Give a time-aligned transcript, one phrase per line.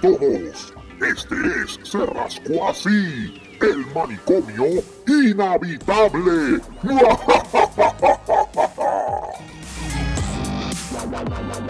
[0.00, 0.74] todos.
[1.00, 6.56] Este es Se Rascó Así, el manicomio inhabitable.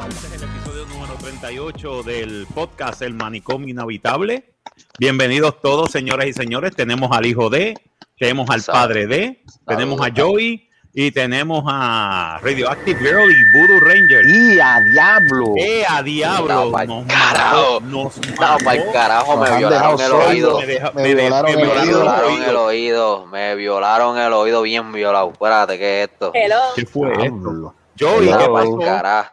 [0.06, 4.54] Este es el episodio número 38 del podcast El Manicomio Inhabitable.
[4.98, 6.74] Bienvenidos todos, señoras y señores.
[6.74, 7.76] Tenemos al hijo de,
[8.18, 14.26] tenemos al padre de, tenemos a Joey y tenemos a Radioactive Girl y Voodoo Ranger.
[14.26, 15.52] Y a diablo.
[15.56, 16.70] ¡Eh, a diablo!
[16.86, 17.80] Nos carajo.
[17.80, 18.64] nos No, mató.
[18.64, 20.58] para el carajo, Nos me violaron el oído.
[20.94, 23.26] Me violaron el Me violaron oído.
[23.26, 25.30] Me violaron el oído bien violado.
[25.30, 26.30] Espérate, ¿qué es esto?
[26.34, 26.56] Hello.
[26.74, 27.74] ¿Qué fue esto?
[27.98, 28.78] Joey, ¿qué pasó?
[28.78, 29.30] carajo.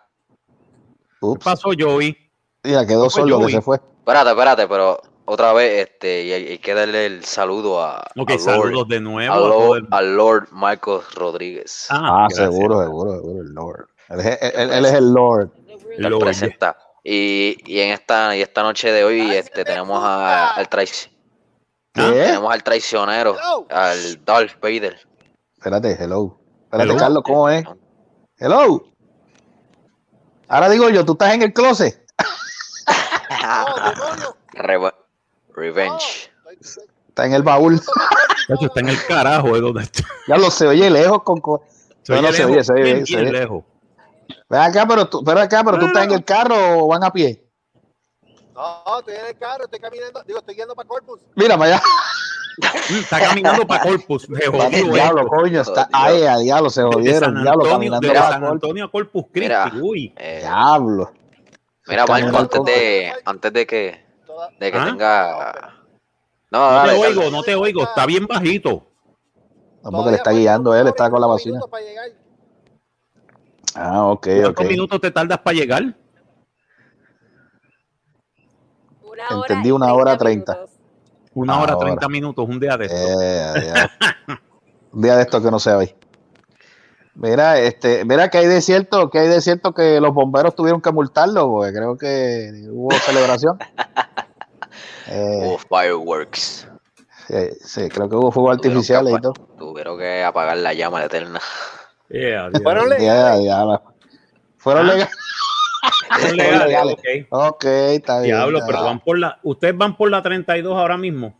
[1.21, 2.17] ¿Qué pasó, Joey?
[2.63, 3.77] Mira, quedó solo que se fue.
[3.77, 8.31] Espérate, espérate, pero otra vez, este, y hay, hay que darle el saludo a, Ok,
[8.31, 9.33] a Lord, saludos de nuevo.
[9.33, 11.87] a a Lord, el- al Lord Marcos Rodríguez.
[11.89, 12.53] Ah, gracias.
[12.53, 13.87] seguro, seguro, seguro, el Lord.
[14.09, 15.49] Él, es- él- él- él es el Lord.
[15.97, 16.19] Lord.
[16.19, 16.77] presenta.
[17.03, 21.09] Y, y en esta y esta noche de hoy este, tenemos a- al traici-
[21.93, 22.01] ¿Qué?
[22.01, 23.35] tenemos al traicionero,
[23.69, 24.99] al Darth Vader.
[25.57, 26.39] Espérate, hello.
[26.63, 26.97] Espérate, Hello.
[26.99, 27.63] Carlos, ¿cómo es?
[28.37, 28.83] Hello.
[30.47, 32.03] Ahora digo yo, tú estás en el closet.
[35.55, 36.31] Revenge.
[37.09, 37.79] Está en el baúl.
[38.47, 40.03] Chacho, está en el carajo de donde está.
[40.27, 41.39] Ya lo se oye lejos con.
[41.39, 41.63] co-
[42.03, 43.31] Se No, no, oye se oye, lejos, se oye, bien, se oye.
[43.31, 43.63] lejos.
[44.49, 47.11] Ven acá, pero tú, ven acá, pero tú estás en el carro o van a
[47.11, 47.41] pie.
[48.53, 51.19] No, estoy en el carro, estoy caminando, digo, estoy yendo para Corpus.
[51.35, 51.83] Mira para allá.
[52.89, 54.27] Mm, Está caminando para Corpus.
[54.51, 55.35] Jodió diablo, esto.
[55.35, 55.61] coño.
[55.61, 57.33] Está, ay, a diablo, se jodieron.
[57.41, 58.51] Diablo, Antonio, caminando para San Corpus.
[58.53, 59.63] Antonio a Corpus Mira.
[59.69, 59.79] Christi.
[59.81, 60.13] Uy.
[60.15, 61.11] Eh, Diablo.
[61.87, 64.04] mira, Marco, antes de, antes de que,
[64.59, 64.85] de que ¿Ah?
[64.85, 65.73] tenga.
[66.51, 67.83] No, No te oigo, no te oigo.
[67.83, 68.85] Está bien bajito.
[69.83, 71.53] No, porque le está guiando él, está con la bocina.
[71.55, 72.09] minutos para llegar.
[73.75, 74.41] Ah, ok, ok.
[74.43, 75.83] ¿Cuántos minutos te tardas para llegar?
[79.03, 80.65] Una Entendí, una hora treinta.
[81.33, 81.87] Una hora, Ahora.
[81.87, 83.21] 30 minutos, un día de esto.
[83.21, 84.33] Eh.
[84.93, 85.93] Un día de esto que no se hoy.
[87.15, 90.81] Mira, este, mira que hay de cierto, que hay de cierto que los bomberos tuvieron
[90.81, 93.57] que multarlo, porque creo que hubo celebración.
[95.07, 96.67] Eh, Hubo fireworks.
[97.27, 99.33] sí, sí, creo que hubo fuegos artificiales y todo.
[99.57, 101.39] Tuvieron que apagar la llama eterna.
[102.09, 102.49] Yeah.
[102.63, 103.79] Fueron legales.
[104.57, 104.93] Fueron Ah.
[106.33, 106.95] legales.
[106.95, 107.27] Ok.
[107.29, 108.35] Ok, está bien.
[108.35, 109.39] Diablo, pero van por la.
[109.43, 111.35] ¿Ustedes van por la 32 ahora mismo?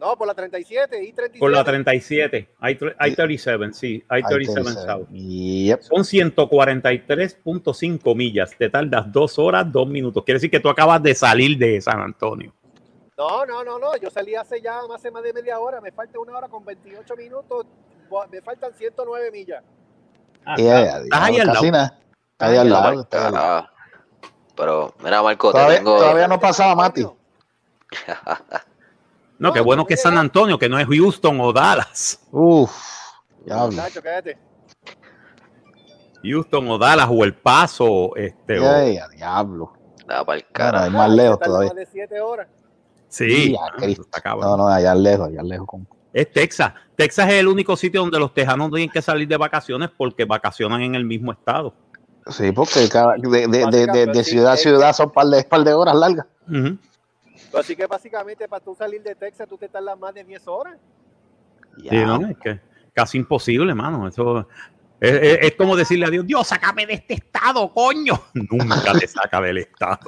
[0.00, 1.38] No, por la 37 y 37.
[1.38, 2.48] Por la 37.
[2.58, 4.02] Hay, tre- hay 37, sí.
[4.08, 5.06] Hay Ay, 37 entonces, South.
[5.10, 5.82] yep.
[5.82, 8.56] Son 143.5 millas.
[8.56, 10.24] Te tardas dos horas, dos minutos.
[10.24, 12.50] Quiere decir que tú acabas de salir de San Antonio.
[13.18, 13.94] No, no, no, no.
[13.98, 15.82] Yo salí hace ya más de media hora.
[15.82, 17.66] Me falta una hora con 28 minutos.
[18.32, 19.62] Me faltan 109 millas.
[20.46, 21.60] Ah, estás- eh, estás ahí al lado.
[22.38, 22.82] ahí al lado.
[22.82, 23.60] pa'l está ahí al lado.
[23.60, 23.68] carajo.
[24.56, 25.96] Pero, mira, Marco, te Todavía, tengo.
[25.98, 27.02] todavía no pasaba Mati.
[29.40, 32.20] No, qué bueno que es San Antonio, que no es Houston o Dallas.
[32.30, 32.70] Uf,
[33.48, 34.38] cállate.
[36.22, 38.14] Houston o Dallas o El Paso.
[38.16, 39.72] Este, o- Ay, a diablo.
[40.06, 40.84] Da para el carajo.
[40.84, 41.68] hay más lejos todavía.
[41.70, 42.48] Más de 7 horas.
[43.08, 44.02] sí, Ya, Cristo.
[44.02, 44.50] está cabrón.
[44.50, 45.66] No, no, allá lejos, allá lejos.
[45.66, 46.72] con- Es Texas.
[46.96, 50.82] Texas es el único sitio donde los tejanos tienen que salir de vacaciones porque vacacionan
[50.82, 51.72] en el mismo estado.
[52.26, 55.42] Sí, porque cada- de, de- de- de- de Básicamente, ciudad a ciudad son par de,
[55.44, 56.26] par de horas largas.
[56.48, 56.76] Ujú.
[57.54, 60.78] Así que básicamente para tú salir de Texas tú te tardas más de 10 horas.
[61.78, 62.26] Sí, ¿no?
[62.26, 62.60] Es que
[62.94, 64.06] casi imposible, mano.
[64.08, 64.46] Eso
[65.00, 68.14] es, es- es como decirle a Dios, Dios, sácame de este estado, coño.
[68.34, 69.98] Nunca te saca del estado.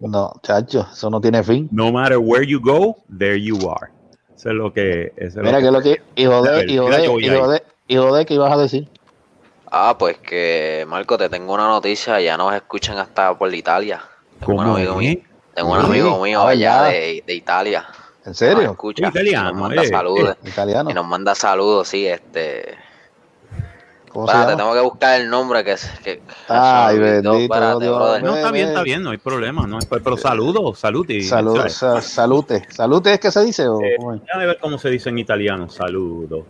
[0.00, 1.68] No, chacho, eso no tiene fin.
[1.72, 3.90] No matter where you go, there you are.
[4.34, 5.12] Eso es lo que.
[5.16, 8.26] eso Mira lo que es lo que, hijo de, hijo de, hijo de, hijo de,
[8.26, 8.88] ¿qué ibas a decir?
[9.70, 12.20] Ah, pues que, Marco, te tengo una noticia.
[12.20, 14.00] Ya nos escuchan hasta por Italia.
[14.40, 15.18] Tengo un ¿Cómo amigo mío.
[15.54, 17.86] Tengo un amigo mío ah, allá de, de Italia.
[18.24, 18.70] ¿En serio?
[18.72, 19.08] escucha.
[19.08, 20.36] Italiano, y nos manda eh, saludos.
[20.44, 20.90] Italiano.
[20.90, 22.76] Y nos manda saludos, sí, este.
[24.10, 24.62] ¿Cómo se Espérate, llama?
[24.62, 25.90] tengo que buscar el nombre que es.
[26.04, 27.96] Que, Ay, bendito, Espérate, Dios.
[27.96, 28.22] brother.
[28.22, 29.66] No, está bien, está bien, no hay problema.
[29.66, 31.04] No hay- pero saludos, salud.
[31.10, 32.64] y- Salud, sa- salute.
[32.70, 33.66] ¿Salute es que se dice?
[33.68, 33.96] O, Eh?
[34.24, 35.68] Déjame ver cómo se dice en italiano.
[35.68, 36.44] Saludos.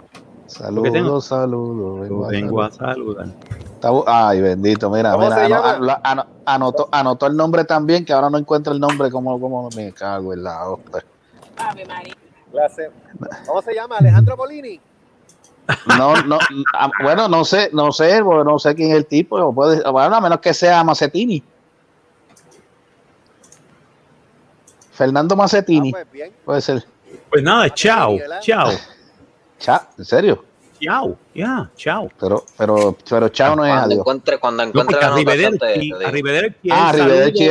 [0.58, 2.00] Saludos, tengo- saludos.
[2.02, 3.26] vengo a Vengo a saludar.
[4.06, 8.38] Ay, bendito, mira, ¿Cómo mira, ano- ano- anotó, anotó el nombre también, que ahora no
[8.38, 11.04] encuentro el nombre, como, como me cago en la hostia.
[13.46, 13.96] ¿Cómo se llama?
[13.98, 14.80] Alejandro Polini.
[15.98, 16.38] No, no,
[16.74, 20.14] ah, bueno, no sé, no sé, porque no sé quién es el tipo, puede, bueno,
[20.16, 21.42] a menos que sea Macetini.
[24.92, 26.32] Fernando Ah, Macetini, pues bien.
[26.44, 26.84] puede ser.
[27.30, 28.70] Pues nada, chao, chao.
[29.58, 30.44] Cha, ¿en serio?
[30.80, 32.08] Chao, ya, chao.
[32.20, 34.00] Pero, pero, pero chao no es Cuando adiós.
[34.00, 36.08] encuentre, cuando No, encuentre porque la anotación arrivederci, te- te digo.
[36.08, 37.48] arrivederci es Ah, Arrivederci.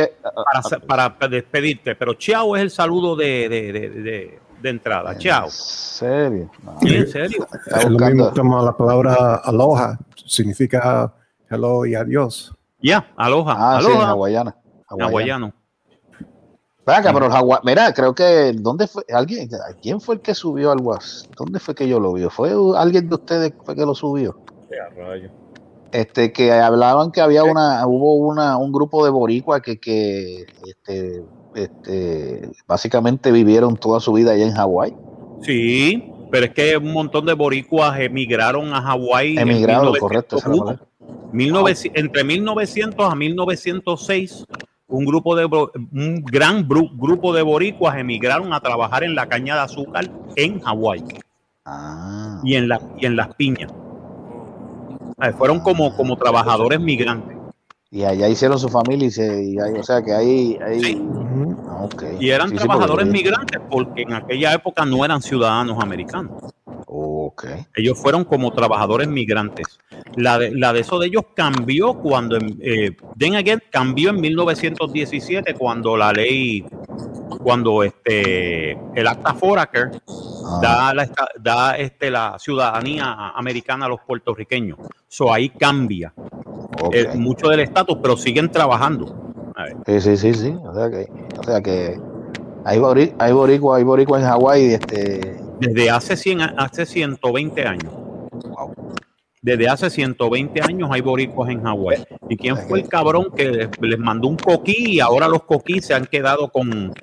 [0.62, 5.16] saludo para, para despedirte, pero chao es el saludo de, de, de, de- de entrada.
[5.18, 5.46] Chao.
[5.46, 6.50] ¿En serio?
[6.62, 7.46] No, en serio.
[7.66, 11.12] Es lo mismo como la palabra aloha, significa
[11.50, 12.54] hello y adiós.
[12.80, 14.10] Ya, aloha, Ah, sí, en aloha.
[14.10, 14.56] Hawaiana.
[14.88, 15.52] hawaiano.
[16.86, 18.52] Ven acá, pero el hawai- Mira, creo que.
[18.54, 19.04] ¿Dónde fue?
[19.12, 19.48] ¿Alguien?
[19.80, 21.30] ¿Quién fue el que subió al WhatsApp?
[21.36, 22.24] ¿Dónde fue que yo lo vi?
[22.24, 24.36] ¿Fue alguien de ustedes fue que lo subió?
[25.92, 31.22] Este, que hablaban que había una, hubo una, un grupo de boricuas que, que este,
[31.54, 34.96] este, básicamente vivieron toda su vida allá en Hawái.
[35.42, 39.34] Sí, pero es que un montón de boricuas emigraron a Hawái.
[39.38, 40.36] en Emigraron, correcto.
[40.38, 40.64] esa es la 1901.
[40.64, 40.86] palabra.
[41.32, 44.44] 1900 entre 1900 a 1906,
[44.88, 49.60] un grupo de un gran grupo de boricuas emigraron a trabajar en la caña de
[49.62, 51.02] azúcar en Hawái
[51.66, 53.72] Ah, y en la y en las piñas.
[55.18, 57.34] Ah, Fueron como como trabajadores migrantes
[57.90, 61.02] y allá hicieron su familia y se, y ahí, o sea que ahí, ahí Sí.
[61.68, 61.88] Ah,
[62.20, 66.52] y eran Sí, sí, trabajadores porque- migrantes porque en aquella época no eran ciudadanos americanos.
[67.74, 69.78] Ellos fueron como trabajadores migrantes.
[70.16, 75.54] La de, la de eso de ellos cambió cuando, eh, then again, cambió en 1917
[75.54, 76.64] cuando la ley,
[77.42, 79.90] cuando este, el acta Foraker
[80.46, 81.08] Ah, da, la,
[81.40, 84.78] da este, la ciudadanía americana a los puertorriqueños.
[85.08, 86.12] So ahí cambia
[86.92, 89.34] eh, mucho del estatus, pero siguen trabajando.
[89.56, 90.56] A ver, Sí, sí, sí, sí.
[90.64, 91.06] O sea que,
[91.38, 92.00] o sea que
[92.64, 97.66] hay, bori, hay boricua, hay boricua en Hawái, este, desde hace, 100, a- hace 120
[97.66, 97.92] años.
[99.42, 102.02] Desde hace 120 años hay boricuas en Hawái.
[102.30, 105.84] ¿Y quién fue el cabrón que les, les mandó un coquí y ahora los coquís
[105.86, 106.94] se han quedado con,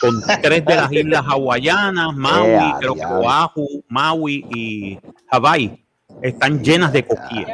[0.00, 0.10] con
[0.42, 2.48] tres de las islas hawaianas, Maui,
[2.80, 3.00] creo que.
[3.04, 4.98] Oahu, Maui y
[5.30, 5.84] Hawái?
[6.20, 7.46] Están llenas de coquíes.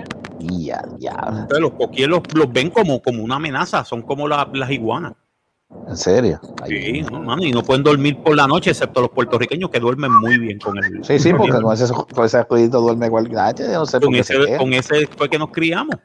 [0.99, 1.17] ya.
[1.29, 5.13] Entonces los coquíes los, los ven como, como una amenaza, son como la- las iguanas.
[5.89, 6.41] ¿En serio?
[6.63, 9.79] Ay, Sí, no, mano, y no pueden dormir por la noche, excepto los puertorriqueños que
[9.81, 11.05] duermen muy bien con el.
[11.05, 13.53] Sí, sí, porque con ese, con ese escudito duerme cualquiera.
[13.55, 15.97] Yo no sé con ese, con ese fue que nos criamos.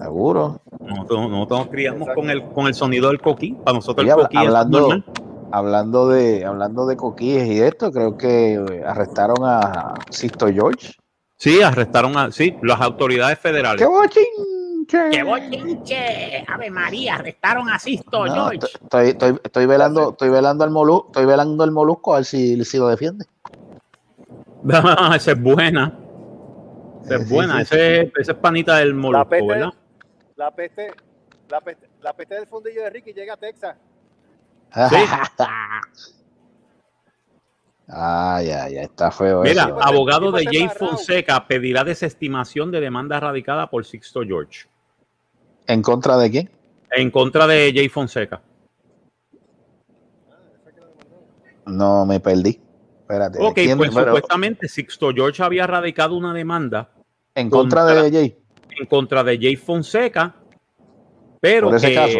[0.00, 0.60] seguro.
[0.80, 3.56] Nosotros, nosotros nos criamos con el, con el sonido del coquí.
[3.64, 5.04] Para nosotros Oye, el coquí es hablando, normal.
[5.52, 10.92] hablando de hablando de coquíes y esto, creo que eh, arrestaron a Sisto George.
[11.36, 12.30] Sí, arrestaron a.
[12.32, 13.80] Sí, las autoridades federales.
[13.80, 13.86] ¡Qué
[14.90, 15.10] bochinche!
[15.10, 16.44] ¡Qué bochinche!
[16.48, 18.66] Ave María, arrestaron a Sisto, No, George.
[18.82, 22.64] estoy, estoy, estoy, velando, estoy velando al molusco, estoy velando el molusco a ver si,
[22.64, 23.24] si lo defiende.
[25.14, 25.92] esa es buena.
[27.04, 27.54] Esa es sí, buena.
[27.56, 29.72] sí, ese, ese es panita del molusco, peste- ¿verdad?
[30.36, 30.92] La peste,
[31.50, 33.76] la peste, la peste del fundillo de Ricky llega a Texas.
[37.92, 39.82] Ay, ay, ay, está feo Mira, eso.
[39.82, 40.68] abogado de Jay.
[40.68, 44.68] Fonseca pedirá desestimación de demanda radicada por Sixto George
[45.70, 46.50] ¿En contra de quién?
[46.92, 48.42] en contra de Jay Fonseca.
[51.66, 52.60] No, me perdí.
[53.02, 53.38] Espérate.
[53.40, 56.90] Ok, ¿quién- pues pero supuestamente Sixto George había radicado una demanda
[57.34, 58.36] en contra de Jay.
[58.78, 60.34] en contra de Jay Fonseca,
[61.40, 62.18] pero Por ese que, caso.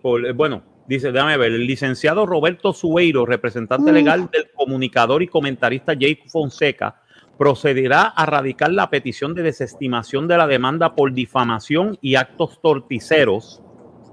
[0.00, 3.94] por- bueno, dice, déjame ver, el licenciado Roberto Sueiro, representante Mm.
[3.94, 7.02] legal del comunicador y comentarista Jay Fonseca,
[7.38, 13.60] procederá a radicar la petición de desestimación de la demanda por difamación y actos torticeros.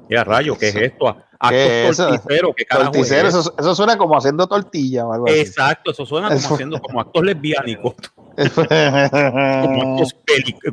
[0.09, 1.15] Ya rayo, ¿qué es esto?
[1.39, 3.75] Actos torticeros, ¿qué carajo es Torticero, eso?
[3.75, 5.39] suena como haciendo tortilla o algo así.
[5.39, 7.95] Exacto, eso suena como Eso- haciendo como actos lesbiánicos.
[8.55, 10.15] como actos,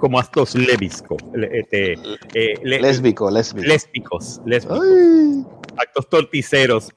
[0.01, 1.93] como actos lébiscos, le- este,
[2.35, 3.67] eh, le- lésbico, lésbico.
[3.67, 5.45] lésbicos, lésbicos, Ay,
[5.77, 6.89] actos torticeros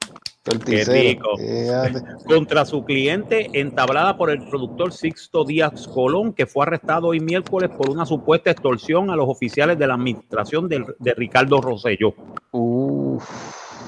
[0.44, 1.36] rico.
[1.36, 2.02] Fíjate.
[2.26, 7.70] contra su cliente entablada por el productor Sixto Díaz Colón, que fue arrestado hoy miércoles
[7.70, 12.14] por una supuesta extorsión a los oficiales de la administración del- de, Ricardo Rosselló,
[12.50, 13.24] Uf.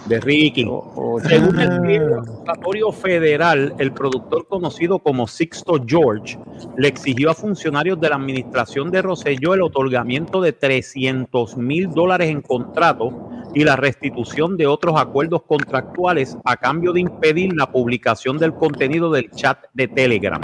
[0.07, 0.65] De Ricky.
[0.69, 6.39] Oh, oh, Según el pliego acusatorio federal, el productor conocido como Sixto George
[6.77, 12.29] le exigió a funcionarios de la administración de Rosselló el otorgamiento de 300 mil dólares
[12.29, 18.37] en contrato y la restitución de otros acuerdos contractuales a cambio de impedir la publicación
[18.39, 20.43] del contenido del chat de Telegram.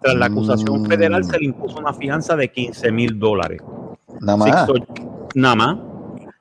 [0.00, 0.86] Tras la acusación Mm.
[0.86, 3.62] federal se le impuso una fianza de 15 mil dólares.
[4.20, 4.68] Nada más.
[5.34, 5.91] Nada más.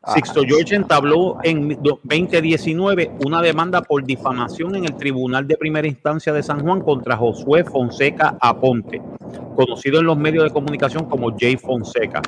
[0.04, 0.14] Ah.
[0.16, 5.88] Sixto George entabló en do- 2019 una demanda por difamación en el Tribunal de Primera
[5.88, 9.00] Instancia de San Juan contra Josué Fonseca Aponte,
[9.56, 12.20] conocido en los medios de comunicación como Jay Fonseca,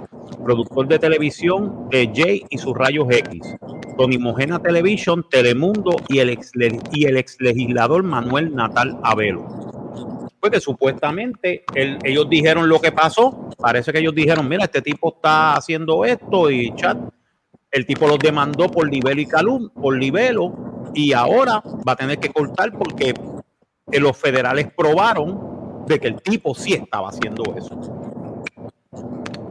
[0.43, 3.55] productor de televisión de Jay y sus rayos X,
[3.97, 6.51] Tony Mojena Television, Telemundo y el ex,
[6.91, 9.47] y el ex legislador Manuel Natal Abelo.
[10.39, 13.49] fue que supuestamente el- ellos dijeron lo que pasó.
[13.57, 16.97] Parece que ellos dijeron, mira, este tipo está haciendo esto y chat.
[17.73, 20.53] El tipo los demandó por libelo y calum, por libelo,
[20.93, 23.15] y ahora va a tener que cortar porque
[23.91, 27.75] eh, los federales probaron de que el tipo sí estaba haciendo eso.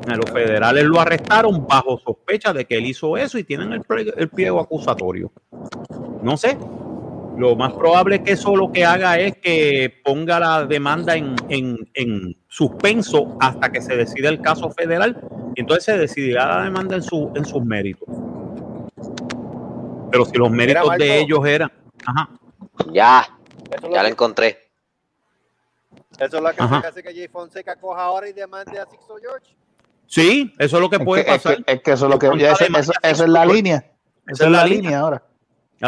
[0.06, 3.82] Eh, Los federales lo arrestaron bajo sospecha de que él hizo eso y tienen el,
[4.16, 5.32] el pliego acusatorio.
[6.22, 6.56] No sé.
[7.36, 11.34] Lo más probable es que eso lo que haga es que ponga la demanda en,
[11.48, 15.18] en- en suspenso hasta que se decida el caso federal
[15.54, 18.06] y entonces se decidirá la demanda en, su, en sus méritos.
[20.10, 21.72] Pero si los méritos de ellos eran...
[22.04, 22.28] Ajá,
[22.92, 23.26] Ya,
[23.70, 24.58] Eso es lo ya lo encontré.
[26.18, 29.56] Eso es lo que hace que Jay Fonseca coja ahora y demande a Sixto George.
[30.06, 31.64] Sí, eso es lo que Es puede es, pasar.
[31.64, 33.90] que, es que eso es lo que eso, eso es la línea.
[34.26, 35.22] Esa es la línea ahora.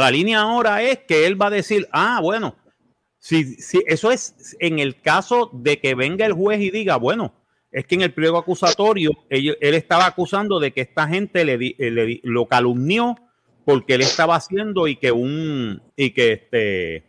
[0.00, 2.56] La línea ahora es que él va a decir, ah, bueno,
[3.18, 7.32] si, si eso es en el caso de que venga el juez y diga, bueno,
[7.70, 11.56] es que en el pliego acusatorio él, él estaba acusando de que esta gente le,
[11.58, 13.16] le lo calumnió
[13.64, 17.04] porque él estaba haciendo y que un y que este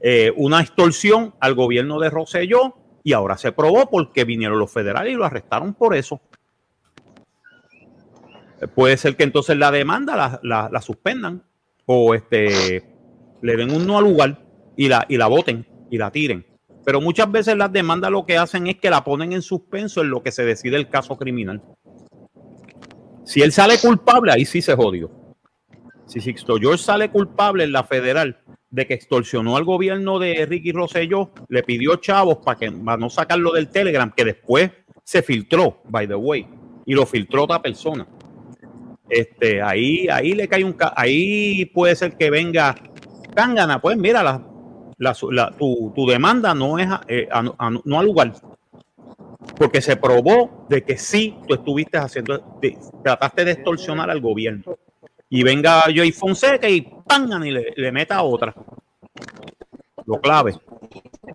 [0.00, 5.12] eh, una extorsión al gobierno de Rosselló y ahora se probó porque vinieron los federales
[5.12, 6.20] y lo arrestaron por eso.
[8.74, 11.42] Puede ser que entonces la demanda la, la- la suspendan
[11.90, 12.84] o este
[13.40, 14.38] le den un no al lugar
[14.76, 16.44] y la, y la voten y la tiren.
[16.84, 20.10] Pero muchas veces las demandas lo que hacen es que la ponen en suspenso en
[20.10, 21.62] lo que se decide el caso criminal.
[23.24, 25.10] Si él sale culpable, ahí sí se jodió.
[26.06, 28.38] Si Sixto George sale culpable en la federal
[28.70, 33.08] de que extorsionó al gobierno de Ricky Rosselló, le pidió chavos para que para no
[33.08, 34.70] sacarlo del Telegram, que después
[35.04, 36.46] se filtró, by the way,
[36.84, 38.06] y lo filtró otra persona.
[39.08, 42.74] Este, ahí, ahí le cae un ahí puede ser que venga
[43.34, 44.42] Tangana, pues mira, la,
[45.30, 48.32] la- tu, tu demanda no es a- eh, a- no al lugar.
[49.56, 54.76] Porque se probó de que sí tú estuviste haciendo, te- trataste de extorsionar al gobierno.
[55.30, 58.54] Y venga Joey Fonseca y pangan y le, le meta otra.
[60.06, 60.54] Lo clave.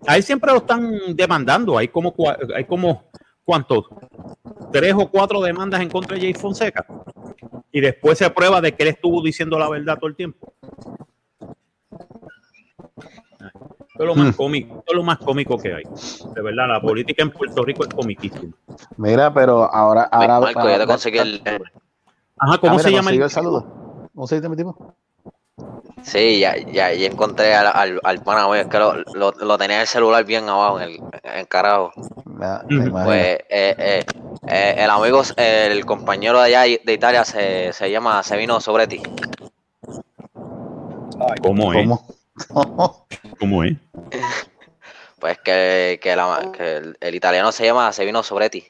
[0.06, 1.78] Ahí siempre lo están demandando.
[1.78, 2.14] Hay como,
[2.54, 3.04] hay como
[3.44, 3.86] ¿cuántos?
[4.72, 6.84] Tres o cuatro demandas en contra de Jay Fonseca.
[7.70, 10.52] Y después se prueba de que él estuvo diciendo la verdad todo el tiempo.
[13.94, 15.84] Esto es lo más cómico, esto es lo más cómico que hay.
[16.34, 18.52] De verdad, la política en Puerto Rico es comiquísima.
[18.96, 20.02] Mira, pero ahora.
[20.10, 21.42] ahora Marco, ya te conseguí el.
[22.36, 24.08] Ajá, ¿cómo Ah, se llama el, el saludo?
[24.12, 24.94] ¿Cómo se dice mi tipo?
[26.02, 29.58] Sí, ya, ya, ya encontré al, al, al pana mío, es que lo, lo, lo
[29.58, 31.92] tenía en el celular bien abajo, en el en carajo.
[32.26, 32.88] Me, me Ujú.
[32.88, 33.04] imagino.
[33.04, 34.04] Pues eh, eh,
[34.46, 39.00] eh, el amigo, el compañero de allá de Italia se, se llama Sevino Sobretti.
[41.40, 41.78] ¿Cómo es?
[41.82, 42.06] ¿Cómo?
[43.38, 43.76] ¿Cómo es?
[45.20, 48.62] Pues que, que, la- que el, el italiano se llama Sevino Sobretti.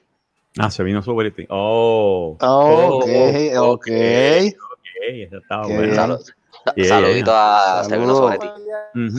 [0.56, 1.44] Ah, se vino sobre ti.
[1.48, 2.36] Oh.
[2.40, 3.08] Oh, ok,
[3.56, 3.86] Oh, ok.
[3.88, 4.86] ok,
[5.26, 6.18] eso estaba bueno.
[6.76, 6.88] Yeah.
[6.88, 7.85] Saludito a.
[7.85, 8.47] Sevino Sobretti.
[8.94, 9.18] Ujú.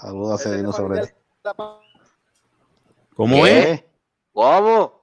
[0.00, 1.12] Saludos a Sevino sobre ti.
[3.16, 3.70] ¿Cómo ¿Qué?
[3.72, 3.84] es?
[4.32, 5.02] ¿Cómo?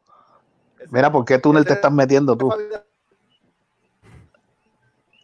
[0.89, 2.53] Mira, ¿por qué túnel te estás metiendo tú?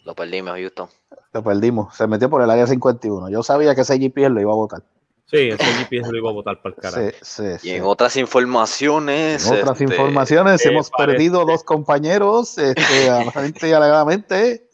[0.04, 0.90] Lo perdimos, Houston.
[1.34, 1.96] Lo perdimos.
[1.96, 3.30] Se metió por el área 51.
[3.30, 4.84] Yo sabía que ese GPS lo iba a votar.
[5.26, 7.10] Sí, ese GPS lo iba a votar para el carajo.
[7.22, 9.46] Sí, sí, Y en otras informaciones.
[9.46, 14.67] En otras este, informaciones, eh, hemos parece- perdido dos compañeros, este, aparentemente y alegadamente.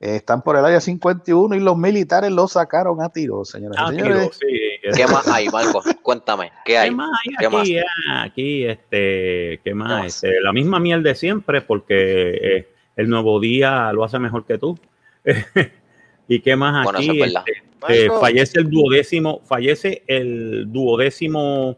[0.00, 3.90] Eh, están por el área 51 y los militares los sacaron a tiros, señoras Ah,
[3.92, 4.38] y tiro, señores.
[4.40, 4.92] sí.
[4.96, 5.82] ¿Qué más hay, Marco?
[6.02, 6.90] Cuéntame, ¿qué ¿Qué hay?
[6.90, 7.78] más hay ¿Qué aquí?
[8.10, 9.88] Ah, aquí, este, ¿qué más?
[9.88, 10.06] más?
[10.24, 14.58] Este, la misma miel de siempre, porque eh, el nuevo día lo hace mejor que
[14.58, 14.78] tú.
[16.28, 17.22] ¿Y qué más Bueno, aquí?
[17.22, 17.34] es.
[17.34, 21.76] Este, eh, fallece el duodécimo, fallece el duodécimo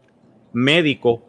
[0.53, 1.23] médico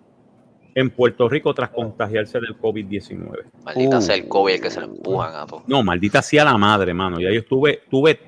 [0.75, 3.45] en Puerto Rico tras contagiarse del COVID-19.
[3.65, 4.01] Maldita Uh.
[4.01, 5.47] sea el COVID el que se le empujan a.
[5.67, 7.21] No, maldita sea la madre, mano.
[7.21, 8.19] Ya yo estuve, tuve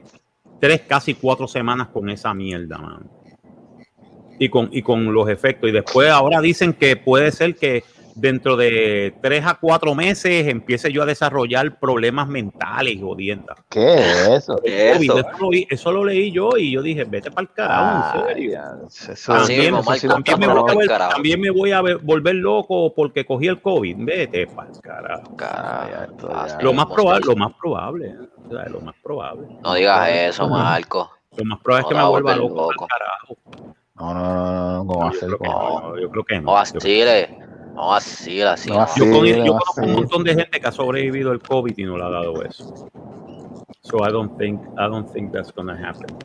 [0.61, 3.11] tres, casi cuatro semanas con esa mierda, mano.
[4.39, 5.69] Y con, y con los efectos.
[5.69, 7.85] Y después ahora dicen que puede ser que
[8.15, 13.57] dentro de tres a cuatro meses empiece yo a desarrollar problemas mentales y jodiendas.
[13.69, 14.61] ¿Qué es eso?
[14.63, 15.19] ¿Qué eso?
[15.19, 18.25] eso, lo, vi- eso lo leí yo y yo dije, vete para el carajo, en
[18.27, 18.61] Ay, serio.
[21.11, 23.97] También, me voy a ver- volver loco porque cogí el COVID.
[23.99, 25.37] Vete para el carajo.
[25.37, 26.43] Carajo, ya, esto ya.
[26.43, 28.15] así Lo más probable, lo más probable,
[28.45, 29.49] o sea, lo más probable.
[29.63, 30.49] No digas eso.
[30.49, 31.11] Marco.
[31.37, 33.37] Lo más probable es que me vuelva loco, carajo.
[33.95, 35.99] No, no, no, no, no, ¿cómo va a Yo creo que ¿Cómo va a no,
[35.99, 36.53] yo creo que no.
[37.75, 38.45] No Yo- vacile.
[38.69, 38.87] No.
[38.97, 39.95] Yo, con- Sí, yo no, conozco un sí.
[39.95, 42.89] montón de gente que ha sobrevivido al COVID y no le ha dado eso.
[43.83, 46.17] So I don't think, I don't think that's gonna happen.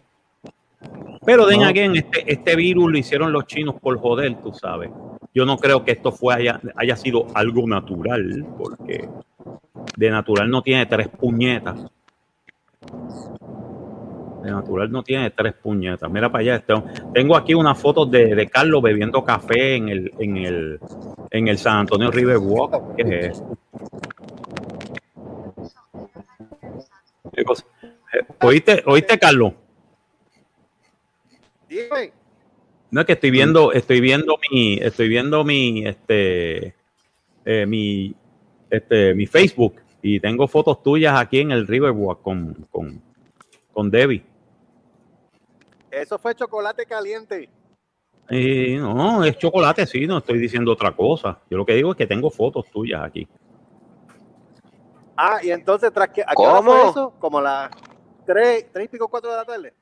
[1.25, 1.68] Pero den No.
[1.68, 4.89] again, este, este virus lo hicieron los chinos por joder, tú sabes.
[5.34, 9.10] Yo no creo que esto fue haya, haya sido algo natural, porque
[9.98, 11.80] de natural no tiene tres puñetas.
[14.51, 16.10] Natural no tiene tres puñetas.
[16.10, 16.63] Mira para allá.
[17.13, 20.80] tengo aquí una foto de, de Carlos bebiendo café en el, en el,
[21.32, 22.96] en el San Antonio River Walk.
[22.96, 23.58] ¿Qué es eso?
[27.34, 27.66] ¿Qué cosa?
[27.84, 29.54] Eh, ¿Oíste, ¿Oíste, Carlos?
[31.70, 32.12] Dime.
[32.89, 36.74] No es que estoy viendo, estoy viendo mi, estoy viendo mi, este,
[37.44, 38.16] eh, mi,
[38.70, 43.01] este, mi Facebook y tengo fotos tuyas aquí en el Riverwalk con, con,
[43.74, 44.24] con Debbie.
[46.01, 47.50] Eso fue chocolate caliente.
[48.30, 51.39] Y no, es chocolate, sí, no estoy diciendo otra cosa.
[51.50, 53.27] Yo lo que digo es que tengo fotos tuyas aquí.
[55.16, 56.22] Ah, y entonces, tras que.
[56.22, 56.72] ¿a qué hora ¿Cómo?
[56.72, 57.13] fue eso?
[57.20, 57.72] Como las
[58.25, 59.74] 3, tres y pico, 4 de la tarde.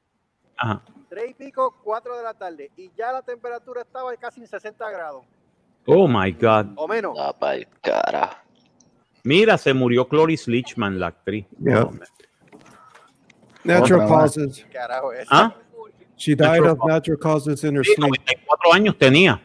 [0.58, 0.82] Ajá.
[1.10, 2.72] 3 y pico, 4 de la tarde.
[2.78, 5.26] Y ya la temperatura estaba casi en 60 grados.
[5.86, 6.68] Oh my God.
[6.76, 7.18] O menos.
[7.18, 8.44] Da pa'l cara.
[9.24, 11.48] Mira, se murió Cloris Leachman, la actriz.
[11.60, 11.90] Yeah.
[13.64, 14.66] Natural causes.
[14.72, 15.30] Carajo, eso.
[15.32, 15.56] ¿Ah?
[16.18, 18.00] She died of natural causes in her Sí, sleep.
[18.08, 19.42] 94 años tenía.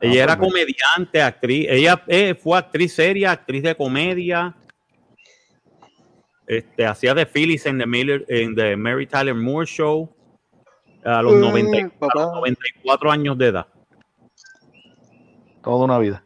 [0.00, 1.66] Ella Ah, era pues, comediante, actriz.
[1.68, 4.54] Ella eh, fue actriz seria, actriz de comedia.
[6.46, 10.10] Este, hacía de Phyllis en the, Miller, en the Mary Tyler Moore Show
[11.04, 12.24] a los, Mm, 90 a los papá.
[12.34, 13.66] 94 años de edad.
[15.62, 16.24] Toda una vida.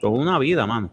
[0.00, 0.90] Toda una vida, mano.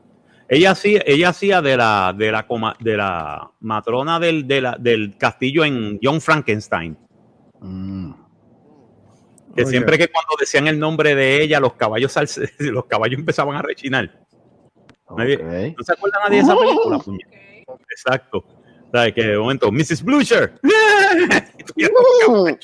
[0.50, 4.77] Ella hacía, ella hacía de la, de la, coma- de la matrona del, de la-
[4.77, 6.98] del castillo en John Frankenstein.
[7.63, 8.13] Mm.
[9.55, 13.55] Que siempre que cuando decían el nombre de ella, los caballos, salse- los caballos empezaban
[13.55, 14.25] a rechinar.
[15.15, 15.75] Nadie-.
[15.77, 17.00] ¿No se acuerda nadie de esa película?
[17.89, 18.43] Exacto.
[18.91, 19.13] ¿Sabes?
[19.13, 20.03] Que de momento, Mrs.
[20.03, 20.53] Blucher.
[22.24, 22.60] Caballos.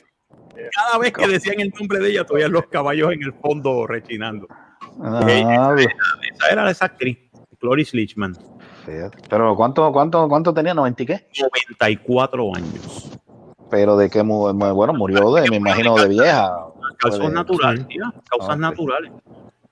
[0.76, 4.48] Cada vez que decían el nombre de ella, oías los caballos en el fondo rechinando.
[5.02, 5.26] Ah.
[5.78, 7.18] Esa era esa actriz,
[7.60, 8.36] Cloris Leachman,
[8.86, 9.20] Fíjate.
[9.30, 10.74] Pero ¿cuánto, cuánto, cuánto tenía?
[10.74, 11.28] ¿90 y qué?
[11.42, 13.09] 94 años.
[13.70, 16.52] Pero de qué, mu- mu- bueno, murió de, me imagino, de vieja.
[16.98, 18.62] Causas naturales, tía, causas Ok.
[18.62, 19.12] naturales.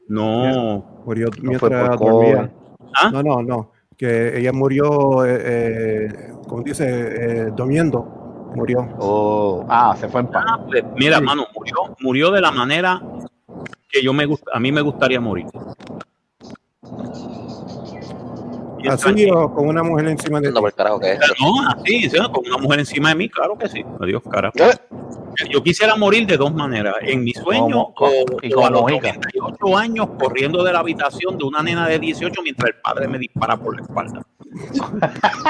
[0.08, 2.52] No, Murió No fue mientras por dormía.
[2.96, 3.10] ¿Ah?
[3.12, 3.72] No, no, no.
[3.98, 8.52] Que ella murió, eh, eh, como dice, eh, durmiendo.
[8.56, 8.88] Murió.
[9.00, 10.46] Oh, ah, se fue en paz.
[10.48, 11.24] Ah, pues, mira, Sí.
[11.24, 13.02] mano, murió, murió de la manera
[13.90, 15.46] que yo me gusta, a mí me gustaría morir.
[18.94, 19.42] Así tranquilo.
[19.46, 20.54] o con una mujer encima de ti.
[21.40, 21.54] No.
[21.62, 23.84] No, así, sí, con una mujer encima de mí, claro que sí.
[24.02, 24.52] Adiós, cara.
[25.52, 28.82] Yo quisiera morir de dos maneras, en mi sueño Como- o, y o a los
[28.82, 29.14] como Ica.
[29.14, 33.20] 98 años corriendo de la habitación de una nena de 18 mientras el padre me
[33.20, 34.22] dispara por la espalda.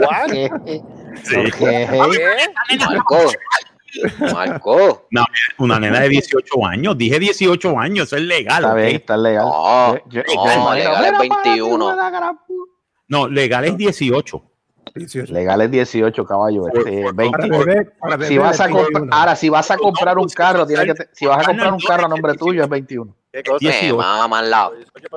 [0.00, 0.30] ¿What?
[1.22, 1.36] Sí.
[1.36, 3.16] Ok.
[4.32, 5.06] Marco.
[5.10, 5.32] Marco.
[5.58, 8.62] Una nena de 18 años, dije 18 años, eso es legal.
[8.64, 8.76] Está ¿ok?
[8.78, 9.44] bien, está legal.
[9.44, 11.84] No, Yo- yo- no, imagino, legal es mira, 21.
[11.86, 12.66] para, la gran pu-
[13.08, 14.42] No, legal es 18.
[14.94, 15.32] Dieciocho.
[15.32, 16.66] Legal es 18, caballo.
[16.68, 17.36] Este, Por- 20.
[17.38, 19.16] Para beber, para beber Si vas a es comprar, 21.
[19.16, 21.42] ahora si vas a No, comprar no, un si carro, tienes que te- si vas
[21.42, 23.14] a comprar un carro a nombre tuyo es 21.
[23.30, 23.58] ¿Qué cosa?
[23.62, 23.96] Me 18.
[23.96, 24.72] mama al lado.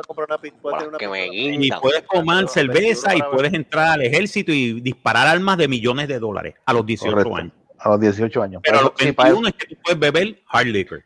[0.06, 1.28] Comprar una una Que me.
[1.28, 5.68] Y puedes tomar Pero cerveza y 21 puedes entrar al ejército y disparar armas de
[5.70, 7.36] millones de dólares a los 18 Correcto.
[7.38, 7.54] años.
[7.84, 8.62] A los 18 años.
[8.64, 11.04] Pero a Para los eso- sí, para 21 es que tú puedes beber hard liquor.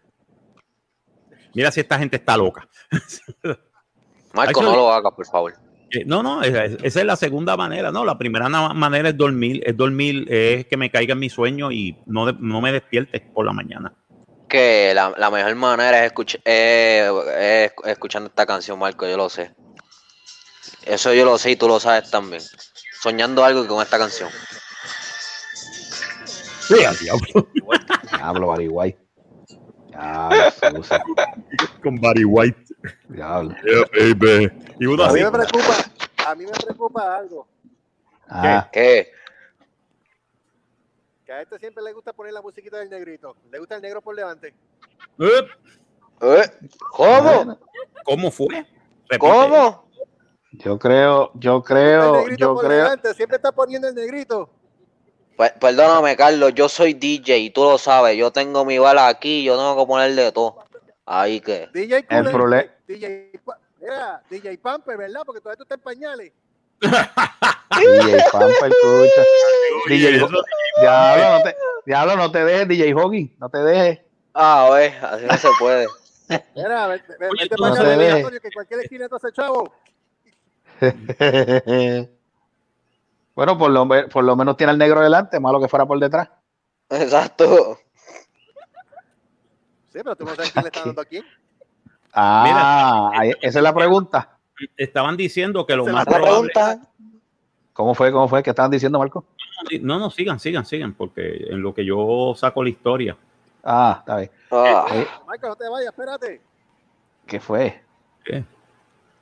[1.54, 2.68] Mira si esta gente está loca.
[4.34, 5.54] Marco, no lo hagas, por favor.
[5.92, 7.92] Eh, No, no, esa, esa es la segunda manera.
[7.92, 11.72] No, la primera manera es dormir, es dormir, es que me caiga en mi sueño
[11.72, 13.94] y no, de- no me despierte por la mañana.
[14.50, 17.10] Que la, la mejor manera es, escuch- eh,
[17.40, 19.54] es escuchando esta canción, Marco, yo lo sé.
[20.86, 22.42] Eso yo lo sé y tú lo sabes también.
[23.02, 24.30] Soñando algo con esta canción.
[26.68, 27.48] Sí, al diablo.
[28.12, 28.98] Diablo, Bariguay.
[29.88, 30.38] Diablo,
[30.84, 31.04] Susa.
[31.82, 32.64] Con Barry White.
[33.10, 33.56] Diablo.
[33.64, 34.52] Yeah, baby.
[34.80, 35.18] Y uno A así.
[35.18, 35.74] mí me preocupa,
[36.28, 37.48] a mí me preocupa algo.
[38.28, 39.12] Ah, ¿Qué?
[41.26, 43.36] Que a este siempre le gusta poner la musiquita del negrito.
[43.52, 44.54] Le gusta el negro por delante.
[45.20, 45.48] Eh,
[46.22, 46.52] ¿Eh?
[46.92, 47.60] ¿Cómo?
[48.04, 48.48] ¿Cómo fue?
[49.10, 49.20] Repite.
[49.20, 49.86] ¿Cómo?
[50.52, 52.70] yo creo, yo creo, yo creo.
[52.70, 53.14] delante.
[53.14, 54.50] Siempre está poniendo el negrito.
[55.38, 58.18] Pe- Perdóname, Carlos, yo soy DJ y tú lo sabes.
[58.18, 60.64] Yo tengo mi bala aquí, yo tengo que poner de todo.
[61.06, 61.70] Ahí que.
[61.74, 65.22] DJ El prole- DJ, Pamper, ¿verdad?
[65.26, 66.32] Porque todavía tú estás en pañales.
[66.82, 69.22] DJ Pampa, escucha.
[69.86, 70.28] Oye, DJ
[70.82, 74.00] Diablo, no te, Diablo, no te dejes, DJ Hoggy, no te dejes.
[74.34, 75.88] Ah, ve, así no se puede.
[76.56, 79.72] Mira, ve- ve- Oye, vete para no acá, que cualquier esquina tú haces chavo.
[83.36, 86.30] bueno, por lo, por lo menos tiene al negro delante, malo que fuera por detrás.
[86.90, 87.78] Exacto.
[89.92, 91.22] Sí, pero tú no sabes quién le está dando aquí.
[92.14, 94.38] Ah, ahí- esa es la pregunta.
[94.78, 96.28] Estaban diciendo que lo más probable.
[96.54, 96.80] pregunta,
[97.74, 98.10] ¿Cómo fue?
[98.12, 98.42] ¿Cómo fue?
[98.42, 99.26] ¿Qué estaban diciendo, Marco?
[99.82, 103.18] No, no, sigan, sigan, sigan, porque en lo que yo saco la historia.
[103.64, 104.32] Ah, está bien.
[104.52, 106.42] ah, Eh, Michael, no te vayas, espérate.
[107.26, 107.84] ¿Qué fue?
[108.24, 108.46] ¿Qué?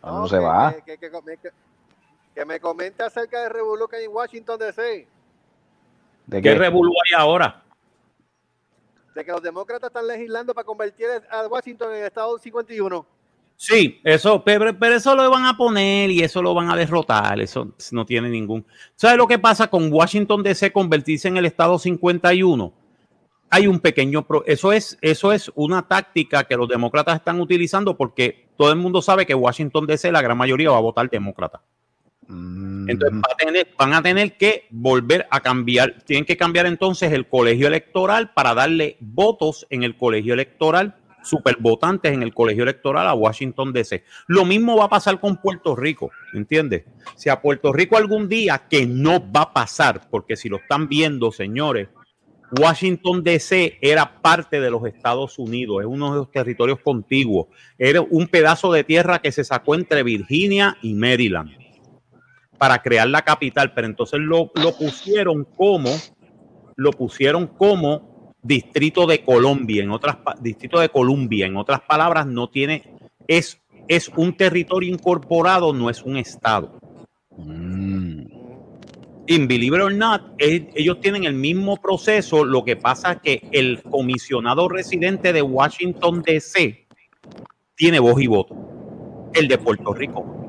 [0.03, 0.73] ¿A dónde No, se que- va?
[0.85, 1.09] Que, que,
[2.33, 5.07] que, me comente acerca de Revolú que hay en Washington DC.
[6.25, 6.55] ¿De ¿Qué qué?
[6.55, 7.63] revolú hay ahora?
[9.13, 13.05] De que los demócratas están legislando para convertir a Washington en el estado 51.
[13.55, 17.39] Sí, eso, pero, pero eso lo van a poner y eso lo van a derrotar.
[17.39, 18.65] Eso no tiene ningún.
[18.95, 22.73] ¿Sabes lo que pasa con Washington DC convertirse en el estado 51?
[23.51, 24.25] Hay un pequeño.
[24.25, 28.77] pro- eso, es, eso es una táctica que los demócratas están utilizando porque todo el
[28.77, 31.61] mundo sabe que Washington DC, la gran mayoría va a votar demócrata.
[32.27, 36.65] Mm, Entonces va a tener- van a tener que volver a cambiar, tienen que cambiar
[36.65, 42.63] entonces el colegio electoral para darle votos en el colegio electoral, supervotantes en el colegio
[42.63, 44.03] electoral a Washington DC.
[44.27, 46.83] Lo mismo va a pasar con Puerto Rico, ¿entiendes?
[47.15, 50.89] Si a Puerto Rico algún día, que no va a pasar, porque si lo están
[50.89, 51.87] viendo, señores,
[52.59, 58.01] Washington DC era parte de los Estados Unidos, es uno de los territorios contiguos, era
[58.01, 61.62] un pedazo de tierra que se sacó entre Virginia y Maryland
[62.63, 65.89] para crear la capital, pero entonces lo, lo pusieron como
[66.77, 72.47] lo pusieron como distrito de Colombia, en otras distrito de Columbia, en otras palabras, no
[72.49, 72.83] tiene
[73.27, 76.79] es es un territorio incorporado, no es un estado.
[77.35, 78.21] mm,
[79.27, 83.49] In believe it or not, ellos tienen el mismo proceso, lo que pasa es que
[83.51, 86.87] el comisionado residente de Washington DC
[87.75, 88.55] tiene voz y voto.
[89.33, 90.42] El de Puerto Rico.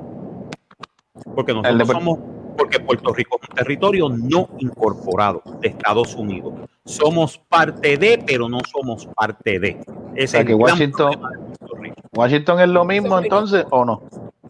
[1.35, 2.19] Porque nosotros somos,
[2.57, 6.55] porque Puerto Rico es un territorio no incorporado de Estados Unidos.
[6.85, 9.81] Somos parte de, pero no somos parte de.
[10.15, 11.97] Ese sea es que el gran Washington- problema de Puerto Rico.
[12.17, 14.03] ¿Washington es lo mismo entonces o no?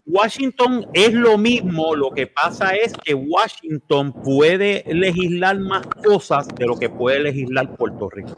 [0.07, 6.65] Washington es lo mismo, lo que pasa es que Washington puede legislar más cosas de
[6.67, 8.33] lo que puede legislar Puerto Rico.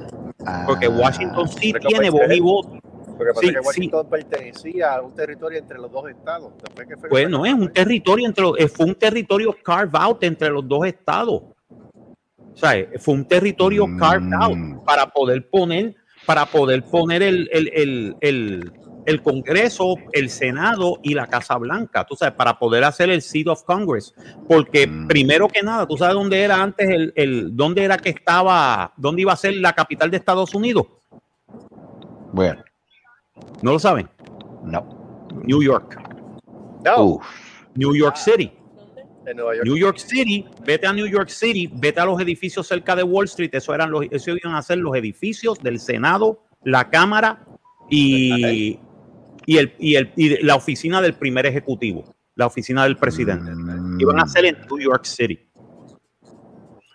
[0.65, 2.79] Porque Ah, Washington sí tiene voz y voto.
[3.17, 3.65] Lo que pasa Sí, es que sí.
[3.67, 6.53] Washington pertenecía a un territorio entre los dos estados.
[6.63, 10.23] Después que fue- Bueno, es un territorio entre los, eh, fue un territorio carve out
[10.23, 11.41] entre los dos estados.
[11.41, 13.97] O sea, eh, fue un territorio Mm.
[13.99, 18.71] carved out para poder poner, para poder poner el, el, el, el,
[19.05, 23.47] el Congreso, el Senado y la Casa Blanca, tú sabes, para poder hacer el seat
[23.47, 24.13] of Congress.
[24.49, 25.07] Porque Mm.
[25.07, 29.21] primero que nada, tú sabes dónde era antes el, el, dónde era que estaba, dónde
[29.21, 30.85] iba a ser la capital de Estados Unidos.
[32.33, 32.61] Bueno,
[33.61, 34.07] ¿No lo saben?
[34.63, 34.85] no.
[35.43, 35.99] New York.
[36.83, 37.25] No, Uf,
[37.75, 38.51] New York City.
[39.25, 39.65] en Nueva York.
[39.65, 43.25] New York City, vete a New York City, vete a los edificios cerca de Wall
[43.25, 47.45] Street, eso eran los, eso iban a ser los edificios del Senado, la Cámara
[47.89, 48.79] y,
[49.45, 53.51] y, el, y, el, y la oficina del primer ejecutivo, la oficina del presidente.
[53.53, 55.39] Mm, Iban a ser en New York City.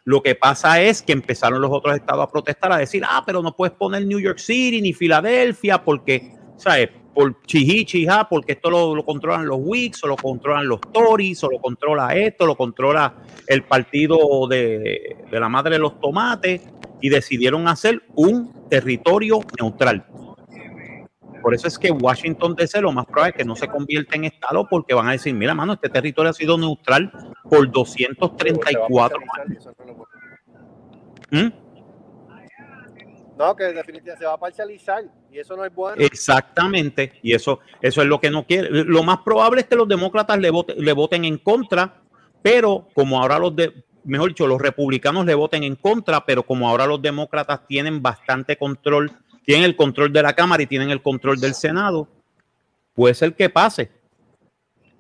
[0.04, 3.42] Lo que pasa es que empezaron los otros estados a protestar, a decir, ah, pero
[3.42, 6.88] no puedes poner New York City ni Filadelfia porque, ¿sabes?
[7.14, 11.44] Por chijí, chijá, porque esto lo, lo controlan los Whigs, o lo controlan los Tories,
[11.44, 13.14] o lo controla esto, lo controla
[13.46, 16.62] el partido de, de la madre de los tomates,
[17.02, 20.06] y decidieron hacer un territorio neutral.
[21.42, 24.24] Por eso es que Washington DC lo más probable es que no se convierta en
[24.24, 27.11] estado porque van a decir, mira, mano, este territorio ha sido neutral
[27.50, 29.68] por 234 años.
[31.31, 31.48] ¿Mm?
[33.38, 35.96] No, que definitivamente se va a parcializar y eso no es bueno.
[36.00, 38.68] Exactamente, y eso, eso es lo que no quiere.
[38.85, 42.02] Lo más probable es que los demócratas le, vote- le voten en contra,
[42.42, 46.68] pero como ahora los de, mejor dicho, los republicanos le voten en contra, pero como
[46.68, 49.11] ahora los demócratas tienen bastante control,
[49.44, 52.09] tienen el control de la Cámara y tienen el control del Senado,
[52.94, 53.90] puede ser que pase.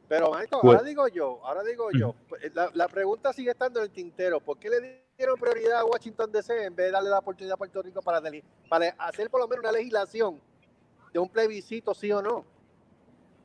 [0.08, 2.14] Pero, Marco, Pues- ahora digo yo, ahora digo yo,
[2.54, 4.40] la, la pregunta sigue estando en el tintero.
[4.40, 7.56] ¿Por qué le dieron prioridad a Washington DC en vez de darle la oportunidad a
[7.56, 8.20] Puerto Rico para,
[8.68, 10.38] para hacer por lo menos una legislación
[11.12, 12.44] de un plebiscito, sí o no?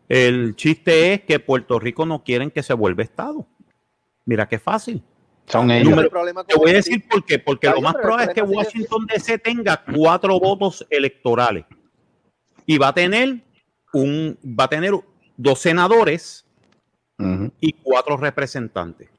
[0.09, 3.45] El chiste es que Puerto Rico no quieren que se vuelva Estado.
[4.25, 5.03] Mira qué fácil.
[5.47, 5.89] Son ellos.
[5.89, 7.39] Número- Te voy a decir por qué.
[7.39, 11.65] Porque lo más probable es que Washington DC tenga cuatro votos electorales
[12.65, 13.39] y va a tener
[13.93, 14.93] un, va a tener
[15.37, 16.45] dos senadores
[17.61, 19.09] y cuatro representantes.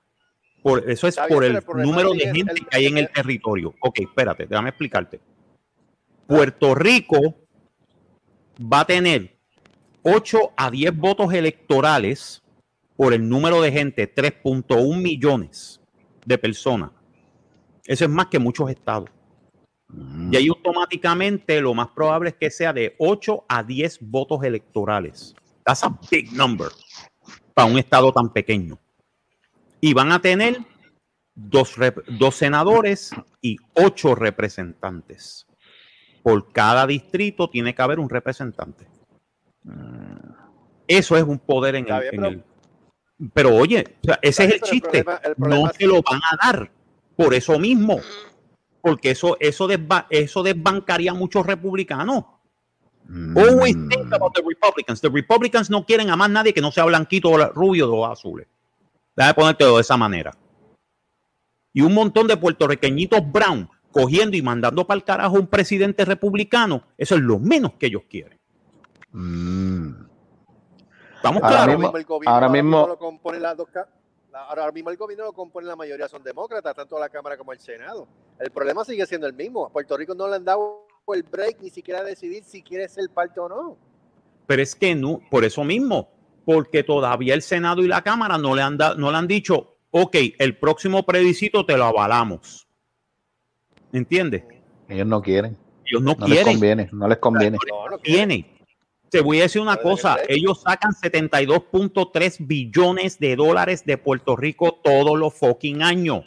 [0.63, 3.11] Por, eso es Está por el, número de gente el- que hay en el el-
[3.13, 3.75] territorio.
[3.81, 5.21] Ok, espérate, déjame explicarte.
[6.27, 7.37] Puerto Rico
[8.61, 9.35] va a tener
[10.03, 12.43] 8 a 10 votos electorales
[12.97, 15.78] por el número de gente, 3.1 millones
[16.29, 16.91] de personas.
[17.87, 19.09] Eso es más que muchos estados.
[19.89, 20.33] Mm.
[20.33, 25.35] Y ahí automáticamente lo más probable es que sea de 8 a 10 votos electorales.
[25.65, 26.69] That's a big number
[27.55, 28.79] para un estado tan pequeño.
[29.81, 30.59] Y van a tener
[31.35, 31.75] dos,
[32.19, 33.11] dos senadores
[33.41, 35.47] y ocho representantes.
[36.23, 38.87] Por cada distrito tiene que haber un representante.
[40.87, 42.45] Eso es un poder en, el, bien, en el-
[43.35, 45.05] Pero oye, o sea, ese es el chiste.
[45.05, 46.71] problema- el problema No es- te lo van a dar
[47.17, 48.01] por eso mismo.
[48.81, 52.25] Porque eso, eso, desba- eso desbancaría a muchos republicanos.
[53.37, 53.89] Always Mm.
[53.89, 55.01] think about the Republicans.
[55.01, 58.47] The Republicans no quieren a más nadie que no sea blanquito, o rubio o azules.
[59.17, 60.33] Déjame ponértelo de esa manera.
[61.73, 66.05] Y un montón de puertorriqueñitos brown cogiendo y mandando para el carajo a un presidente
[66.05, 68.39] republicano, eso es lo menos que ellos quieren.
[69.13, 70.08] Mm.
[71.19, 71.79] Estamos Ahora claros.
[71.81, 73.69] mismo- el gobierno ahora mismo- lo componen las dos
[74.33, 77.59] ahora mismo el gobierno lo compone la mayoría son demócratas, tanto la Cámara como el
[77.59, 78.07] Senado.
[78.39, 79.67] El problema sigue siendo el mismo.
[79.67, 82.89] A Puerto Rico no le han dado el break ni siquiera a decidir si quiere
[82.89, 83.77] ser parte o no.
[84.47, 86.09] Pero es que no, por eso mismo,
[86.45, 89.77] porque todavía el Senado y la Cámara no le han, da- no le han dicho,
[89.91, 92.69] ok, el próximo plebiscito te lo avalamos.
[93.93, 94.45] ¿Entiendes?
[94.89, 95.57] Ellos no quieren.
[95.85, 96.89] Ellos no, No les conviene.
[96.93, 97.59] No les conviene.
[97.69, 98.58] No, no tiene.
[99.11, 104.79] Te voy a decir una cosa, ellos sacan 72.3 billones de dólares de Puerto Rico
[104.83, 106.25] todos los fucking años.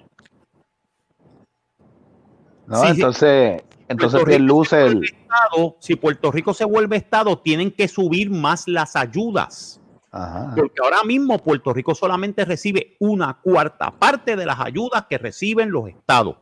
[2.66, 2.92] No, Sí, sí.
[2.94, 7.88] entonces, entonces Puerto Pierluce el, vuelve estado, si Puerto Rico se vuelve estado, tienen que
[7.88, 9.80] subir más las ayudas.
[10.12, 10.54] Ajá.
[10.56, 15.72] Porque ahora mismo Puerto Rico solamente recibe una cuarta parte de las ayudas que reciben
[15.72, 16.38] los estados.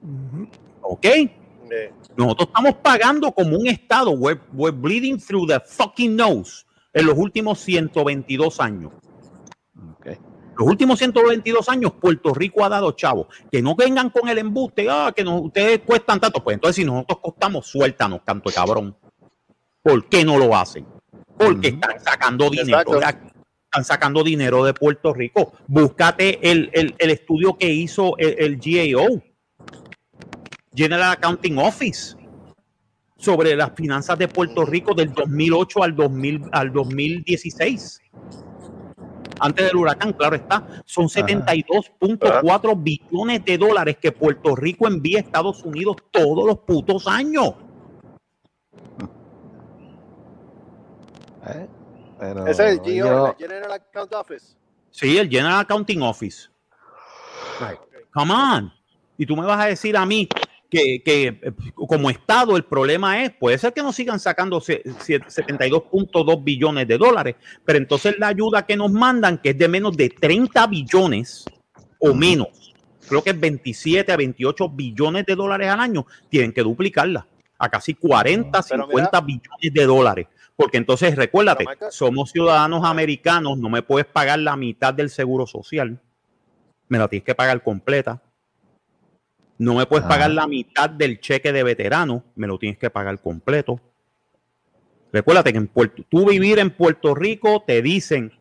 [0.00, 0.48] Ujú.
[0.82, 1.06] ¿Ok?
[2.18, 4.10] Nosotros estamos pagando como un estado.
[4.10, 8.92] We're, we're bleeding through the fucking nose en los últimos 122 años.
[10.58, 13.28] Los últimos 122 años, Puerto Rico ha dado chavos.
[13.52, 16.42] Que no vengan con el embuste, ah, que nos, ustedes cuestan tanto.
[16.42, 18.96] Pues entonces, si nosotros costamos, suéltanos, canto de cabrón.
[19.80, 20.84] ¿Por qué no lo hacen?
[21.36, 22.80] Porque están sacando dinero.
[22.80, 22.98] Exacto.
[22.98, 23.28] de aquí.
[23.66, 25.52] Están sacando dinero de Puerto Rico.
[25.68, 29.22] Búscate el, el- el estudio que hizo el, el GAO,
[30.78, 32.16] General Accounting Office,
[33.16, 38.00] sobre las finanzas de Puerto Rico del 2008 al, 2000, al 2016
[39.40, 45.22] antes del huracán, claro está, son 72.4 billones de dólares que Puerto Rico envía a
[45.22, 47.54] Estados Unidos todos los putos años.
[51.46, 51.68] Eh,
[52.18, 54.56] Pero ese es el GO, el General Account Office.
[54.90, 56.48] Sí, el General Accounting Office.
[58.12, 58.72] Come on.
[59.16, 60.28] Y tú me vas a decir a mí
[60.70, 64.82] que, que, eh, como Estado el problema es, puede ser que nos sigan sacando se-
[65.00, 69.68] se- 72.2 billones de dólares, pero entonces la ayuda que nos mandan, que es de
[69.68, 71.44] menos de 30 billones
[71.98, 72.74] o menos,
[73.08, 77.26] creo que es 27 a 28 billones de dólares al año, tienen que duplicarla
[77.58, 80.26] a casi 40, Pero 50 billones de dólares.
[80.54, 85.98] Porque entonces recuérdate, somos ciudadanos americanos, no me puedes pagar la mitad del seguro social,
[86.88, 88.20] me la tienes que pagar completa.
[89.58, 90.08] No me puedes Ah.
[90.08, 93.80] pagar la mitad del cheque de veterano, me lo tienes que pagar completo.
[95.12, 98.32] Recuérdate que en Puerto, tú vivir en Puerto Rico te dicen,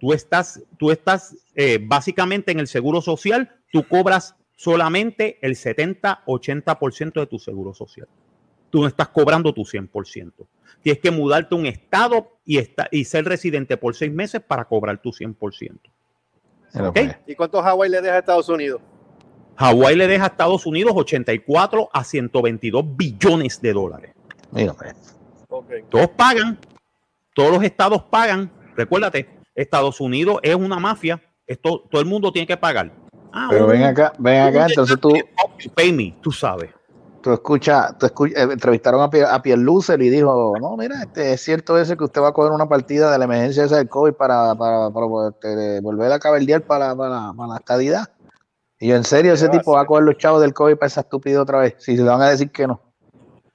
[0.00, 7.20] tú estás, tú estás eh, básicamente en el seguro social, tú cobras solamente el 70-80%
[7.20, 8.08] de tu seguro social.
[8.70, 10.46] Tú no estás cobrando tu 100%.
[10.80, 14.64] Tienes que mudarte a un estado y, esta- y ser residente por seis meses para
[14.64, 15.90] cobrar tu 100%.
[16.72, 16.94] Mira, ok.
[16.94, 18.80] pues, ¿Y cuántos Hawái le deja a Estados Unidos?
[19.56, 24.14] Hawái le deja a Estados Unidos 84 a 122 billones de dólares.
[24.50, 24.94] mira, pues.
[25.90, 26.58] Todos pagan,
[27.34, 28.50] todos los estados pagan.
[28.74, 31.22] Recuérdate, Estados Unidos es una mafia.
[31.46, 32.90] Esto, todo el mundo tiene que pagar.
[33.32, 35.12] Ah, Pero ven acá, ven acá, entonces tú,
[35.74, 36.70] pay me, tú sabes.
[37.22, 41.32] tú escuchas, tú escuchas, eh, entrevistaron a, Pierre, a Pierlucer y dijo, no, mira, este,
[41.32, 43.88] es cierto ese que usted va a coger una partida de la emergencia esa del
[43.88, 48.11] COVID para, para, para, este, volver a cabildear para, para, para la estadidad.
[48.82, 50.52] Y yo, en serio, ese ¿Qué va a tipo va a coger los chavos del
[50.52, 52.82] COVID para esa estúpida otra vez, si se van a decir que no.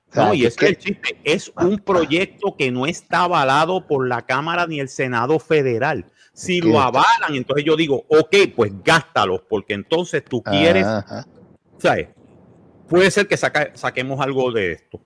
[0.10, 3.86] O sea, No, y es que el chiste es un proyecto que no está avalado
[3.86, 6.06] por la Cámara ni el Senado Federal.
[6.32, 11.26] Si lo avalan, entonces yo digo, ok, pues gástalos, porque entonces tú quieres, Ajá.
[11.78, 12.08] ¿sabes?
[12.88, 15.02] Puede ser que saca- saquemos algo de esto.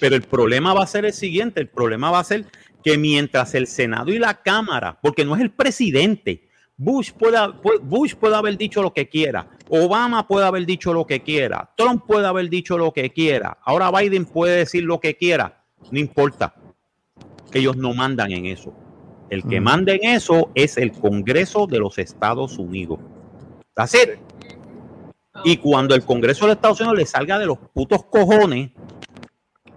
[0.00, 2.46] Pero el problema va a ser el siguiente, el problema va a ser
[2.82, 6.48] que mientras el Senado y la Cámara, porque no es el presidente,
[6.84, 11.06] Bush puede, pu- Bush puede haber dicho lo que quiera, Obama puede haber dicho lo
[11.06, 15.16] que quiera, Trump puede haber dicho lo que quiera, ahora Biden puede decir lo que
[15.16, 16.54] quiera, no importa,
[17.52, 18.72] ellos no mandan en eso.
[19.30, 19.64] El que Mm.
[19.64, 22.98] manda en eso es el Congreso de los Estados Unidos.
[23.94, 24.18] It.
[25.44, 28.70] Y cuando el Congreso de Estados Unidos le salga de los putos cojones,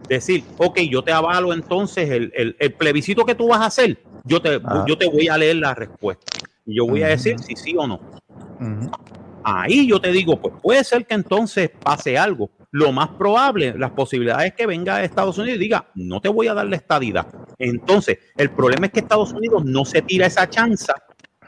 [0.08, 3.98] decir, ok, yo te avalo entonces el, el- el plebiscito que tú vas a hacer,
[4.24, 4.86] yo te, Ah.
[4.88, 6.26] yo te voy a leer la respuesta.
[6.66, 8.00] Y yo voy a decir si sí o no.
[9.44, 12.50] Ahí yo te digo, pues puede ser que entonces pase algo.
[12.72, 16.30] Lo más probable, las posibilidades es que venga a Estados Unidos y diga, no te
[16.30, 17.28] voy a dar la estadidad.
[17.60, 20.92] Entonces, el problema es que Estados Unidos no se tira esa chance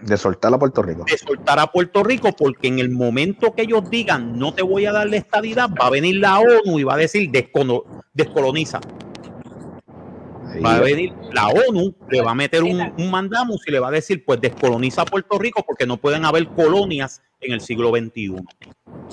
[0.02, 1.06] De soltar a Puerto Rico.
[1.10, 4.86] de soltar a Puerto Rico porque en el momento que ellos digan, no te voy
[4.86, 7.84] a dar la estadidad, va a venir la ONU y va a decir, "Descono-
[8.14, 8.80] descoloniza.
[10.64, 13.90] Va a venir la ONU, le va a meter un, un mandamus y le va
[13.90, 18.36] a decir, pues descoloniza Puerto Rico porque no pueden haber colonias en el siglo XXI.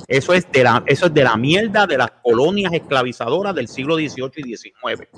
[0.09, 3.97] Eso es de la, eso es de la mierda de las colonias esclavizadoras del siglo
[3.97, 5.09] XVIII y XIX.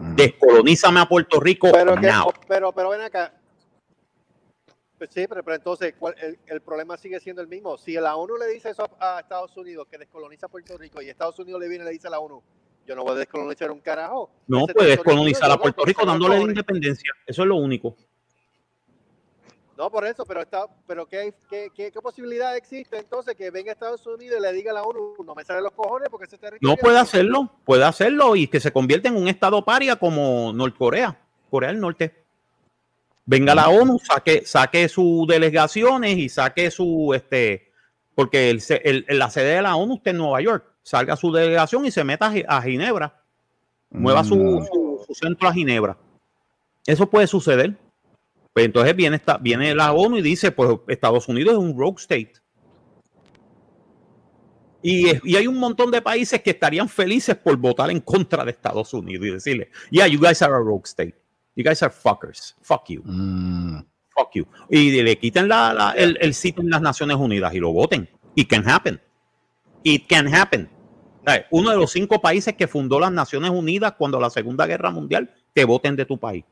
[0.00, 0.14] Mm.
[0.16, 2.10] Descolonízame a Puerto Rico Pero, que,
[2.46, 3.32] pero, pero ven acá.
[5.02, 7.76] Pues sí, pero, pero entonces ¿cuál- el, el problema sigue siendo el mismo.
[7.76, 11.08] Si la ONU le dice eso a, a Estados Unidos, que descoloniza Puerto Rico, y
[11.08, 12.40] Estados Unidos le viene y le dice a la ONU,
[12.86, 14.30] yo no voy a descolonizar un carajo.
[14.46, 17.12] No Ese puedes territorio colonizar mío, a Puerto Rico dándole la independencia.
[17.26, 17.96] Eso es lo único.
[19.76, 23.72] No, por eso, pero está, pero ¿qué, qué, qué, qué posibilidad existe entonces que venga
[23.72, 26.38] Estados Unidos y le diga a la ONU, no me salen los cojones porque ese
[26.38, 26.76] territorio...
[26.76, 31.18] No puede hacerlo, puede hacerlo y que se convierta en un estado paria como Norcorea,
[31.50, 32.21] Corea del Norte.
[33.24, 37.70] Venga la ONU, saque, saque sus delegaciones y saque su, este,
[38.14, 41.90] porque el, la sede de la ONU está en Nueva York, salga su delegación y
[41.92, 43.22] se meta a Gi- a Ginebra,
[43.90, 44.64] mueva su, Mm.
[44.66, 45.96] su- su centro a Ginebra.
[46.86, 47.76] Eso puede suceder.
[48.52, 51.98] Pues entonces viene, esta, viene la ONU y dice, pues Estados Unidos es un rogue
[52.00, 52.32] state.
[54.82, 58.50] Y, y hay un montón de países que estarían felices por votar en contra de
[58.50, 61.14] Estados Unidos y decirle, yeah, you guys are a rogue state.
[61.54, 62.54] You guys are fuckers.
[62.62, 63.02] Fuck you.
[63.04, 63.84] Mm.
[64.14, 64.46] Fuck you.
[64.70, 68.08] Y le quiten la- la- el, el sitio en las Naciones Unidas y lo voten.
[68.34, 69.00] It can happen.
[69.82, 70.68] It can happen.
[71.50, 75.30] Uno de los cinco países que fundó las Naciones Unidas cuando la Segunda Guerra Mundial
[75.52, 76.44] te voten de tu país.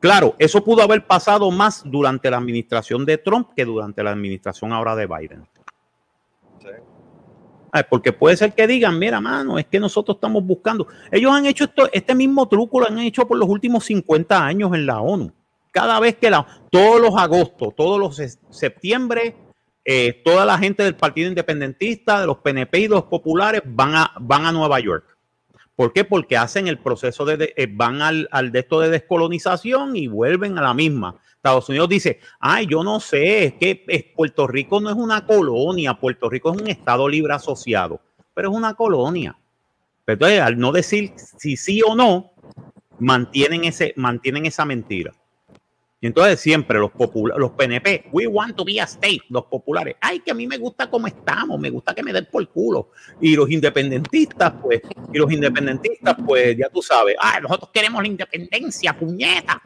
[0.00, 4.72] Claro, eso pudo haber pasado más durante la administración de Trump que durante la administración
[4.72, 5.46] ahora de Biden.
[7.74, 10.86] Ay, porque puede ser que digan, mira, mano, es que nosotros estamos buscando.
[11.10, 14.74] Ellos han hecho esto, este mismo truco lo han hecho por los últimos 50 años
[14.74, 15.32] en la ONU.
[15.70, 19.34] Cada vez que la, todos los agostos, todos los se- septiembre,
[19.86, 24.12] eh, toda la gente del Partido Independentista, de los PNP y los populares van a,
[24.20, 25.11] van a Nueva York.
[25.74, 26.04] ¿Por qué?
[26.04, 30.58] Porque hacen el proceso de, eh, van al, al de esto de descolonización y vuelven
[30.58, 31.16] a la misma.
[31.42, 35.26] Estados Unidos dice, ay, yo no sé, es que eh, Puerto Rico no es una
[35.26, 38.00] colonia, Puerto Rico es un estado libre asociado,
[38.32, 39.36] pero es una colonia.
[40.04, 42.32] Pero entonces, al no decir si sí o no,
[43.00, 45.12] mantienen, ese, mantienen esa mentira.
[46.02, 49.94] Y entonces siempre los popula- los PNP, we want to be a state, los populares,
[50.00, 52.90] ay, que a mí me gusta cómo estamos, me gusta que me den por culo.
[53.20, 58.08] Y los independentistas, pues, y los independentistas, pues, ya tú sabes, ay, nosotros queremos la
[58.08, 59.62] independencia, puñeta.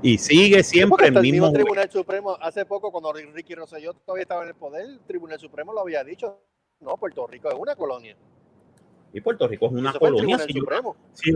[0.00, 1.48] Y sigue siempre el el mismo.
[1.48, 5.38] mismo Tribunal Supremo, hace poco cuando Ricky Rosselló todavía estaba en el poder, el Tribunal
[5.38, 6.40] Supremo lo había dicho,
[6.80, 8.16] no, Puerto Rico es una colonia.
[9.12, 10.38] Y Puerto Rico es una Eso el colonia.
[10.38, 10.64] Si yo-
[11.12, 11.32] si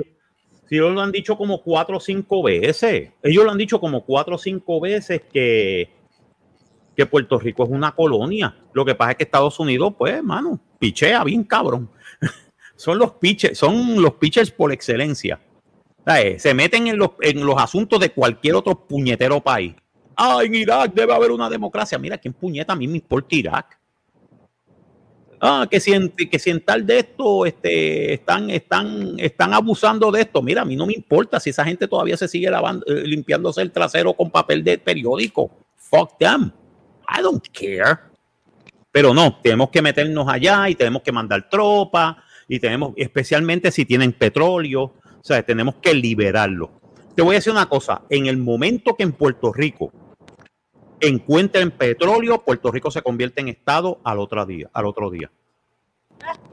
[0.74, 3.10] ellos lo han dicho como cuatro o cinco veces.
[3.22, 5.90] Ellos lo han dicho como cuatro o cinco veces que,
[6.96, 8.56] que Puerto Rico es una colonia.
[8.72, 11.90] Lo que pasa es que Estados Unidos, pues, mano, pichea bien cabrón.
[12.76, 15.40] son los pitchers, son los pitchers por excelencia.
[16.04, 16.42] ¿Sabes?
[16.42, 19.74] Se meten en los, en los asuntos de cualquier otro puñetero país.
[20.16, 21.98] Ah, en Irak debe haber una democracia.
[21.98, 23.80] Mira, ¿quién puñeta a mí me importa Irak?
[25.46, 30.10] Ah, que si en, que si en tal de esto este, están, están, están abusando
[30.10, 30.40] de esto.
[30.40, 33.60] Mira, a mí no me importa si esa gente todavía se sigue lavando, eh, limpiándose
[33.60, 35.50] el trasero con papel de periódico.
[35.76, 36.50] Fuck them.
[37.14, 37.98] I don't care.
[38.90, 42.16] Pero no, tenemos que meternos allá y tenemos que mandar tropas
[42.48, 46.70] y tenemos, especialmente si tienen petróleo, o sea, tenemos que liberarlo.
[47.14, 49.92] Te voy a decir una cosa, en el momento que en Puerto Rico
[51.00, 55.30] encuentren petróleo, Puerto Rico se convierte en estado al otro día, al otro día.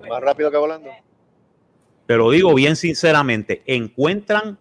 [0.09, 0.89] Más rápido que volando.
[2.05, 4.57] Pero digo bien sinceramente, encuentran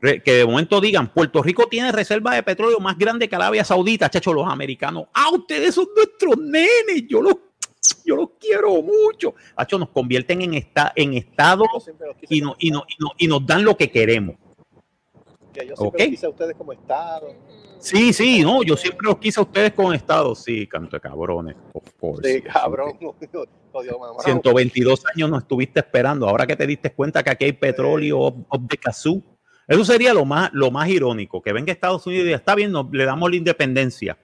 [0.00, 4.10] que de momento digan, Puerto Rico tiene reserva de petróleo más grande que Arabia Saudita,
[4.10, 5.04] chacho, los americanos.
[5.14, 7.36] Ah, ustedes son nuestros nenes, yo los,
[8.04, 9.36] yo los quiero mucho.
[9.56, 12.84] Chacho, nos convierten en, esta, en estado Yo siempre los quise y, no, y, no,
[12.88, 14.34] y, no- y nos dan lo que queremos.
[15.52, 15.98] Que yo siempre Ok.
[16.00, 17.34] los quise a ustedes como Estado.
[17.78, 20.36] Sí, sí, no, yo siempre los quise a ustedes con estado.
[20.36, 22.32] Sí, canto de cabrones, of course.
[22.34, 22.96] Sí, cabrón.
[23.74, 24.22] Mamá.
[24.22, 26.28] 122 años no estuviste esperando.
[26.28, 29.20] Ahora que te diste cuenta que aquí hay petróleo of, of the kazoo.
[29.66, 32.70] Eso sería lo más, lo más irónico, que venga Estados Unidos y diga, está bien,
[32.70, 34.16] nos- le damos la independencia.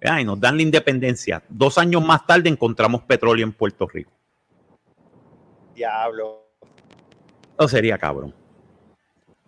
[0.00, 1.42] Ay, nos dan la independencia.
[1.48, 4.12] Dos años más tarde encontramos petróleo en Puerto Rico.
[5.74, 6.46] Diablo.
[7.58, 8.34] Eso sería cabrón.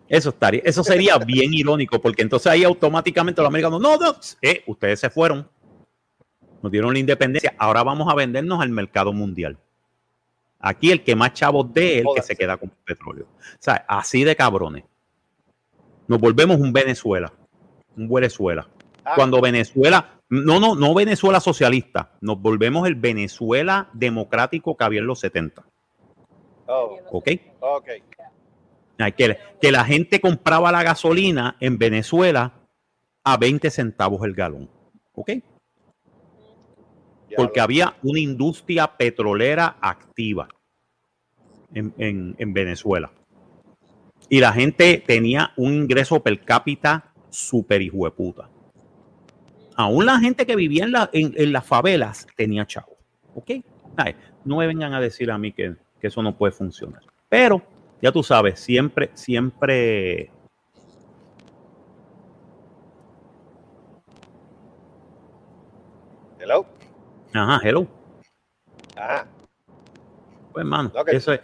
[0.07, 4.63] Eso estaría, eso sería bien irónico, porque entonces ahí automáticamente los americanos, no, no, eh,
[4.67, 5.49] ustedes se fueron,
[6.61, 9.57] nos dieron la independencia, ahora vamos a vendernos al mercado mundial.
[10.59, 13.25] Aquí el que más chavos dé es el que se queda con petróleo.
[13.25, 14.83] O sea, así de cabrones.
[16.07, 17.31] Nos volvemos un Venezuela,
[17.97, 18.67] un Venezuela.
[19.03, 25.01] Ah, Cuando Venezuela, no, no, no Venezuela socialista, nos volvemos el Venezuela democrático que había
[25.01, 25.63] en los 70.
[26.67, 27.29] oh, ¿Ok?
[27.59, 27.89] ok.
[29.17, 32.53] Que, que la gente compraba la gasolina en Venezuela
[33.23, 34.69] a 20 centavos el galón.
[35.13, 35.31] ¿Ok?
[37.37, 40.47] Porque había una industria petrolera activa
[41.73, 43.11] en, en- en Venezuela.
[44.29, 48.49] Y la gente tenía un ingreso per cápita súper hijo de puta.
[49.75, 52.95] Aún la gente que vivía en, la- en- en las favelas tenía chavo.
[53.33, 53.51] ¿Ok?
[53.97, 54.15] Ay,
[54.45, 57.01] no me vengan a decir a mí que, que eso no puede funcionar.
[57.27, 57.61] Pero,
[58.05, 60.29] ya tú sabes, siempre, siempre
[66.37, 66.67] Hello.
[67.33, 67.87] Ajá, hello.
[68.95, 69.25] Ajá.
[70.53, 71.41] Pues hermano, eso es.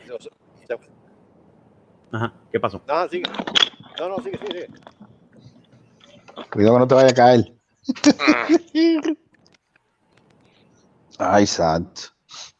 [2.12, 2.80] Ajá, ¿qué pasó?
[2.88, 3.24] No, sigue.
[3.97, 4.68] No, no, sigue, sigue.
[4.68, 4.68] sigue.
[6.51, 7.55] Cuidado que no te vaya a caer.
[11.18, 12.01] Ay, santo.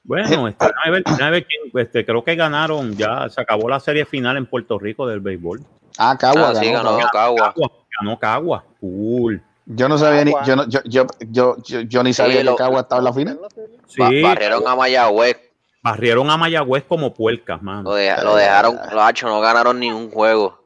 [0.04, 3.80] Bueno, este, déjame ver, déjame ver quién, este, creo que ganaron, ya se acabó la
[3.80, 5.62] serie final en Puerto Rico del béisbol.
[5.98, 7.54] Ah, Cagua Ah, sí, ganó, ganó Cagua.
[8.00, 8.64] Ganó Cagua.
[8.80, 9.44] Cool.
[9.68, 12.56] Yo no sabía ni, yo, no- yo, yo, yo, yo, yo ni sabía Sí, lo-
[12.56, 13.40] que Cagua estaba en la final.
[13.88, 15.38] Sí, Ba- barrieron a Mayagüez.
[15.84, 17.84] barrieron a Mayagüez como puercas, mano.
[17.84, 20.66] Lo, de- lo dejaron, los hachos no ganaron ni un juego.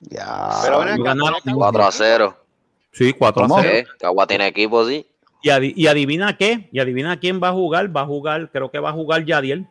[0.00, 0.50] Ya.
[0.62, 2.36] Pero ganaron ven acá, 4 a 0.
[2.92, 3.60] Sí, 4 a ¿Cómo?
[3.62, 3.70] 0.
[3.72, 3.98] ¿Qué?
[3.98, 5.06] Cagua tiene equipo, sí.
[5.42, 8.70] Y, adi- y adivina qué, y adivina quién va a jugar, va a jugar, creo
[8.70, 9.66] que va a jugar Yadiel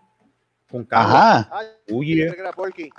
[0.70, 1.40] con Cagua.
[1.40, 1.50] Ajá.
[1.90, 2.52] Uy, yeah.
[2.56, 2.90] Porky.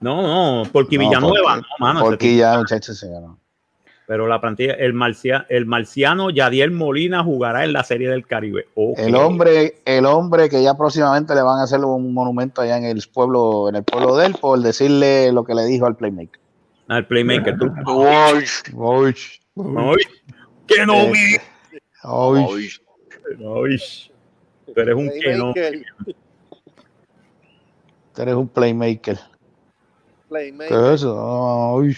[0.00, 2.00] No, no, porque No, Villanueva, porque- no, mano.
[2.00, 3.38] Porque ya, muchachos, se ganó.
[4.06, 8.66] Pero la plantilla, el, marcia, el marciano Yadiel Molina jugará en la Serie del Caribe.
[8.96, 12.84] El hombre, el hombre que ya próximamente le van a hacer un monumento allá en
[12.84, 16.40] el pueblo, en el pueblo de él, por decirle lo que le dijo al playmaker.
[16.88, 17.58] Al playmaker.
[17.58, 17.70] Tú,
[18.06, 18.44] Ay,
[19.76, 19.96] Ay,
[20.66, 21.36] que no Eh, vi.
[22.02, 22.46] Ay,
[23.38, 23.80] Ay,
[24.74, 25.52] tú eres un que no.
[25.52, 25.86] Playmaker.
[28.14, 29.16] tú eres un playmaker.
[29.16, 29.22] ¿Qué
[30.28, 30.72] Playmaker.
[30.72, 31.80] es eso?
[31.80, 31.96] Ay.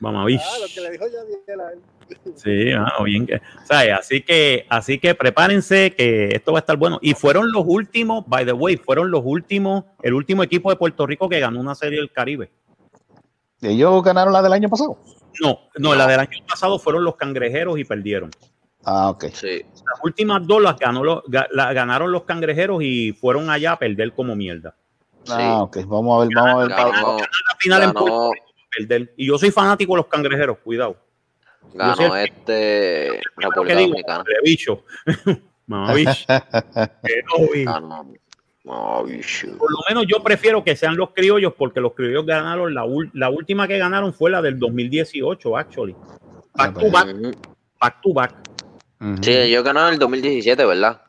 [0.00, 0.40] Vamos a ver.
[0.40, 1.82] Ah, lo que le dijo Yadiel.
[2.36, 3.34] Sí, ah, bien que.
[3.36, 6.98] o sea, así que, así que prepárense que esto va a estar bueno.
[7.02, 11.06] Y fueron los últimos, by the way, fueron los últimos, el último equipo de Puerto
[11.06, 12.50] Rico que ganó una serie del Caribe.
[13.60, 14.98] ¿Ellos ganaron la del año pasado?
[15.42, 18.30] No, no, la del año pasado fueron los cangrejeros y perdieron.
[18.84, 19.26] Ah, ok.
[19.32, 19.62] Sí.
[19.74, 23.78] Las últimas dos las ganó los, ga- la ganaron los cangrejeros y fueron allá a
[23.78, 24.74] perder como mierda.
[25.28, 25.78] Ah, ok.
[25.86, 26.68] Vamos a ver, vamos a ver.
[26.70, 27.26] Ganó, La
[27.58, 28.44] final en ganó, Puerto Rico,
[28.76, 29.12] perder.
[29.16, 30.96] Y yo soy fanático de los cangrejeros, cuidado.
[31.74, 34.24] ganó este República Dominicana.
[34.24, 34.84] de bicho.
[39.06, 39.56] Bicho.
[39.58, 43.30] Por lo menos yo prefiero que sean los criollos porque los criollos ganaron la, la
[43.30, 45.94] última que ganaron fue la del 2018, actually.
[46.54, 47.30] Back to back, Ujú.
[47.80, 48.34] back to back.
[49.00, 49.16] Ujú.
[49.22, 51.02] Sí, ellos ganaron en el 2017, ¿verdad?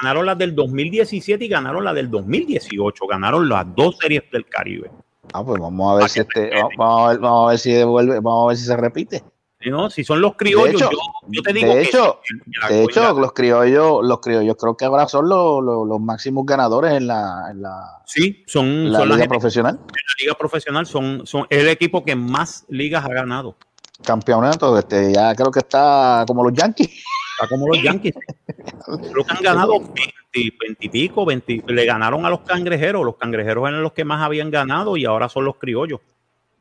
[0.00, 3.06] Ganaron la del 2017 y ganaron la del 2018.
[3.06, 4.90] Ganaron las dos series del Caribe.
[5.32, 8.14] Ah, pues vamos a ver si este, vamos a ver, vamos a ver si devuelve,
[8.16, 9.22] vamos a ver si se repite.
[9.60, 9.88] ¿Sí, no?
[9.90, 12.20] Si son los criollos, De hecho, yo, yo te digo de que hecho,
[12.68, 16.92] que de los criollos, los criollos creo que ahora son los, los, los máximos ganadores
[16.92, 19.76] en la, en la, sí, son, en la son la liga profesional.
[19.76, 23.56] de la liga profesional, son, son es el equipo que más ligas ha ganado.
[24.04, 26.90] Campeonato, este, ya creo que está como los Yankees.
[27.42, 28.14] Está como los Yankees.
[28.84, 29.96] Creo que han ganado 20,
[30.32, 33.04] 20 y pico, 20, le ganaron a los cangrejeros.
[33.04, 36.00] Los cangrejeros eran los que más habían ganado y ahora son los criollos.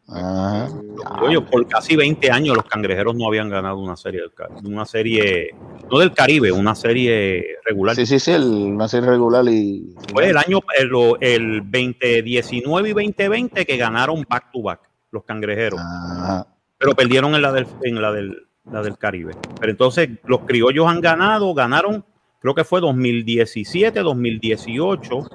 [0.08, 4.24] Los criollos, por casi 20 años los cangrejeros no habían ganado una serie,
[4.64, 5.56] una serie,
[5.90, 7.96] no del Caribe, una serie regular.
[7.96, 9.96] Sí, sí, sí, el, una serie regular y.
[10.12, 15.80] Fue el año, el, el 2019 y 2020 que ganaron back to back los cangrejeros.
[15.80, 16.48] Ajá.
[16.78, 19.34] pero perdieron en la del, en la del, la del Caribe.
[19.59, 22.05] Pero entonces los criollos han ganado, ganaron,
[22.39, 25.30] creo que fue 2017, 2018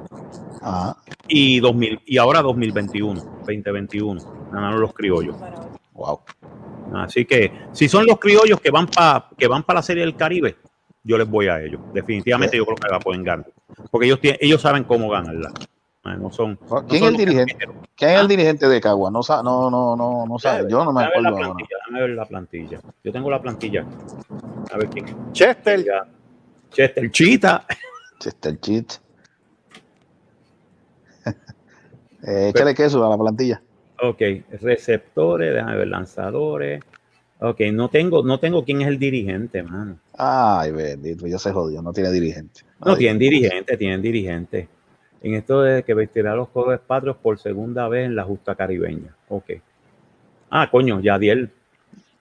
[0.63, 0.97] Ajá.
[1.29, 5.37] y 2000 y ahora 2021, 2021 ganaron los criollos.
[5.93, 6.21] Wow.
[6.95, 10.17] Así que si son los criollos que van para que van para la Serie del
[10.17, 10.57] Caribe,
[11.03, 11.81] yo les voy a ellos.
[11.93, 13.47] Definitivamente yo creo que la pueden ganar,
[13.91, 15.53] porque ellos tienen, ellos saben cómo ganarla.
[16.07, 17.55] Ah, No son, no ¿Quién son es el los dirigente?
[17.97, 18.21] ¿Quién es Ah.
[18.21, 19.11] el dirigente de Cagua?
[19.11, 20.71] No, sa- no, no, no, no sabe.
[20.71, 21.55] Yo no me Déjame ver acuerdo la ahora.
[21.55, 22.81] plantilla, déjame ver la plantilla.
[23.05, 23.85] Yo tengo la plantilla.
[24.73, 25.07] A ver quién.
[25.33, 25.85] Chester.
[26.73, 27.67] Chester Chita.
[28.21, 28.93] Chester Cheat.
[32.23, 33.63] Eh, échale queso a la plantilla.
[34.03, 34.21] Ok,
[34.61, 36.83] receptores, déjame ver, lanzadores.
[37.41, 39.99] Ok, no tengo, no tengo quién es el dirigente, mano.
[40.19, 42.63] Ay, bendito, ya se jodió, no tiene dirigente.
[42.85, 44.69] No, Ay, tienen dirigente, tienen dirigente.
[45.23, 49.15] En esto de que vestirá los colores patrios por segunda vez en la justa caribeña.
[49.29, 49.51] Ok.
[50.51, 51.51] Ah, coño, Yadiel.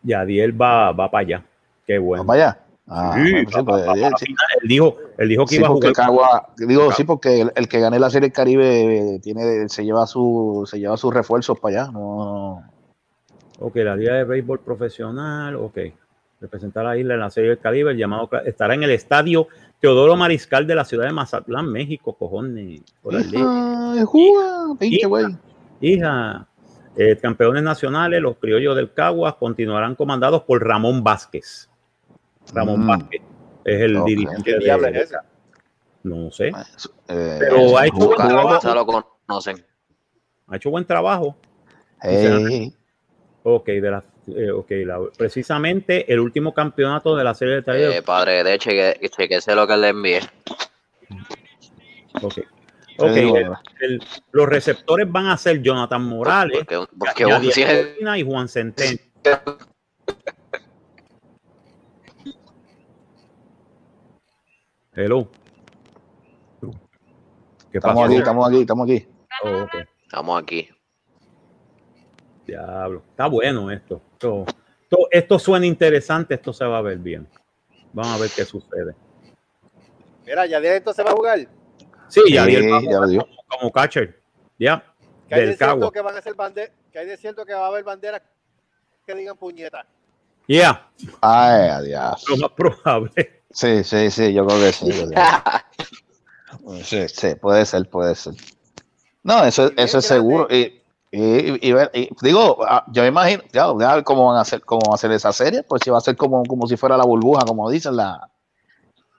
[0.03, 1.43] Yadiel va, va para allá.
[1.85, 2.23] Qué bueno.
[2.23, 2.59] ¿Va para allá?
[2.87, 4.09] Ah, Sí, bueno, sí, pues, eh,
[4.61, 5.93] él dijo, él dijo que iba a jugar.
[5.93, 9.83] Cagua- digo, sí, porque el, el que gane la Serie del Caribe eh, tiene, se
[9.83, 11.91] lleva su, se lleva sus refuerzos para allá.
[11.91, 12.63] No,
[13.59, 15.77] Ok, la Liga de Béisbol Profesional, ok.
[16.41, 19.47] Representar a la isla en la Serie del Caribe, el llamado estará en el estadio
[19.79, 22.81] Teodoro Mariscal de la ciudad de Mazatlán, México, cojones.
[23.01, 23.13] Por.
[23.13, 25.07] Hija, Cuba, pinche Hija.
[25.07, 25.25] güey.
[25.81, 26.47] Hija,
[26.97, 31.69] eh, campeones nacionales, los criollos del Caguas continuarán comandados por Ramón Vázquez.
[32.53, 32.87] Ramón Mm.
[32.87, 33.21] Vázquez
[33.63, 34.05] es el Ok.
[34.07, 35.15] dirigente ¿Qué de, diablo es ese?
[36.03, 36.51] No sé,
[37.07, 38.61] Eh, Pero ha hecho buen trabajo.
[38.61, 39.65] se lo conocen.
[40.47, 41.35] ha hecho buen trabajo.
[43.43, 47.97] Ok, de la, eh, ok, la- precisamente el último campeonato de la Serie del Caribe.
[47.97, 50.19] Eh, padre, de cheque, chequese lo que le envié.
[52.21, 52.33] Ok.
[52.35, 52.45] te
[52.97, 53.51] Ok, digo, el-
[53.81, 54.01] el-
[54.31, 57.23] los receptores van a ser Jonathan Morales, Porque, porque
[58.17, 58.97] y Juan Centeno.
[64.93, 65.29] Hello.
[67.71, 68.05] ¿Qué estamos pasó?
[68.05, 69.07] aquí, estamos aquí, estamos aquí.
[69.43, 69.75] Oh, ok.
[70.03, 70.69] Estamos aquí.
[72.45, 73.03] Diablo.
[73.09, 74.01] Está bueno esto.
[74.13, 74.45] Esto,
[74.83, 74.97] esto.
[75.11, 77.27] esto suena interesante, esto se va a ver bien.
[77.93, 78.95] Vamos a ver qué sucede.
[80.25, 81.39] Mira, ya entonces va a jugar.
[82.07, 83.21] Sí, ya Sí, ya dio.
[83.21, 84.19] como, como catcher.
[84.59, 84.83] Ya.
[85.27, 85.91] Que hay Del de cierto Cagua.
[85.91, 88.21] que van a ser banderas, que hay de cierto que va a haber banderas
[89.05, 89.85] que digan puñeta.
[90.47, 90.89] Ya.
[91.21, 92.23] Ay, adiós.
[92.29, 93.43] Lo más probable.
[93.51, 94.91] Sí, sí, sí, yo creo que sí.
[96.83, 98.33] Sí, sí, puede ser, puede ser.
[99.23, 100.47] No, eso, eso es seguro.
[100.49, 100.81] Y,
[101.17, 104.61] y- y y digo, ah, yo me imagino, ya, ya ver cómo van a hacer,
[104.61, 106.97] cómo van a hacer esa serie, pues si va a ser como, como si fuera
[106.97, 108.29] la burbuja, como dicen, la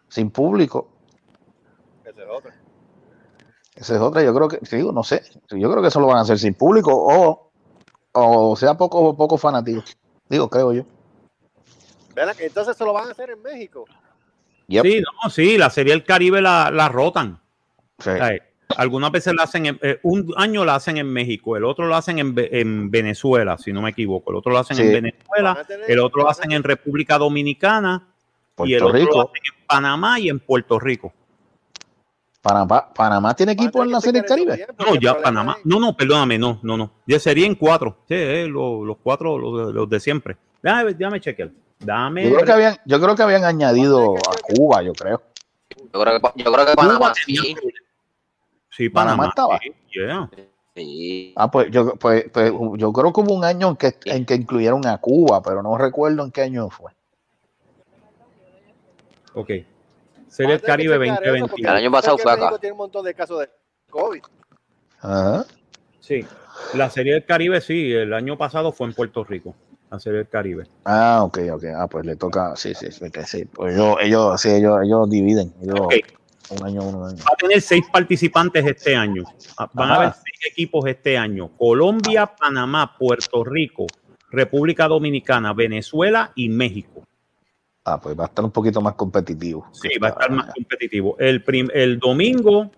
[0.09, 0.89] sin público.
[2.05, 2.51] Ese es otro.
[3.75, 6.19] Esa es otra, yo creo que, digo, no sé, yo creo que eso lo van
[6.19, 7.51] a hacer sin público o,
[8.13, 9.83] o sea poco, poco fanático.
[10.29, 10.83] Digo, creo yo.
[12.17, 13.85] Acá, Entonces se lo van a hacer en México.
[14.69, 14.85] Yep.
[14.85, 17.39] Sí, no, sí, la Serie del Caribe la, la rotan.
[17.99, 18.11] Sí.
[18.77, 21.95] Algunas veces la hacen, en, eh, un año la hacen en México, el otro lo
[21.95, 24.31] hacen en, en Venezuela, si no me equivoco.
[24.33, 24.83] El otro lo hacen Sí.
[24.83, 28.09] en Venezuela, tener- el otro lo hacen en República Dominicana
[28.65, 31.13] y el Puerto otro lo Rico, hacen en Panamá y en Puerto Rico.
[32.43, 34.55] Panamá, Panamá tiene equipo en la Serie del Caribe.
[34.57, 35.57] bien, No, ya Panamá.
[35.65, 36.93] No, no, perdóname, no, no, no.
[37.07, 37.99] Ya serían cuatro.
[38.09, 40.37] Sí, eh, los, los cuatro, los, de- los de siempre.
[40.63, 41.51] Déjame, déjame chequear.
[41.81, 42.25] Dame.
[42.29, 45.23] Yo creo que habían, yo creo que habían añadido a Cuba, yo creo.
[45.93, 47.57] Yo creo que, yo creo que Cuba Panamá tenía- sí.
[48.77, 49.29] Sí, Panamá Panamá.
[49.31, 49.59] estaba.
[49.59, 50.31] sí, yeah.
[50.75, 51.33] Sí.
[51.35, 54.35] Ah, pues yo, pues, pues, yo creo que hubo un año en que, en que
[54.35, 56.93] incluyeron a Cuba, pero no recuerdo en qué año fue.
[59.33, 59.51] Ok.
[60.29, 61.49] Serie del Caribe checar eso, 2021.
[61.49, 62.59] porque El año pasado fue acá.
[62.59, 63.51] Tiene un montón de casos de
[63.89, 64.23] COVID.
[65.01, 65.47] Ajá.
[66.01, 66.27] Sí,
[66.75, 69.55] la Serie del Caribe sí, el año pasado fue en Puerto Rico,
[69.91, 70.67] la Serie del Caribe.
[70.85, 71.65] Ah, ok, ok.
[71.75, 73.45] Ah, pues le toca, sí, sí, sí, sí.
[73.47, 75.55] Pues ellos, ellos, sí, ellos, ellos dividen.
[75.63, 75.95] Ellos, Ok.
[76.51, 77.17] Un año, un año.
[77.19, 79.25] Va a tener seis participantes este año.
[79.59, 81.49] Ah, Van a haber seis equipos este año.
[81.57, 83.87] Colombia, Panamá, Puerto Rico,
[84.31, 87.03] República Dominicana, Venezuela y México.
[87.85, 89.69] Ah, pues va a estar un poquito más competitivo.
[89.73, 91.17] Sí, va a estar más competitivo.
[91.19, 92.71] El, prim- el domingo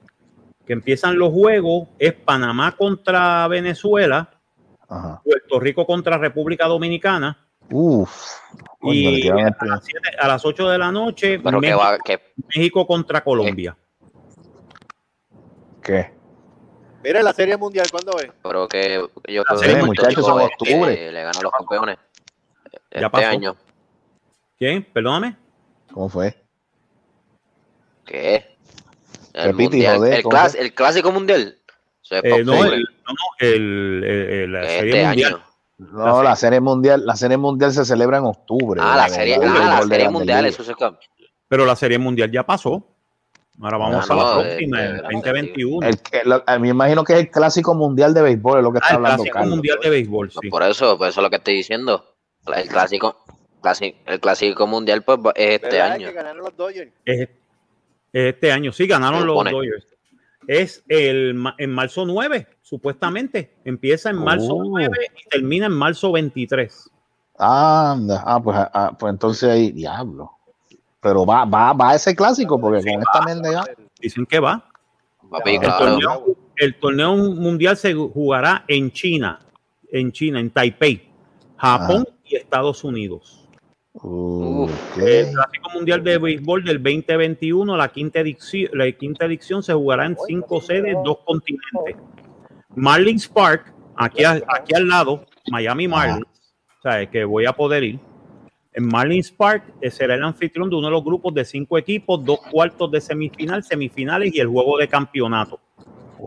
[0.66, 4.30] que empiezan los juegos es Panamá contra Venezuela,
[4.88, 5.20] Ajá.
[5.24, 7.38] Puerto Rico contra República Dominicana
[7.70, 8.10] Uf.
[8.80, 11.98] coño, y a las, siete- a las 8 de la noche Pero que México, va,
[11.98, 12.20] que
[12.54, 13.76] México contra Colombia.
[15.82, 16.12] ¿Qué?
[17.02, 18.30] Mira la serie mundial, ¿cuándo es?
[18.42, 18.94] pero que
[19.28, 21.12] yo La creo serie, que muchachos, son este, octubre.
[21.12, 21.98] le ganan los campeones
[22.72, 23.26] Ya este pasó.
[23.28, 23.56] año.
[24.58, 24.82] ¿Quién?
[24.92, 25.36] Perdóname.
[25.92, 26.34] ¿Cómo fue?
[28.04, 28.56] ¿Qué?
[29.34, 31.58] El, Repite, mundial, joder, el, ¿cómo clas- el clásico mundial.
[32.10, 35.34] Eh, no, el, no, no, el- el- el- la que serie este mundial.
[35.34, 35.44] año.
[35.78, 38.80] No, la serie mundial, la serie mundial se celebra en octubre.
[38.82, 41.00] Ah, la serie, ah, la serie mundial, eso se cambia.
[41.46, 42.84] Pero la serie mundial ya pasó.
[43.60, 45.86] Ahora vamos Ah, a la no, de- próxima, de- el de- 2021.
[45.86, 48.64] El, que- lo- a mí me imagino que es el clásico mundial de béisbol, es
[48.64, 49.54] lo que Ah, está el hablando clásico Carlos.
[49.56, 50.48] mundial de béisbol, sí.
[50.50, 52.04] Por eso, por eso es lo que estoy diciendo.
[52.54, 53.24] El clásico,
[53.60, 56.08] clásico, el clásico mundial pues es este año.
[56.08, 56.92] Que ganaron los Dodgers.
[57.04, 57.28] Es, es
[58.12, 58.72] este año.
[58.72, 59.44] Sí, ganaron los.
[59.44, 59.86] Dodgers.
[60.48, 63.54] Es el, en marzo 9, supuestamente.
[63.64, 64.64] Empieza en marzo Oh.
[64.64, 66.90] 9 y termina en marzo 23.
[67.38, 70.32] Anda, ah, pues, ah, pues entonces ahí, diablo.
[71.00, 73.64] Pero va, va, va a ese clásico, porque con esta mierda ya.
[74.00, 74.64] Dicen que va.
[75.30, 75.78] Papi, El claro.
[75.84, 76.24] torneo,
[76.56, 79.38] el torneo mundial se jugará en China,
[79.92, 81.08] en China, en Taipei,
[81.58, 83.46] Japón y Estados Unidos.
[84.02, 84.70] Uf.
[84.94, 85.20] ¿qué?
[85.20, 90.06] El Clásico Mundial de Béisbol del 2021, la quinta edición, la quinta edición se jugará
[90.06, 91.96] en cinco sedes, dos continentes.
[92.74, 96.26] Marlins Park, aquí, a- aquí al lado, Miami Marlins,
[96.78, 97.98] o sea, que voy a poder ir.
[98.74, 102.24] En Marlins Park eh, será el anfitrión de uno de los grupos de cinco equipos,
[102.24, 105.58] dos cuartos de semifinal, semifinales y el juego de campeonato.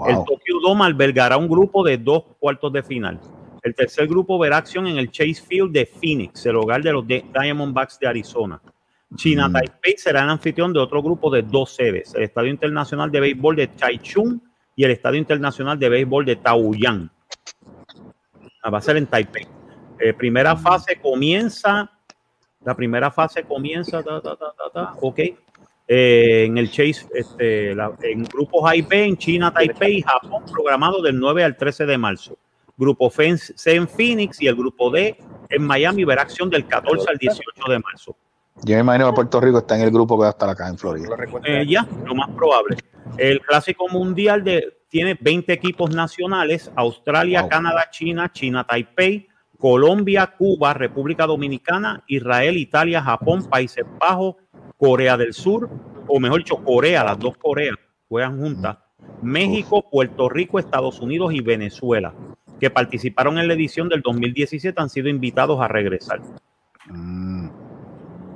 [0.08, 0.26] El Wow.
[0.26, 3.20] Tokyo Dome albergará un grupo de dos cuartos de final.
[3.64, 7.06] El tercer grupo verá acción en el Chase Field de Phoenix, el hogar de los
[7.06, 8.60] Di- Diamondbacks de Arizona.
[9.16, 9.54] China Mm.
[9.54, 13.56] Taipei será el anfitrión de otro grupo de dos sedes, el Estadio Internacional de Béisbol
[13.56, 14.40] de Taichung
[14.76, 17.12] y el Estadio Internacional de Béisbol de Taoyuan.
[18.64, 19.46] Ah, Va a ser en Taipei.
[20.00, 21.92] Eh, primera fase comienza,
[22.64, 25.20] la primera fase comienza, ta, ta, ta, ta, ta, ok,
[25.88, 30.02] eh, en el Chase, este, la- en grupos A y B en China, Taipei y
[30.02, 32.38] Japón, programado del 9 al 13 de marzo.
[32.78, 35.18] Grupo F en- C en Phoenix y el grupo D
[35.50, 38.16] en Miami verá acción del 14 al 18 de marzo.
[38.64, 40.68] Yo me imagino que Puerto Rico está en el grupo que va a estar acá
[40.68, 41.08] en Florida.
[41.46, 42.78] Eh, ya, lo más probable.
[43.18, 47.50] El clásico mundial de, tiene 20 equipos nacionales: Australia, Wow.
[47.50, 54.36] Canadá, China, China, Taipei, Colombia, Cuba, República Dominicana, Israel, Italia, Japón, Países Bajos,
[54.78, 55.70] Corea del Sur,
[56.08, 57.78] o mejor dicho, Corea, las dos Coreas
[58.10, 58.78] juegan juntas,
[59.22, 62.14] México, Puerto Rico, Estados Unidos y Venezuela,
[62.62, 66.22] que participaron en la edición del 2017, han sido invitados a regresar.
[66.86, 67.50] Mm.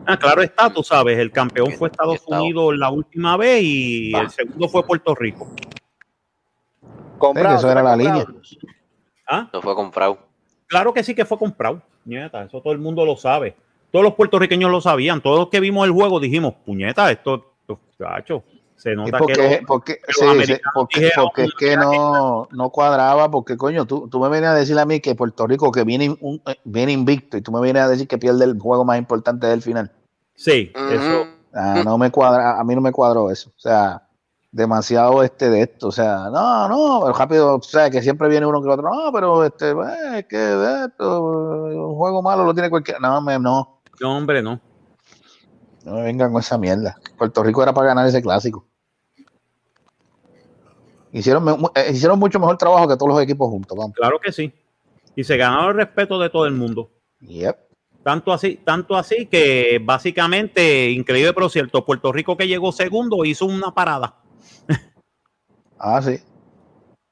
[0.08, 2.42] Ah, claro está, tú sabes, el campeón fue Estados Estado.
[2.44, 5.48] Unidos la última vez y el segundo fue Puerto Rico.
[7.20, 8.28] Comprado, eso era la comprado.
[8.28, 8.42] línea.
[9.28, 10.18] Ah, Esto fue comprado.
[10.68, 11.82] claro que sí que fue comprado.
[12.04, 13.56] Nieta, eso todo el mundo lo sabe.
[13.92, 15.22] Todos los puertorriqueños lo sabían.
[15.22, 18.44] Todos los que vimos el juego dijimos, puñeta, esto, esto, chacho,
[18.76, 23.30] se ¿Y nota por que Porque, sí, sí, porque, porque es que no, no cuadraba,
[23.32, 26.16] porque coño, tú, tú me vienes a decir a mí que Puerto Rico que viene,
[26.22, 28.98] un- eh, viene invicto y tú me vienes a decir que pierde el juego más
[28.98, 29.92] importante del final.
[30.36, 30.94] sí, Ujú.
[30.94, 33.50] eso, Ah, no me cuadra, a mí no me cuadró eso.
[33.56, 34.02] O sea,
[34.52, 35.88] demasiado este de esto.
[35.88, 39.10] O sea, no, no, pero rápido, o sea, que siempre viene uno que otro, no,
[39.14, 39.74] pero este,
[40.18, 43.00] es que esto, un juego malo lo tiene cualquiera.
[43.00, 44.60] No, me, no, no, hombre, no.
[45.86, 46.98] No me vengan con esa mierda.
[47.18, 48.66] Puerto Rico era para ganar ese clásico.
[51.12, 53.96] Hicieron, eh, hicieron mucho mejor trabajo que todos los equipos juntos, vamos.
[53.96, 54.52] Claro que sí.
[55.16, 56.90] Y se ganó el respeto de todo el mundo.
[57.22, 57.58] Yep.
[58.04, 63.46] Tanto así, tanto así que básicamente, increíble pero cierto, Puerto Rico que llegó segundo hizo
[63.46, 64.16] una parada.
[65.78, 66.18] Ah, sí.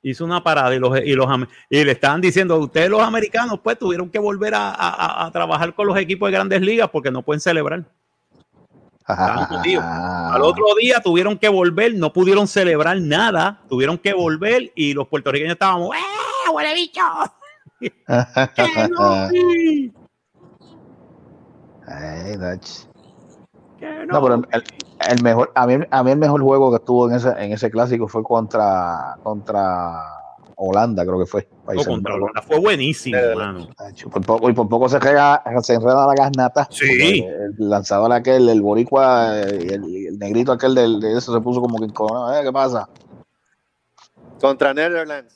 [0.01, 1.27] hizo una parada y, los, y, los,
[1.69, 5.31] y le estaban diciendo, ustedes los americanos pues tuvieron que volver a, a- a- a
[5.31, 7.83] trabajar con los equipos de grandes ligas porque no pueden celebrar.
[9.05, 15.07] Al otro día tuvieron que volver, no pudieron celebrar nada, tuvieron que volver y los
[15.07, 17.01] puertorriqueños estábamos, ¡eh, huele bicho!
[17.79, 19.29] ¡Que no!
[21.85, 22.31] Ay.
[23.79, 24.63] ¡Que No, pero el,
[25.09, 27.69] el mejor, a mí, a mí el mejor juego que estuvo en ese, en ese
[27.69, 30.22] clásico fue contra, contra
[30.69, 31.47] Holanda, creo que fue.
[31.85, 32.15] Contra.
[32.15, 32.41] Holanda.
[32.41, 33.67] Fue buenísimo, Eh, mano.
[33.77, 36.67] Tacho, Por poco, y por poco se, rega- se enreda la gasnata.
[36.71, 37.23] Sí.
[37.25, 41.41] El lanzador aquel, el boricua eh, y el, el negrito aquel del, de eso se
[41.41, 42.89] puso como que "Eh, ¿qué pasa?
[44.39, 45.35] Contra Netherlands.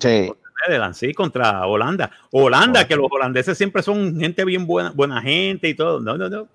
[0.00, 0.30] Sí,
[0.66, 2.10] Netherlands, sí, contra Holanda.
[2.32, 6.00] Holanda, que los holandeses siempre son gente bien buena, buena gente y todo.
[6.00, 6.46] No, no, no.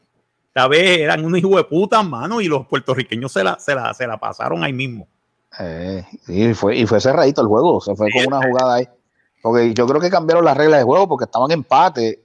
[0.47, 3.93] Esta vez eran unos hijos de puta, mano, y los puertorriqueños se la, se la,
[3.93, 5.07] se la pasaron ahí mismo.
[5.59, 8.87] Eh, y fue, y fue cerradito el juego, se fue con una jugada ahí.
[9.41, 12.23] Porque yo creo que cambiaron las reglas de juego porque estaban empate.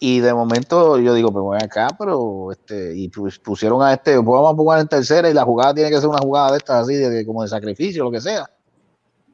[0.00, 4.14] Y de momento yo digo, pues voy acá, pero este, y pus- pusieron a este,
[4.14, 6.58] pues vamos a jugar en tercera y la jugada tiene que ser una jugada de
[6.58, 8.48] estas así, de, como de sacrificio, lo que sea,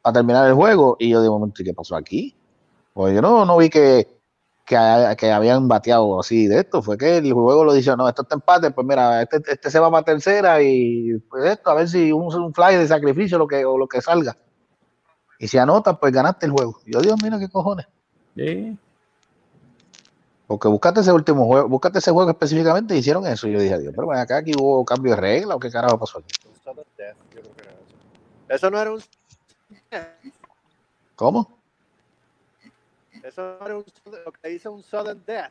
[0.00, 0.96] para terminar el juego.
[0.98, 2.34] Y yo de momento, ¿y qué pasó aquí?
[2.94, 4.13] Pues yo no, no vi que,
[4.64, 8.08] que, ha- que habían bateado así de esto, fue que el juego lo dice, no,
[8.08, 11.74] esto está empate, pues mira, este, este se va para tercera y pues esto, a
[11.74, 14.36] ver si un, un fly de sacrificio lo que, o lo que salga.
[15.38, 16.78] Y si anotas, pues ganaste el juego.
[16.86, 17.86] Yo, Dios mío, qué cojones.
[18.36, 18.78] Sí.
[20.46, 23.48] Porque buscaste ese último juego, buscaste ese juego específicamente y hicieron eso.
[23.48, 25.98] Y yo dije, Dios, pero ven acá, aquí hubo cambio de regla o qué carajo
[25.98, 26.34] pasó aquí.
[28.48, 29.00] Eso no era un.
[31.16, 31.58] ¿Cómo?
[33.24, 33.84] Eso era un.
[34.24, 35.50] Lo que dice un sudden death.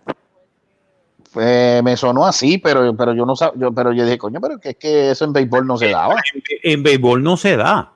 [1.32, 4.60] Pues me sonó así, pero, pero yo no sab- yo, pero yo dije, coño, pero
[4.60, 6.16] que es que eso en béisbol no se daba.
[6.34, 6.44] En,
[6.74, 7.94] en béisbol no se da.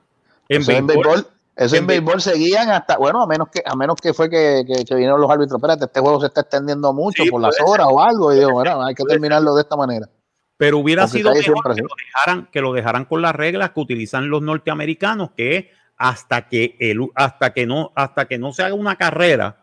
[0.49, 3.97] En Eso en béisbol, Eso en béisbol seguían hasta, bueno, a menos que, a menos
[4.01, 7.23] que fue que, que, que vinieron los árbitros, espérate, este juego se está extendiendo mucho
[7.23, 10.07] Sí, por las horas o algo, y digo, bueno, hay que terminarlo de esta manera.
[10.55, 13.36] Pero hubiera Porque sido casi mejor siempre que lo, dejaran, que lo dejaran con las
[13.36, 15.65] reglas que utilizan los norteamericanos, que es
[15.97, 19.57] hasta que el, hasta que no, hasta que no se haga una carrera,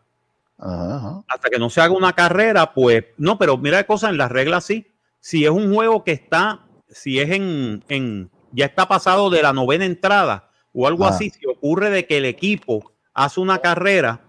[0.59, 1.24] Ajá, ajá.
[1.28, 4.30] hasta que no se haga una carrera, pues, no, pero mira qué cosa en las
[4.30, 4.86] reglas sí.
[5.20, 9.52] Si es un juego que está, si es en, en ya está pasado de la
[9.52, 11.09] novena entrada o algo Ah.
[11.09, 14.20] así, si ocurre de que el equipo hace una carrera,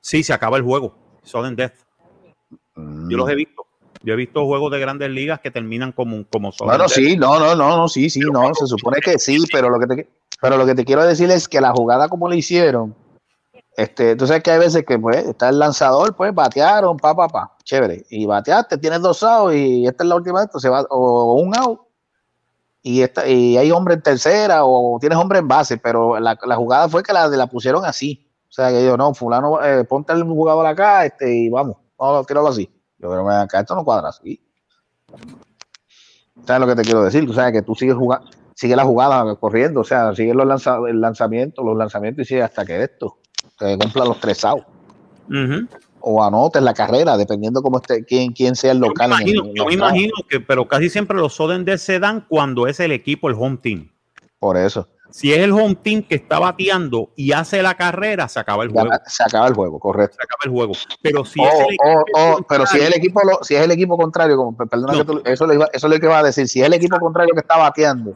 [0.00, 0.96] sí se acaba el juego.
[1.22, 1.74] Sudden death.
[3.08, 3.66] Yo los he visto.
[4.02, 7.40] Yo he visto juegos de grandes ligas que terminan como, como sudden Bueno, sí, no,
[7.40, 10.08] no, no, no, sí, sí, no, se supone que sí, pero lo que te,
[10.40, 12.94] pero lo que te quiero decir es que la jugada como le hicieron,
[13.76, 17.28] este, tú sabes que hay veces que pues está el lanzador, pues batearon, pa, pa,
[17.28, 21.34] pa, chévere, y bateaste, tienes dos outs y esta es la última se va, o
[21.34, 21.80] un out,
[22.82, 26.56] y esta, y hay hombre en tercera, o tienes hombre en base, pero la, la
[26.56, 30.12] jugada fue que la, la pusieron así, o sea, que yo, no, fulano, eh, ponte
[30.12, 32.70] el jugador acá, este, y vamos, vamos a tirarlo así.
[32.98, 34.40] Yo creo que acá esto no cuadra así.
[36.46, 37.26] ¿Sabes lo que te quiero decir?
[37.26, 40.78] Tú sabes que tú sigues jugando, sigue la jugada corriendo, o sea, sigue los lanza,
[40.88, 43.18] el lanzamiento, los lanzamientos y sigue hasta que esto,
[43.58, 44.66] que cumpla los tres outs.
[45.28, 45.66] Ujú.
[46.00, 49.06] O anotes la carrera, dependiendo cómo esté, quién, quién sea el Yo me local.
[49.10, 52.78] imagino, yo me imagino que, pero casi siempre los sudden death se dan cuando es
[52.80, 53.90] el equipo, el home team.
[54.38, 54.88] Por eso.
[55.10, 58.70] Si es el home team que está bateando y hace la carrera, se acaba el
[58.70, 58.90] juego.
[59.06, 60.16] Se acaba el juego, correcto.
[60.20, 60.72] Se acaba el juego.
[61.00, 63.54] Pero si O- es el o- equipo o- pero si es el equipo, lo- si
[63.54, 64.98] es el equipo contrario, como, perdona No.
[64.98, 66.74] que tú- eso, le iba, eso es lo que iba a decir, si es el
[66.74, 68.12] equipo contrario que está bateando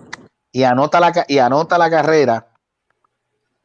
[0.53, 2.49] y anota la, y anota la carrera,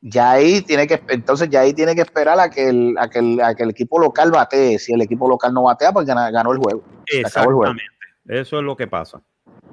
[0.08, 3.20] ya ahí tiene que, entonces ya ahí tiene que esperar a que el, a que
[3.20, 4.78] el, a que el equipo local batee.
[4.78, 6.84] Si el equipo local no batea, pues gana- ganó el juego.
[7.26, 7.74] acabó el juego.
[7.74, 8.42] Exactamente.
[8.42, 9.22] Eso es lo que pasa.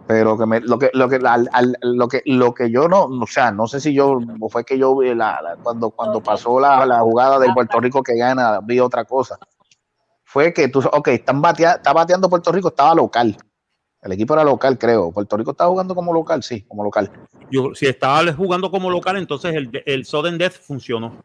[0.07, 3.05] Pero que me, lo que lo que al- al- lo que lo que yo no,
[3.05, 4.19] o sea, no sé si yo
[4.51, 8.03] fue que yo vi la, la- cuando cuando pasó la, la jugada del Puerto Rico
[8.03, 9.39] que gana, vi otra cosa.
[10.25, 13.37] Fue que tú, ok, están batea, está bateando Puerto Rico, estaba local.
[14.03, 15.13] El equipo era local, creo.
[15.13, 17.11] Puerto Rico estaba jugando como local, sí, como local.
[17.51, 21.23] Yo, si estaba jugando como local, entonces el, el sudden death funcionó.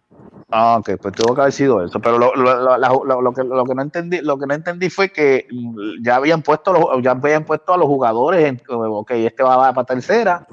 [0.49, 1.99] Ah, ok, pues tuvo que haber sido eso.
[1.99, 5.09] Pero lo, lo- lo- lo- que, lo que no entendí, lo que no entendí fue
[5.11, 9.41] que mm, ya habían puesto los, ya habían puesto a los jugadores en, ok, este
[9.43, 10.47] va para tercera.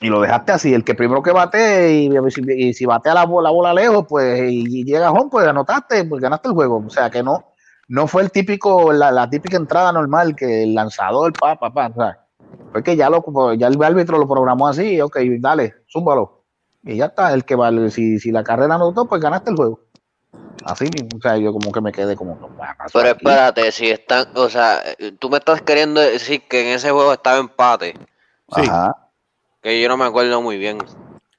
[0.00, 2.10] Y lo dejaste así, el que primero que bate y,
[2.54, 6.20] y si batea la bola, la bola lejos, pues y, llega home, pues anotaste, pues
[6.20, 6.84] ganaste el juego.
[6.86, 7.52] O sea que no,
[7.88, 11.86] no fue el típico, la, la típica entrada normal que el lanzador, pa, pa, pa.
[11.88, 12.26] O sea,
[12.72, 13.22] fue que ya lo,
[13.54, 16.42] ya el árbitro lo programó así, ok, dale, zúmbalo.
[16.82, 19.80] Y ya está, el que vale, si, si la carrera anotó, pues ganaste el juego.
[20.64, 23.18] Así mismo, o sea, yo como que me quedé como, no, ¿qué pasó Pero aquí?
[23.24, 24.82] espérate, si están, o sea,
[25.18, 27.94] tú me estás queriendo decir que en ese juego estaba empate,
[28.54, 28.62] Sí.
[28.62, 29.10] Ajá.
[29.62, 30.78] que yo no me acuerdo muy bien.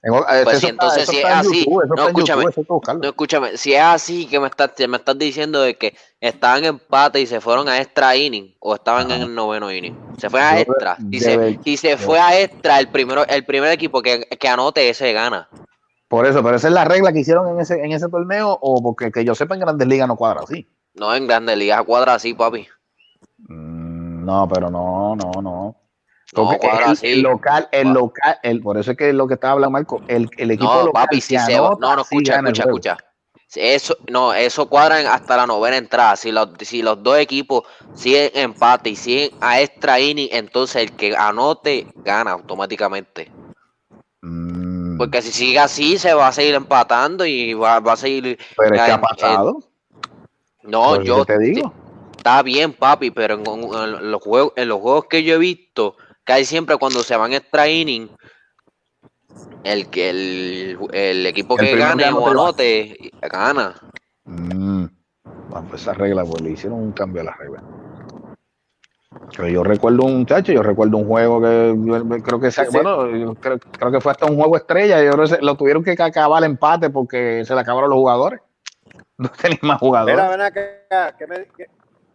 [0.08, 2.82] En- eh, Pues está- entonces si es así, YouTube, no, escúchame, YouTube.
[3.01, 6.66] No, escúchame, si es así que me estás, me estás diciendo de que estaban en
[6.66, 9.93] empate y se fueron a extra inning o estaban en el noveno inning.
[10.18, 10.95] Se fue a extra.
[11.12, 14.88] Si se, si se fue a extra, el primero, el primer equipo que, que anote
[14.89, 15.49] ese gana.
[16.08, 18.82] Por eso, pero esa es la regla que hicieron en ese, en ese torneo, o
[18.82, 20.66] porque que yo sepa en Grandes Ligas no cuadra así.
[20.93, 22.66] No en grandes ligas cuadra así, papi.
[23.39, 25.76] Mm, no, pero no, no, no.
[26.36, 27.07] No, el, así.
[27.07, 30.30] el local, el local, el, por eso es que lo que estaba hablando Marco, el,
[30.38, 31.78] el equipo No, local papi, si se va.
[31.80, 32.97] No, no, escucha, escucha, escucha.
[33.55, 36.17] Eso, no, eso cuadran hasta la novena entrada.
[36.17, 37.63] Si los, si los dos equipos
[37.95, 43.32] siguen empate y siguen a extra inning, entonces el que anote gana automáticamente.
[44.21, 48.38] Mm, Porque si sigue así, se va a seguir empatando y va, va a seguir.
[48.57, 49.59] pero es que ha pasado.
[50.63, 51.73] No, Por eso yo te digo.
[52.17, 55.95] Está bien, papi, pero en, en los juegos, en los juegos que yo he visto,
[56.28, 58.09] casi siempre cuando se van extra inning,
[59.63, 62.32] el que el, el equipo El que gane o gana.
[62.32, 63.75] anote, gana.
[64.25, 64.86] Mm,
[65.49, 67.63] bueno, pues esa regla, pues le hicieron un cambio a la regla.
[69.36, 72.71] Pero yo recuerdo un muchacho, yo recuerdo un juego que yo creo que se- Sí.
[72.73, 75.01] bueno, yo creo, creo que fue hasta un juego estrella.
[75.03, 77.97] Yo creo que se- lo tuvieron que acabar el empate porque se le acabaron los
[77.97, 78.41] jugadores.
[79.17, 80.15] No tenía más jugadores.
[80.15, 81.67] Mira, ven acá, que me, que-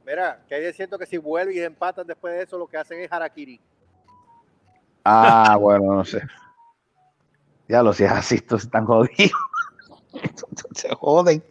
[0.06, 3.00] mira, que hay cierto que si vuelven y empatan después de eso, lo que hacen
[3.00, 3.60] es harakiri.
[5.04, 6.22] Ah, bueno, no sé.
[7.68, 9.32] Ya lo si es así, estos están jodidos.
[10.74, 11.42] se joden.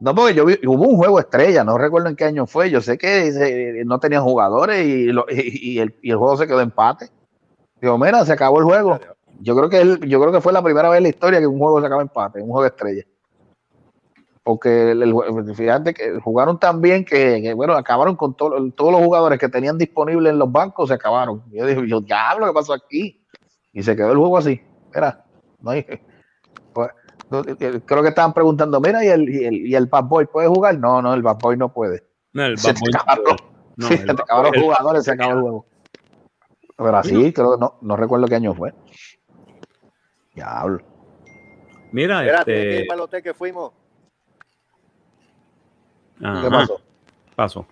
[0.00, 2.70] No, porque yo vi, hubo un juego estrella, no recuerdo en qué año fue.
[2.70, 6.36] Yo sé que se- no tenían jugadores y, lo- y- y el, y el juego
[6.36, 7.10] se quedó empate.
[7.80, 8.98] Digo, mira, se acabó el juego.
[9.40, 11.58] Yo creo que yo creo que fue la primera vez en la historia que un
[11.58, 13.04] juego se acaba empate, un juego estrella.
[14.44, 18.92] Porque el, el- fíjate que jugaron tan bien que, que, bueno, acabaron con todo- todos
[18.92, 21.42] los jugadores que tenían disponibles en los bancos, se acabaron.
[21.50, 23.24] Yo dije, yo diablo, ¿qué pasó aquí?
[23.72, 24.60] Y se quedó el juego así.
[24.94, 25.24] Mira,
[25.60, 25.86] no hay,
[26.74, 26.90] Pues,
[27.58, 30.46] eh, creo que estaban preguntando, mira, ¿y el, y el, y el Bad Boy puede
[30.48, 30.78] jugar?
[30.78, 32.04] No, no, el Bad Boy no puede.
[32.34, 33.24] No, el Se Boy no acabaron.
[33.24, 33.54] puede.
[33.76, 35.66] No, Sí, el se Bad acabaron Boy- los jugadores, se acabó el juego.
[36.76, 38.72] Pero así, creo, no, no recuerdo qué año fue.
[40.34, 40.84] Diablo.
[41.92, 43.22] Mira, que este.
[43.22, 43.72] que fuimos.
[46.18, 46.80] ¿Qué pasó?
[47.34, 47.66] pasó.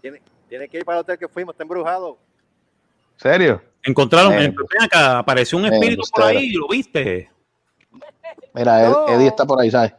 [0.00, 2.18] Tienes, tienes que ir para el hotel que fuimos, está embrujado.
[3.16, 3.62] ¿Serio?
[3.82, 7.30] Encontraron, Eh, en- ven acá, apareció un eh, espíritu por ahí, ¿lo viste?
[8.54, 9.08] Mira, No.
[9.08, 9.94] Eddie está por ahí, ¿sabes?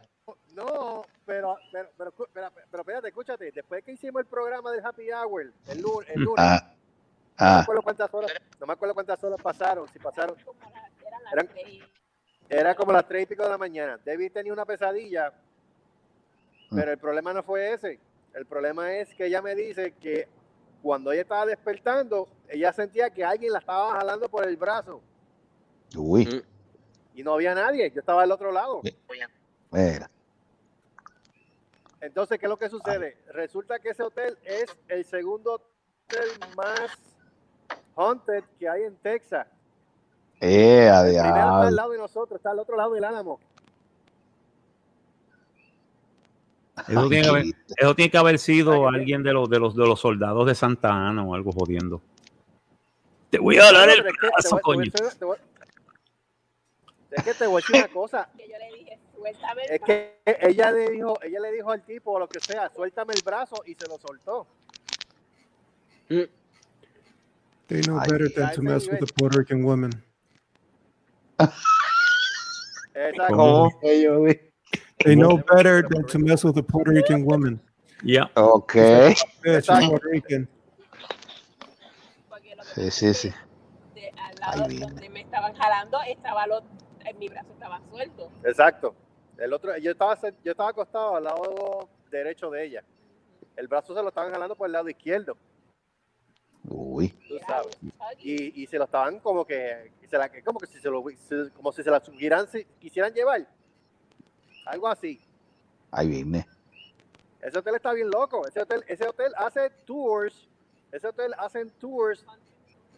[0.54, 3.50] No, pero, pero, pero, pero, pero espérate, escúchate.
[3.52, 7.52] Después que hicimos el programa del Happy Hour, el lunes, el lunes Ah, no, me
[7.52, 10.36] ah, acuerdo cuántas horas, no me acuerdo cuántas horas pasaron, si pasaron,
[11.32, 11.48] Eran
[12.48, 13.98] era como las tres y pico de la mañana.
[14.04, 15.32] David tenía una pesadilla,
[16.70, 17.98] pero el problema no fue ese.
[18.34, 20.28] El problema es que ella me dice que
[20.82, 25.00] cuando ella estaba despertando, ella sentía que alguien la estaba jalando por el brazo
[25.96, 27.18] uy, Mm.
[27.18, 27.90] y no había nadie.
[27.90, 28.80] Yo estaba al otro lado.
[29.70, 30.10] mira.
[32.00, 33.18] Entonces, ¿qué es lo que sucede?
[33.32, 35.54] Resulta que ese hotel es el segundo
[36.06, 36.96] hotel más
[37.96, 39.46] haunted que hay en Texas.
[40.40, 43.38] Eh, El primero está al lado de nosotros, está al otro lado del Álamo.
[46.88, 49.58] Eso tiene, que haber, Ay, eso tiene que haber sido Ay, alguien de los, de
[49.58, 52.00] los de los soldados de Santa Ana o algo jodiendo.
[53.30, 55.36] Te voy a dar No, el brazo, voy- te voy- coño.
[57.12, 58.28] Es que te voy a decir una cosa.
[58.36, 61.82] Que yo le dije, suéltame el Es que ella le dijo, ella le dijo al
[61.84, 64.46] tipo o lo que sea, suéltame el brazo y se lo soltó.
[66.08, 69.06] They know Ay, better than a to mess with nivel.
[69.06, 69.90] the Puerto Rican women.
[72.94, 73.34] Exacto.
[73.36, 73.80] ¿Cómo?
[73.80, 74.40] que yo vi.
[75.04, 77.60] They know better than to mess with the Puerto Rican women.
[78.04, 78.30] Ya.
[78.34, 78.74] Ok.
[79.42, 80.48] Puerto Rican.
[82.74, 83.32] Sí, sí, sí.
[83.94, 86.62] de- al lado donde me estaban jalando, estaba lo,
[87.04, 88.30] en mi brazo estaba suelto.
[88.44, 88.94] Exacto.
[89.38, 92.84] El otro, yo estaba, yo estaba acostado al lado derecho de ella.
[93.56, 95.36] El brazo se lo estaban jalando por el lado izquierdo,
[96.68, 97.08] Uy.
[97.26, 97.76] tú sabes.
[98.20, 101.02] Y, y se lo estaban como que, se la, como que si se lo,
[101.54, 103.46] como si se la subieran, si quisieran llevar.
[104.66, 105.20] Algo así.
[105.90, 106.46] Ahí viene.
[107.40, 108.46] Ese hotel está bien loco.
[108.46, 110.48] Ese hotel, ese hotel hace tours.
[110.92, 112.24] Ese hotel hacen tours,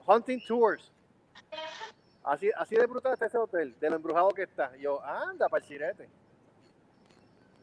[0.06, 0.90] hunting tours.
[2.24, 4.72] Así, así de brutal está ese hotel, de lo embrujado que está.
[4.78, 6.08] Y yo, anda, para el sirete.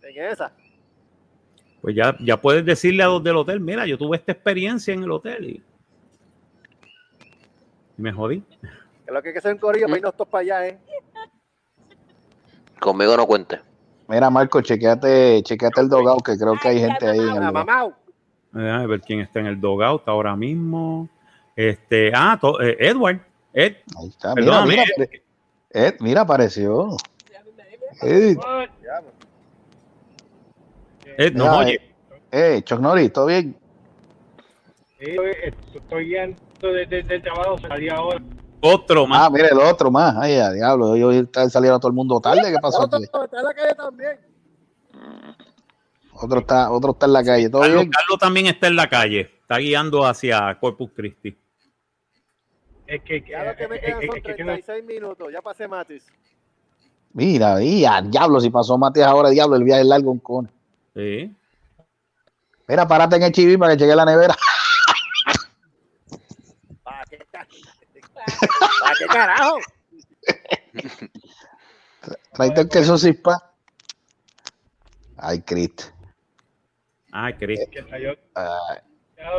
[0.02, 0.52] En esa.
[1.82, 5.04] Pues ya, ya puedes decirle a los del hotel, mira, yo tuve esta experiencia en
[5.04, 5.64] el hotel y,
[7.98, 8.44] y me jodí.
[9.06, 10.80] Que lo que hay que hacer un corillo para irnos todos para allá, ¿eh?
[12.80, 13.62] Conmigo no cuente.
[14.10, 17.20] Mira, Marco, chequeate, chequeate el dogado, que creo que hay gente ahí.
[17.20, 21.08] en el- ver quién está en el dogout ahora mismo.
[21.56, 23.20] Este, ah, to- eh, Edward.
[23.54, 24.34] Ed, Ahí está.
[24.34, 24.84] Mira, Perdóname, mira,
[25.70, 26.98] Ed, mira, apareció.
[28.02, 28.38] Ed,
[31.18, 31.82] Ed, no, Mira, oye.
[32.32, 33.56] eh, Chuck Norris, ¿todo bien?
[35.00, 38.20] Sí, eh, estoy guiando desde el trabajo, salí ahora.
[38.62, 39.28] Otro más.
[39.28, 40.16] Ah, mira, el otro más.
[40.18, 42.52] Ay, a diablo, hoy está saliendo todo el mundo tarde.
[42.52, 43.06] ¿Qué pasó Otro aquí?
[43.06, 44.20] está en la calle también.
[46.14, 47.92] Otro está, otro está en la calle, ¿todo Carlos, bien?
[47.92, 49.22] Carlos también está en la calle.
[49.22, 51.38] Está guiando hacia Corpus Christi.
[52.86, 55.28] Es que, Ya lo que me quedan eh, son eh, que- que- 36 minutos.
[55.32, 56.06] Ya pasé Matis.
[57.14, 60.50] Mira, y a diablo, si pasó Matías ahora, diablo, el viaje es largo en Cone.
[60.96, 61.34] Sí.
[62.68, 64.36] Mira, párate en el chiví para que llegue la nevera.
[66.84, 67.48] ¿Para qué, ca-
[68.82, 69.58] ¿Para qué carajo?
[72.34, 73.52] Traiste el queso cispa.
[75.18, 75.84] Ay, Cristo.
[77.12, 77.60] Ay, Cris.
[77.72, 78.78] que salió- Ay,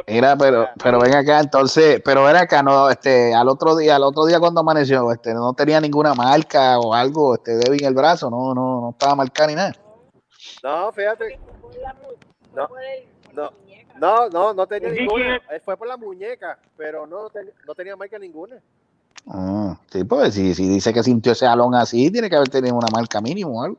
[0.08, 0.72] Mira, pero, Ah.
[0.82, 4.38] pero ven acá, entonces, pero ven acá, no, este, al otro día, al otro día
[4.38, 8.52] cuando amaneció, este, no tenía ninguna marca o algo, este, débil en el brazo, no,
[8.54, 9.72] no, no estaba marcada ni nada.
[10.62, 11.40] No, fíjate.
[12.54, 12.68] No,
[13.32, 13.50] no.
[14.00, 15.36] No, no, no tenía ninguna.
[15.50, 18.56] Él fue por la muñeca, pero no, no, ten- no tenía marca ninguna.
[19.26, 22.74] Ah, sí, pues si, si dice que sintió ese alón así, tiene que haber tenido
[22.76, 23.76] una marca mínimo o algo.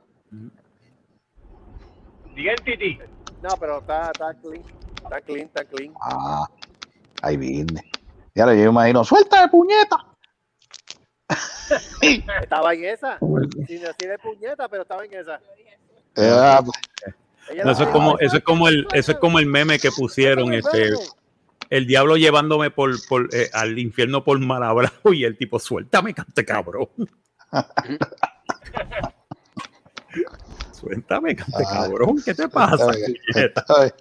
[2.36, 3.00] El tití.
[3.42, 4.64] No, pero está, está clean.
[5.04, 5.94] Está clean, está clean.
[6.00, 6.46] Ah,
[7.24, 7.82] ahí viene.
[8.34, 9.98] Y ahora yo imagino, suelta de puñeta.
[12.44, 13.18] Estaba en esa.
[13.68, 15.36] Sin decir de puñeta, pero estaba en esa.
[15.36, 15.42] Ah,
[16.16, 16.62] Ella
[17.64, 20.54] No, eso es como, eso es como el, eso es como el meme que pusieron,
[20.54, 20.92] este,
[21.70, 26.46] el diablo llevándome por, por eh, al infierno por malabrado y el tipo, suéltame, cante
[26.46, 26.90] cabrón.
[30.72, 32.92] suéltame, cante cabrón, ¿qué te pasa?
[33.34, 33.94] Suéltame.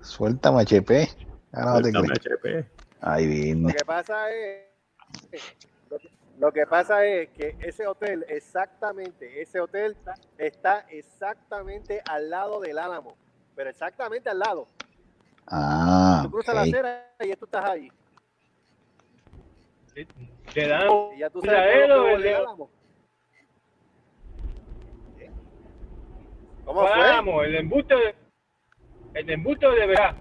[0.00, 1.08] Suéltame, HP.
[1.52, 2.08] Ah, no Suéltame.
[2.08, 2.66] HP.
[3.00, 3.74] Ahí Lo viene.
[3.74, 4.62] que pasa es.
[6.38, 9.96] Lo que, pasa es que ese hotel, exactamente, ese hotel
[10.36, 13.16] está exactamente al lado del Álamo,
[13.54, 14.66] pero exactamente al lado.
[15.46, 17.90] Ah, Tú cruzas la acera y tú estás ahí.
[20.52, 22.70] Te dan Y ya tú sabes o el de- Álamo.
[26.66, 26.98] ¿Cómo fue?
[26.98, 28.14] Vamos, el embuste de,
[29.14, 30.16] el embuste de verdad.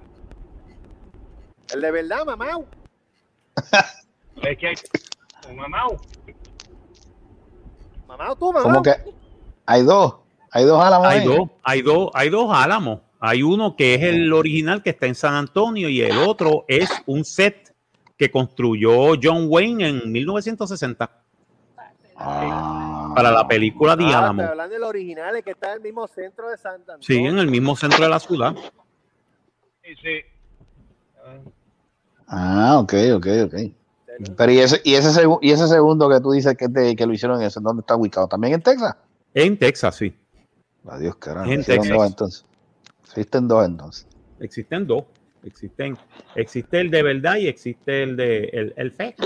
[1.73, 2.59] El de verdad, mamá.
[4.43, 4.73] Es que
[5.53, 5.97] mamau.
[8.07, 8.63] Mamá, tú, mamá.
[8.63, 8.93] ¿Cómo que
[9.65, 10.15] hay dos?
[10.51, 11.25] Hay dos álamos Hay ahí?
[11.25, 12.99] dos, hay dos, hay dos álamos.
[13.19, 16.89] Hay uno que es el original que está en San Antonio y el otro es
[17.07, 17.73] un set
[18.17, 21.21] que construyó John Wayne en 1960
[22.17, 23.11] Ah.
[23.13, 24.41] para la película de Ah, Álamo.
[24.41, 27.01] estoy hablando del original, el que está en el mismo centro de Santa Antonio.
[27.01, 28.55] Sí, en el mismo centro de la ciudad.
[29.83, 30.21] Sí, sí.
[32.27, 33.53] Ah, ok, ok, ok.
[34.37, 37.05] Pero y ese, y ese, segu- y ese segundo que tú dices que, te- que
[37.05, 38.27] lo hicieron en ese, ¿dónde está ubicado?
[38.27, 38.95] ¿También en Texas?
[39.33, 40.15] En Texas, sí.
[40.87, 41.51] Adiós, carajo.
[41.51, 41.89] En Texas.
[41.89, 42.45] dos entonces.
[43.03, 44.07] Existen dos entonces.
[44.39, 45.03] Existen dos.
[45.43, 45.97] Existen,
[46.35, 49.17] existe el de verdad y existe el de el, el fake.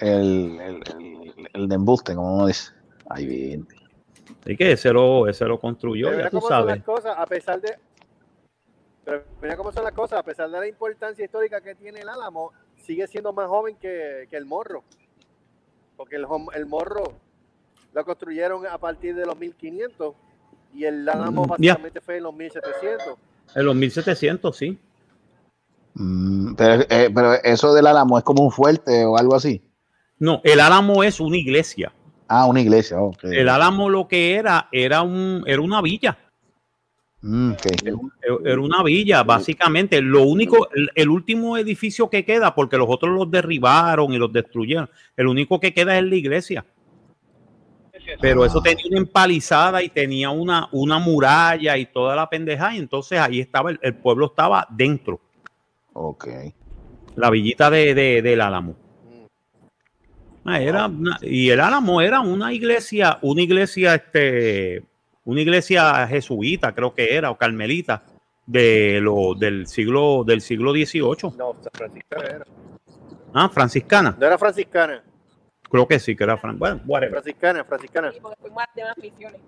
[0.00, 2.72] El, el, el, el de embuste, como uno dice.
[3.10, 3.68] Ahí bien.
[4.44, 6.76] Así que ese lo, ese lo construyó, Pero ya mira tú cómo son sabes.
[6.76, 7.76] las cosas, a pesar de.
[9.04, 12.08] Pero mira cómo son las cosas, a pesar de la importancia histórica que tiene el
[12.08, 12.52] Álamo,
[12.82, 14.84] sigue siendo más joven que, que el Morro.
[15.96, 17.14] Porque el, el Morro
[17.92, 20.14] lo construyeron a partir de los 1500
[20.74, 23.18] y el Álamo Mm, básicamente fue en los 1700.
[23.54, 24.78] En los 1700, sí.
[25.94, 29.62] Mm, pero, eh, pero eso del álamo es como un fuerte o algo así.
[30.18, 31.92] No, el Álamo es una iglesia.
[32.28, 33.00] Ah, una iglesia.
[33.00, 33.24] ok.
[33.24, 36.16] El Álamo lo que era, era, un, era una villa.
[37.22, 37.52] Mm.
[38.44, 40.02] Era una villa, básicamente.
[40.02, 44.32] Lo único, el, el último edificio que queda, porque los otros los derribaron y los
[44.32, 46.64] destruyeron, el único que queda es la iglesia.
[48.20, 48.62] Pero eso Ah.
[48.64, 52.74] tenía una empalizada y tenía una, una muralla y toda la pendeja.
[52.74, 55.20] Y entonces ahí estaba, el, el pueblo estaba dentro,
[55.92, 56.26] Ok.
[57.14, 58.74] la villita de, de- del Álamo.
[60.44, 64.82] Ah, era una- y el Álamo era una iglesia, una iglesia, este,
[65.24, 68.02] una iglesia jesuita, creo que era, o carmelita,
[68.46, 71.36] de lo, del siglo, del siglo XVIII.
[71.38, 72.44] No, franciscana era.
[73.34, 74.16] Ah, franciscana.
[74.18, 75.02] No era franciscana,
[75.70, 77.12] Creo que sí, que era fran- Bueno, whatever.
[77.22, 78.12] franciscana, franciscana.
[78.12, 79.40] Sí, porque fuimos a demás misiones.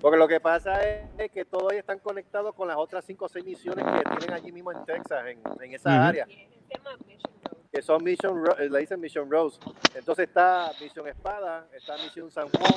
[0.00, 3.28] Porque lo que pasa es, que todos ellos están conectados con las otras cinco o
[3.28, 6.26] seis misiones que tienen allí mismo en Texas, en, en esa área.
[6.26, 7.56] Tema Mission Road.
[7.72, 9.60] que son Mission, eh, le dicen Mission Rose.
[9.94, 12.74] Entonces está Misión Espada, está Misión San Juan,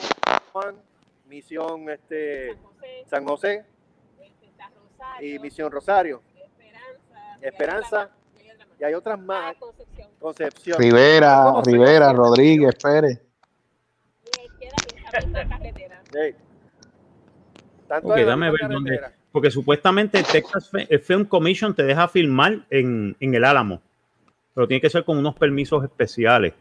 [0.53, 0.75] Juan,
[1.29, 3.65] Misión este, San José, San José
[4.19, 6.21] este, Rosario, y Misión Rosario.
[7.41, 8.75] Esperanza, Esperanza, y hay otra más.
[8.79, 10.09] Y hay otras Ah, más, Concepción.
[10.19, 10.79] Concepción.
[10.79, 12.13] Rivera, ¿Cómo se Rivera?
[12.13, 13.21] Rodríguez, Pérez.
[16.11, 16.35] Sí.
[17.87, 18.99] Tanto dame ver dónde-.
[19.31, 20.71] Porque supuestamente el Texas
[21.03, 23.81] Film Commission te deja filmar en, en el Álamo.
[24.53, 26.53] Pero tiene que ser con unos permisos especiales.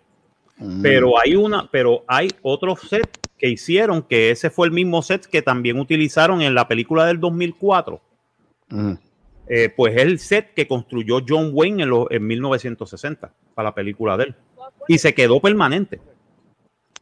[0.59, 3.09] Mm, Pero hay una, pero hay otro set
[3.39, 7.20] que hicieron, que ese fue el mismo set que también utilizaron en la película del
[7.20, 8.01] 2004.
[8.68, 8.93] mm.
[9.51, 13.74] Eh, pues es el set que construyó John Wayne en, los- en 1960 para la
[13.74, 14.34] película de él.
[14.89, 15.99] Y se quedó permanente.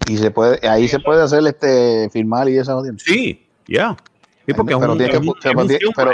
[0.08, 2.94] Y se puede, ahí se puede hacer este filmar y esa jodida.
[2.98, 3.96] Sí, ya.
[4.46, 5.14] Sí, porque es un- es
[5.74, 6.10] es pero-.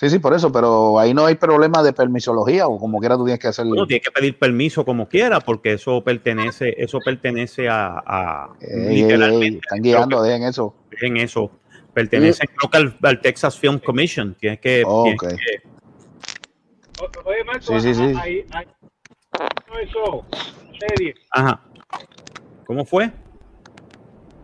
[0.00, 3.26] Sí, sí, por eso, pero ahí no hay problema de permisología o como quiera tú
[3.26, 3.66] tienes que hacer.
[3.66, 8.70] Uno tiene que pedir permiso como quiera, porque eso pertenece, eso pertenece a, a- Ey,
[8.70, 10.74] ey, ey, literalmente están guiando, dejen eso.
[11.02, 11.50] en eso.
[11.92, 15.36] Pertenece creo que al, al Texas Film Commission, que es que, Oh, que-
[17.26, 18.14] Oye, Marco, Sí, sí, sí.
[18.18, 18.66] ahí, ahí,
[19.68, 20.24] no, eso,
[20.78, 21.60] serie, Ajá.
[22.64, 23.10] ¿Cómo fue?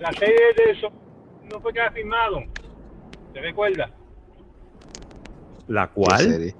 [0.00, 0.88] la serie de eso
[1.50, 2.46] no fue que la firmaron,
[3.32, 3.90] ¿te recuerdas?
[5.68, 6.20] ¿La ¿Qué cual?
[6.32, 6.54] serie?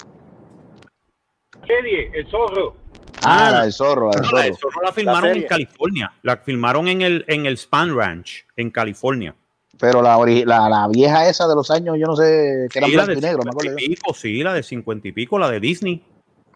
[1.67, 2.77] Serie, El Zorro,
[3.23, 4.71] Ah, Ah, la del zorro, la del No, la de zorro.
[4.71, 5.43] Zorro la filmaron en.
[5.47, 6.13] California.
[6.23, 9.35] La filmaron en el, en el Span Ranch, en California.
[9.79, 12.95] Pero la, la, la vieja esa de los años, yo no sé, que era Sí,
[12.95, 13.79] la blanco y negro, me 50 acuerdo.
[13.79, 16.03] y pico, sí, la de 50 y pico, la de Disney.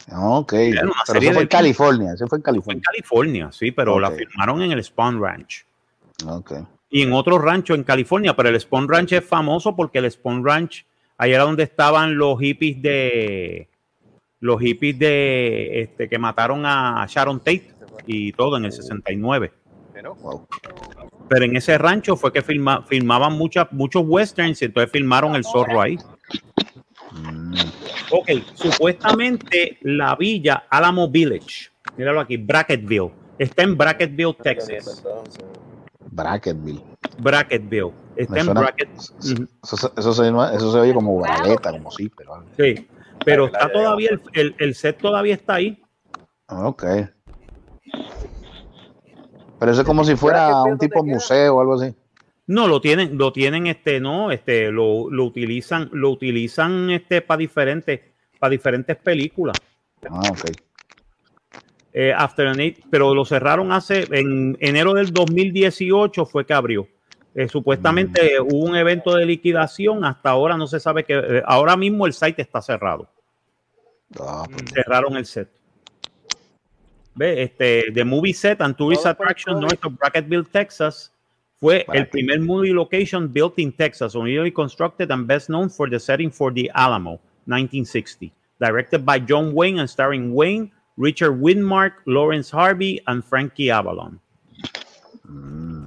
[0.08, 0.16] yo.
[0.20, 2.82] Ok, pero eso fue en California, eso fue en Fue en California.
[2.84, 5.66] California, sí, pero la filmaron en el Spawn Ranch.
[6.26, 6.52] Ok.
[6.90, 10.44] Y en otro rancho en California, pero el Spawn Ranch es famoso porque el Spawn
[10.44, 10.86] Ranch,
[11.20, 13.68] ahí era donde estaban los hippies de
[14.40, 17.70] los hippies de este que mataron a Sharon Tate
[18.06, 19.52] y todo en el 69.
[19.94, 20.14] Que no.
[20.14, 20.46] Wow.
[21.28, 25.44] Pero en ese rancho fue que filma- filmaban muchas, muchos westerns y entonces filmaron el
[25.44, 25.98] zorro ahí.
[27.12, 27.54] Mm,
[28.12, 35.02] Ok, supuestamente la villa Alamo Village, míralo aquí, Bracketville, Está en Bracketville, Texas.
[36.10, 36.82] Bracketville.
[37.18, 37.92] Bracketville.
[38.16, 38.88] Está en suena- Bracket.
[38.98, 39.48] Ujú.
[39.62, 42.44] Eso, se- eso, se, eso se oye como bragueta, como sí, pero.
[42.58, 42.86] Sí.
[43.24, 45.82] Pero está todavía, el, el, el set todavía está ahí.
[46.48, 46.84] Ok.
[49.58, 51.94] Pero eso es como si fuera un tipo museo o algo así.
[52.46, 57.38] No, lo tienen, lo tienen, este, no, este, lo, lo utilizan, lo utilizan, este, para
[57.38, 58.00] diferentes,
[58.38, 59.56] para diferentes películas.
[60.10, 60.50] Ah, ok.
[61.92, 66.88] Eh, After an Eight, pero lo cerraron hace, en enero del 2018 fue que abrió.
[67.34, 71.76] Eh, supuestamente hubo un evento de liquidación, hasta ahora no se sabe que, eh, ahora
[71.76, 73.08] mismo el site está cerrado.
[74.18, 75.48] Ah, pues, Cerraron el set.
[77.14, 79.60] Ve, este, The Movie Set and Tourist Attraction.
[79.60, 81.12] North of Bracketville, Texas,
[81.60, 86.00] fue el primer movie location built in Texas, originally constructed and best known for the
[86.00, 88.32] setting for The Alamo, 1960.
[88.58, 94.18] Directed by John Wayne and starring Wayne, Richard Widmark, Lawrence Harvey, and Frankie Avalon.
[95.26, 95.86] mm,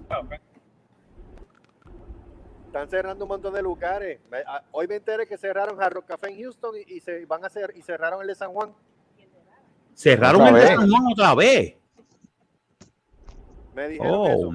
[2.74, 4.20] Están cerrando un montón de lugares.
[4.32, 7.24] Me- a- hoy me enteré que cerraron Hard Rock Café en Houston y, y se
[7.28, 8.74] van a hacer y cerraron el de San Juan.
[9.94, 10.70] Cerraron Otra el de vez.
[10.80, 11.78] San Juan otra vez.
[13.76, 14.28] Me dijeron Oh.
[14.28, 14.52] eso.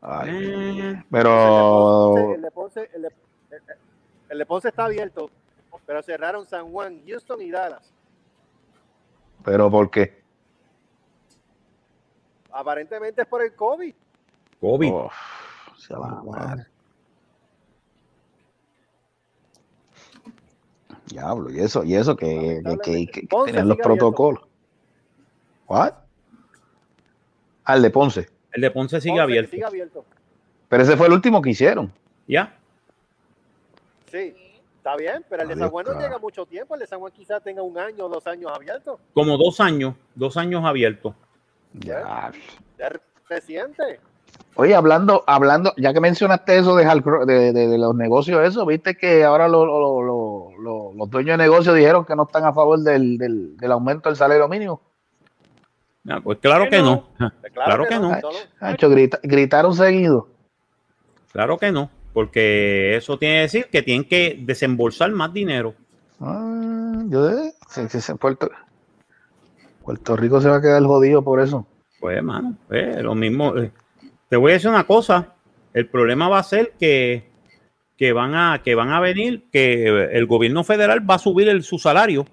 [0.00, 1.02] ay.
[1.10, 2.34] Pero.
[2.36, 3.08] El de Ponce, el de,
[3.50, 3.74] el de-
[4.30, 5.28] el de Ponce está abierto,
[5.84, 7.92] pero cerraron San Juan, Houston y Dallas.
[9.44, 10.22] Pero ¿por qué?
[12.50, 13.94] Aparentemente es por el COVID.
[14.58, 14.90] COVID.
[14.90, 15.12] Uf,
[15.76, 16.66] sea la madre.
[21.06, 24.42] Diablo, y eso, y eso que, que, que, que- que Ponce tenían los protocolos.
[25.68, 25.92] ¿What?
[27.64, 28.28] Al de Ponce.
[28.52, 29.50] El de Ponce sigue Ponce, abierto.
[29.50, 30.04] sigue abierto.
[30.68, 31.92] Pero ese fue el último que hicieron.
[32.26, 32.56] ¿Ya?
[34.10, 34.34] Sí,
[34.76, 36.74] está bien, pero el de Adiós, San Juan no llega mucho tiempo.
[36.74, 38.98] El de San Juan quizás tenga un año o dos años abierto.
[39.12, 41.14] Como dos años, dos años abiertos.
[41.74, 42.32] Ya.
[42.78, 42.90] Es
[43.28, 44.00] reciente.
[44.56, 48.96] Oye, hablando, hablando, ya que mencionaste eso de, de, de- de los negocios, eso, viste
[48.96, 50.02] que ahora lo- lo- lo-
[50.58, 54.08] lo- los dueños de negocios dijeron que no están a favor del, del, del aumento
[54.08, 54.80] del salario mínimo.
[56.08, 57.08] Ah, pues claro que no.
[57.52, 58.10] Claro que no.
[58.90, 60.28] grita- gritaron seguido.
[61.32, 65.74] Claro que no, porque eso tiene que decir que tienen que desembolsar más dinero.
[66.20, 68.50] Ah, yo de- sí, sí, sí, Puerto,
[69.82, 71.66] Puerto Rico se va a quedar jodido por eso.
[72.00, 73.56] Pues, hermano, pues, lo mismo.
[73.56, 73.70] eh,
[74.28, 75.34] Te voy a decir una cosa.
[75.72, 77.30] El problema va a ser que,
[77.96, 81.62] que, van, a, que van a venir, que el gobierno federal va a subir el,
[81.62, 82.26] su salario.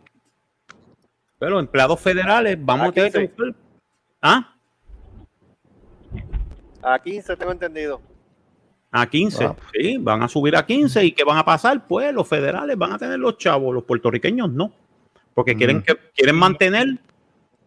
[1.39, 3.33] Pero empleados federales vamos A a tener que 15.
[3.43, 3.55] buscar.
[4.21, 4.55] ¿Ah?
[6.83, 8.01] A 15 tengo entendido.
[8.91, 9.45] A 15.
[9.45, 9.55] Ah.
[9.73, 11.03] Sí, van a subir a 15.
[11.05, 11.87] ¿Y qué van a pasar?
[11.87, 14.73] Pues los federales van a tener los chavos, los puertorriqueños no.
[15.33, 15.83] Porque quieren, Mm.
[15.83, 16.87] que, quieren mantener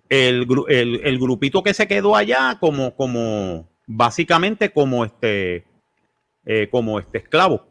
[0.08, 5.64] el, el grupito que se quedó allá como, como básicamente como este,
[6.44, 7.66] eh, como este esclavo.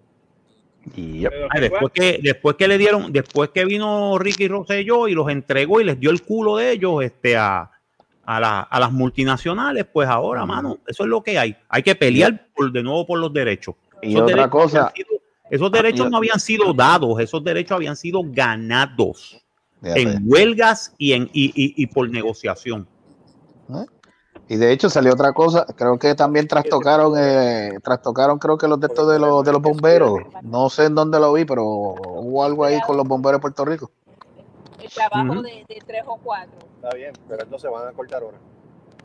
[0.95, 5.29] Y Ay, después que, después que le dieron, después que vino Ricky Rosselló y los
[5.29, 7.71] entregó y les dio el culo de ellos este, a,
[8.25, 11.55] a, la- a las multinacionales, pues ahora, mano, eso es lo que hay.
[11.69, 13.75] Hay que pelear por, de nuevo por los derechos.
[14.01, 15.07] Y Esos otra derechos cosa- sido-
[15.49, 19.39] esos derechos y- no habían sido dados, esos derechos habían sido ganados
[19.81, 22.87] en huelgas y, en, y, y- y por negociación.
[24.53, 28.79] Y de hecho salió otra cosa, creo que también trastocaron, eh, trastocaron creo que los
[28.79, 32.43] de estos de los, de los bomberos, no sé en dónde lo vi, pero hubo
[32.43, 33.89] algo ahí con los bomberos de Puerto Rico.
[34.79, 35.41] El trabajo Ujú.
[35.41, 36.53] de, de tres o cuatro.
[36.75, 38.39] Está bien, pero entonces van a cortar horas.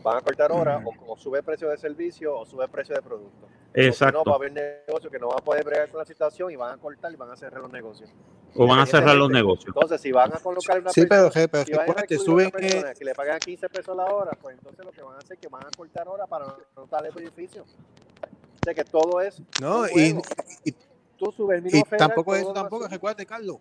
[0.02, 2.94] Van a cortar horas o, o sube el precio de servicio o sube el precio
[2.94, 3.46] de producto.
[3.46, 4.20] O Exacto.
[4.20, 6.50] si no, va a haber negocios que no van a poder bregar con la situación
[6.50, 8.10] y van a cortar y van a cerrar los negocios.
[8.54, 9.66] O van a cerrar los negocios.
[9.68, 12.16] Entonces, si van a colocar una Sí, pero, persona, pero si van a recuerda que
[12.18, 15.18] suben, persona que le pagan 15 pesos la hora, pues entonces lo que van a
[15.18, 16.46] hacer es que van a cortar horas para
[16.76, 17.62] no darle beneficio.
[17.64, 20.22] O sea que todo es no, un y, juego.
[20.64, 20.74] y-
[21.18, 23.58] tú subes el y mismo federal, tampoco eso, tampoco, recuérdate, Carlos.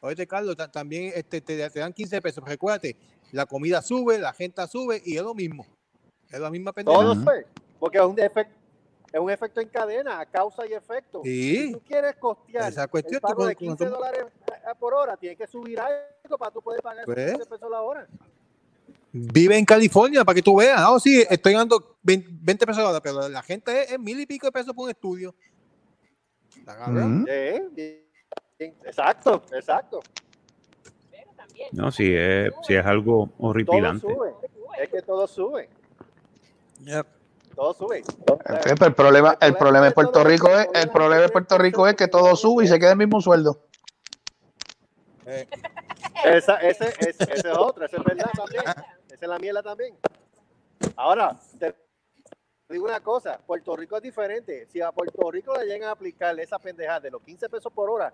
[0.00, 2.96] Oye, Carlos, ta- también este, te, te dan 15 pesos, recuérdate,
[3.32, 5.66] la comida sube, la gente sube y es lo mismo.
[6.30, 6.98] Es la misma pendeja.
[6.98, 7.46] Todo sube,
[7.78, 8.54] porque es un efecto
[9.10, 11.22] es un efecto en cadena, a causa y efecto.
[11.24, 11.68] Sí.
[11.68, 14.26] Si tú quieres costear Esa cuestión, el pago de con- 15 con- dólares
[14.78, 17.32] por hora, tienes que subir algo para tú poder pagar esos Pues.
[17.32, 18.06] 15 pesos la hora.
[19.10, 20.78] Vive en California para que tú veas.
[20.78, 24.20] Ah, sí, estoy ganando 20 20 pesos la hora, pero la gente es, es mil
[24.20, 25.34] y pico de pesos por un estudio.
[26.54, 26.84] Está.
[26.86, 28.04] Sí, bien,
[28.84, 30.00] exacto, exacto.
[31.72, 34.06] No, si es, si es algo Todo horripilante.
[34.06, 34.34] sube.
[34.80, 35.68] Es que todo sube.
[36.80, 37.06] Yep.
[37.54, 38.04] Todo sube.
[38.64, 41.96] Pero el problema, el problema de Puerto Rico es, el problema de Puerto Rico es
[41.96, 43.58] que todo sube y se queda el mismo sueldo.
[45.26, 45.46] Eh,
[46.24, 48.62] Esa, ese, ese, ese es otra, esa es verdad también.
[49.08, 49.96] Esa es la miela también.
[50.96, 51.74] Ahora, te
[52.68, 54.66] digo una cosa, Puerto Rico es diferente.
[54.66, 57.90] Si a Puerto Rico le llegan a aplicar esa pendejada de los 15 pesos por
[57.90, 58.12] hora,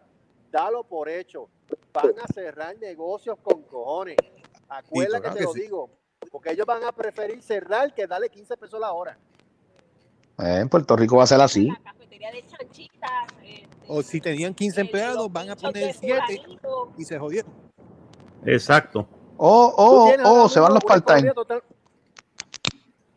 [0.50, 1.48] dalo por hecho.
[1.94, 4.16] Van a cerrar negocios con cojones.
[4.68, 5.60] Acuérdate que te que lo sí.
[5.62, 5.90] digo,
[6.30, 9.16] porque ellos van a preferir cerrar que darle 15 pesos la hora.
[10.38, 11.68] Eh, en Puerto Rico va a ser así.
[11.68, 13.10] La cafetería de chanchitas.
[13.42, 16.92] este, O si tenían 15 el- empleados, van a poner de 7 fulanito.
[16.98, 17.52] y se jodieron.
[18.44, 19.06] Exacto.
[19.36, 21.32] O, Tú o, tienes o ahora Oh, se van los part-time.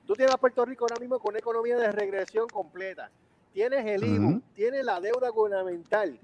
[0.06, 3.10] Tú tienes a Puerto Rico ahora mismo con una economía de regresión completa.
[3.52, 6.20] Tienes el IVU, tienes la deuda gubernamental.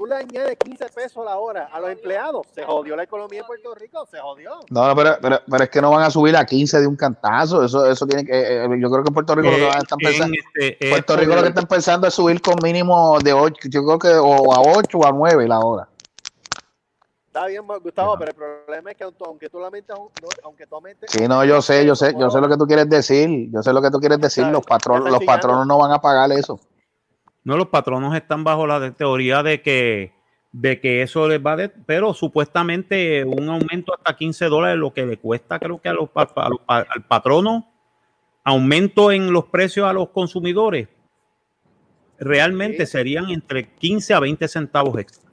[0.00, 2.46] Tú le añades 15 pesos la hora a los empleados.
[2.54, 4.52] Se jodió la economía en Puerto Rico, se jodió.
[4.70, 7.62] No, pero, pero, pero es que no van a subir a 15 de un cantazo.
[7.62, 8.32] Eso, eso tiene que.
[8.32, 10.36] eh, yo creo que en Puerto Rico lo que van a estar En- en pensando.
[10.54, 13.84] este, es Puerto Rico lo que están pensando es subir con mínimo de 8, yo
[13.84, 15.86] creo que o a 8 o a 9 la hora.
[17.26, 20.08] Está bien, Gustavo, pero el problema es que aunque- tú lamentas, no,
[20.44, 22.88] aunque tú aumentes- Sí, no, yo sé, yo sé, yo sé lo que tú quieres
[22.88, 23.50] decir.
[23.52, 24.46] Yo sé lo que tú quieres decir.
[24.46, 26.58] Los patronos, los patronos no van a pagar eso.
[27.44, 30.12] No, los patronos están bajo la de- teoría de que,
[30.52, 31.56] de que eso les va a...
[31.56, 35.92] de- pero supuestamente un aumento hasta 15 dólares, lo que le cuesta creo que a
[35.94, 36.26] los, a
[36.66, 37.66] al patrono,
[38.44, 40.88] aumento en los precios a los consumidores,
[42.18, 45.30] realmente serían entre 15 a 20 centavos extra.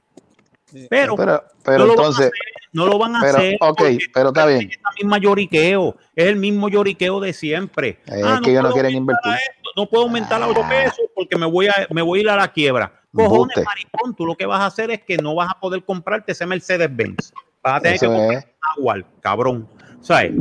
[0.90, 2.32] Pero, Pero, no entonces, hacer,
[2.72, 3.56] no lo van a pero, hacer.
[3.60, 4.70] ok, porque pero está bien.
[4.70, 7.98] Es el mismo lloriqueo, es el mismo lloriqueo de siempre.
[8.06, 9.32] Es Ah, que ellos no quieren invertir.
[9.78, 12.36] No puedo aumentar a 8 pesos porque me voy a, me voy a ir a
[12.36, 12.92] la quiebra.
[13.14, 13.64] Cojones, Embuste.
[13.64, 16.44] maricón, tú lo que vas a hacer es que no vas a poder comprarte ese
[16.46, 17.32] Mercedes-Benz.
[17.62, 19.68] Vas a tener Eso que comprar Jaguar, cabrón.
[20.00, 20.32] ¿Sabes?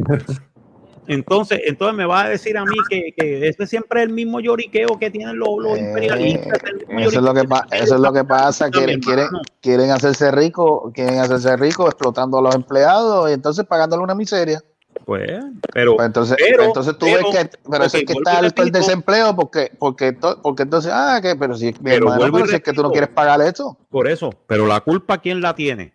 [1.08, 4.42] Entonces, entonces me vas a decir a mí que, que ese siempre es el mismo
[4.42, 6.60] lloriqueo que tienen los, los Eh, imperialistas.
[6.90, 8.70] Eso es lo que, pa- eso es lo que pasa.
[8.70, 9.28] Quieren, quieren,
[9.62, 14.62] quieren hacerse ricos, quieren hacerse ricos explotando a los empleados y entonces pagándole una miseria.
[15.06, 15.30] Pues,
[15.74, 18.38] pero, Pues entonces, pero- entonces tú pero- ves que, pero eso ok, es que está
[18.40, 22.46] alto el desempleo porque, porque, to- porque entonces, ah, que, pero si, Pero hermano, vuelvo
[22.48, 25.56] si es que tú no quieres pagar esto, Por eso, pero la culpa, ¿quién la
[25.56, 25.94] tiene?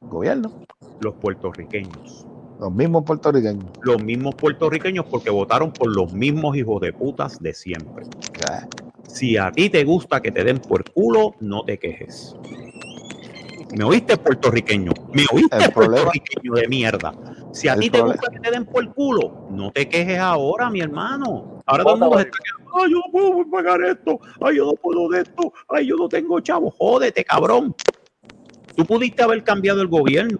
[0.00, 0.50] gobierno,
[1.00, 2.26] Los puertorriqueños.
[2.58, 3.64] los mismos puertorriqueños.
[3.82, 8.04] Los mismos puertorriqueños porque votaron por los mismos hijos de putas de siempre.
[9.08, 12.34] Si a ti te gusta que te den por culo, no te quejes.
[13.76, 14.92] ¿Me oíste, puertorriqueño?
[15.12, 17.14] ¿Me oíste, El problema- puertorriqueño de mierda?
[17.52, 20.18] Si a El ti te problema- gusta que te den por culo, no te quejes
[20.18, 21.58] ahora, mi hermano.
[21.66, 22.70] Ahora todo el mundo se está quejando.
[22.82, 24.20] Ay, yo no puedo pagar esto.
[24.40, 25.52] Ay, yo no puedo de esto.
[25.68, 26.70] Ay, yo no tengo chavo.
[26.78, 27.74] Jódete, cabrón.
[28.76, 30.38] Tú pudiste haber cambiado el gobierno,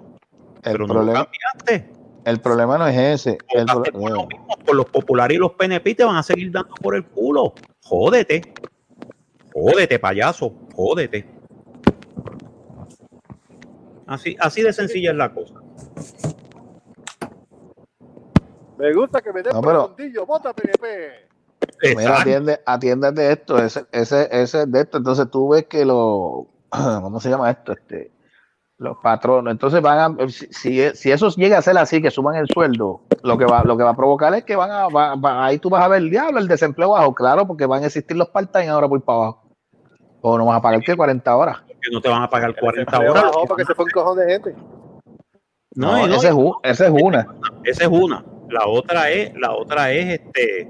[0.62, 1.24] El pero no lo problema,
[1.65, 1.93] cambiaste.
[2.24, 3.39] el problema no es ese.
[3.49, 4.28] El por lo mismo,
[4.65, 7.55] por los populares y los PNP te van a seguir dando por el culo.
[7.82, 8.55] Jódete.
[9.53, 10.55] Jódete, payaso.
[10.77, 11.28] Jódete.
[14.07, 15.55] Así, así de sencilla es la cosa.
[18.81, 19.94] Me gusta que me den No, pero-.
[20.27, 21.28] Vota PNP.
[21.97, 24.98] Mira, atiende, atiéndete esto, ese, ese, ese de esto.
[24.98, 27.73] Entonces tú ves que los, ¿cómo se llama esto?
[27.73, 28.11] Este,
[28.78, 29.51] los patronos.
[29.52, 33.02] Entonces van a, si, si, si eso llega a ser así, que suban el sueldo,
[33.23, 35.59] lo que va, lo que va a provocar es que van a, va- va- ahí
[35.59, 38.28] tú vas a ver el diablo, el desempleo bajo, claro, porque van a existir los
[38.31, 39.43] part-time ahora por para abajo.
[40.23, 41.59] O no vas a pagar que 40 horas.
[41.82, 43.24] Que no te van a pagar 40 Leo horas.
[43.24, 44.55] bajó porque se fue un cojón de gente.
[45.74, 46.35] No, No, no, esa es,
[46.65, 47.27] esa es una.
[47.65, 48.24] esa es una.
[48.51, 50.68] La otra es, la otra es este,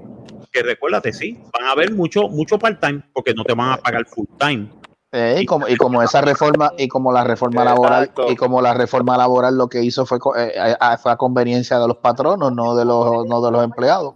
[0.51, 4.05] que recuérdate, sí, van a haber mucho, mucho part-time porque no te van a pagar
[4.05, 4.69] full-time.
[5.13, 8.31] Eh, y como y como esa reforma y como la reforma laboral Exacto.
[8.31, 11.77] y como la reforma laboral lo que hizo fue co- eh, eh, fue a conveniencia
[11.79, 14.13] de los patronos no de los no de los empleados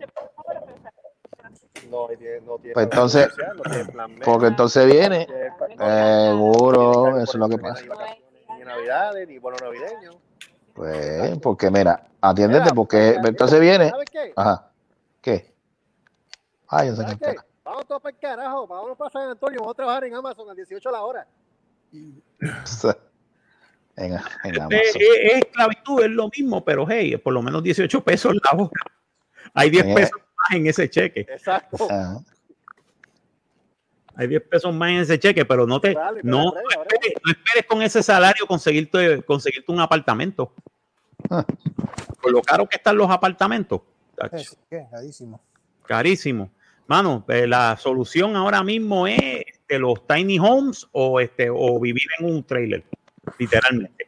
[1.91, 5.27] No, tiene- no tiene Pues plan entonces- social, no tiene plan B, porque entonces viene
[5.77, 7.83] seguro eso es lo que pasa
[8.57, 10.11] Ni navidades, ni bono navideño.
[10.75, 14.33] Pues porque mira atiéndete Mira, porque mira, entonces viene ¿Sabes qué?
[14.35, 14.69] ajá
[15.21, 15.51] qué
[16.67, 16.89] ay.
[17.63, 18.67] Vamos todos para el carajo.
[18.67, 19.59] Vámonos para San Antonio.
[19.61, 21.27] Vamos a trabajar en Amazon a 18 la hora.
[21.91, 22.13] en,
[23.97, 24.69] en Es, Amazon.
[24.73, 28.81] es- es esclavitud, es lo mismo, pero hey, por lo menos 18 pesos la hora.
[29.55, 29.93] Hay 10 Eh.
[29.95, 31.21] pesos más en ese cheque.
[31.21, 31.87] Exacto.
[31.89, 32.19] Ajá.
[34.17, 37.31] Hay 10 pesos más en ese cheque, pero no te, Dale, no, no esperes, no
[37.31, 40.53] esperes con ese salario conseguirte, conseguirte un apartamento.
[41.29, 41.45] Ah.
[42.21, 43.81] Por lo caro que están los apartamentos.
[44.31, 44.57] Es
[44.89, 45.41] carísimo.
[45.85, 46.51] carísimo.
[46.87, 52.07] Mano, eh, la solución ahora mismo es este, los tiny homes o este o vivir
[52.19, 52.83] en un trailer,
[53.39, 54.07] literalmente.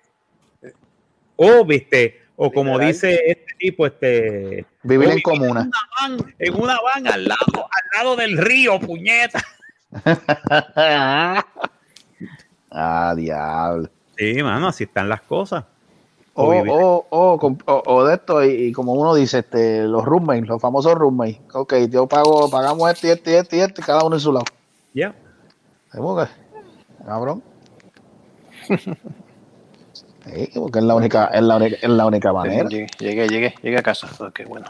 [1.36, 2.94] O viste, o como Literal.
[2.94, 7.98] dice este tipo, este vivir en comuna una van, en una van al lado, al
[7.98, 9.44] lado del río, puñeta.
[12.72, 15.64] ah diablo Sí, mano, así están las cosas.
[16.34, 17.34] O, o, o,
[17.66, 21.40] o- o de esto, y, y como uno dice, este, los roommates, los famosos roommates.
[21.54, 24.46] Ok, yo pago, pagamos este, este, este y este, cada uno en su lado.
[24.94, 25.14] Ya.
[25.92, 26.26] ¿Cómo que?
[27.06, 27.44] Cabrón.
[30.26, 32.70] Sí, porque es la única, es la única, es la única manera.
[32.70, 34.08] Llegué, llegué, llegué, llegué a casa.
[34.20, 34.66] Ok, bueno.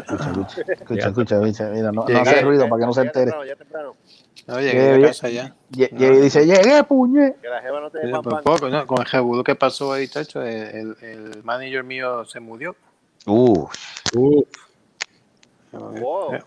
[0.00, 3.06] Escucha, escucha, escucha, escucha, escucha, mira, no, no hace ruido para que no se Ya
[3.06, 3.24] entere.
[3.26, 3.96] temprano, ya temprano.
[4.46, 5.06] No, llegué Llegué.
[5.06, 5.54] casa ya.
[5.70, 5.86] Y
[6.22, 7.34] dice, llegué, puñe.
[7.40, 8.42] Que la jeva no te pan, pan.
[8.42, 8.86] poco, ¿no?
[8.86, 12.74] Con el revuelo que pasó ahí, chacho, el, el manager mío se murió.
[13.26, 13.68] Uh,
[15.72, 16.38] Wow.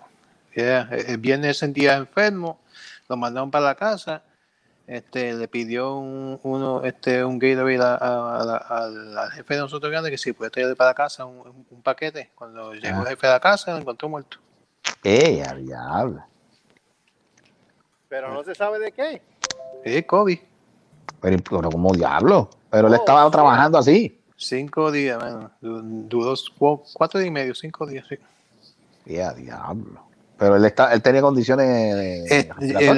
[0.55, 2.59] Yeah, El viernes sentía enfermo,
[3.09, 4.21] lo mandaron para la casa.
[4.85, 8.77] Este, le pidió un, uno, este, un Gatorade a, a-
[9.17, 12.31] al, jefe de nosotros grande que si puede traer para la casa un, paquete.
[12.35, 14.37] Cuando llegó el jefe a la casa, lo encontró muerto.
[15.03, 16.23] eh, a diablo.
[18.09, 19.21] Pero no se sabe de qué.
[19.85, 20.39] Sí, COVID.
[21.21, 22.49] Pero, pero como diablo.
[22.69, 24.19] Pero él Oh, estaba trabajando así.
[24.35, 25.51] Cinco días, mano.
[25.61, 28.17] Duró cu- cuatro días y medio, cinco días, sí.
[29.05, 30.05] Diablo.
[30.37, 32.49] Pero él, está, él tenía condiciones de- Eh,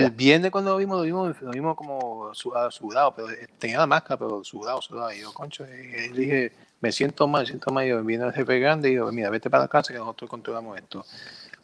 [0.04, 3.48] el viernes cuando lo vimos, lo vimos, lo vimos como su- ah, sudado, pero eh,
[3.60, 5.12] tenía la máscara, pero sudado, sudado.
[5.12, 6.52] Y yo, concho, y le dije,
[6.82, 7.86] me siento mal, me siento mal.
[7.86, 10.30] Y yo, viene el jefe grande y yo, mira, vete para la casa que nosotros
[10.30, 11.06] controlamos esto.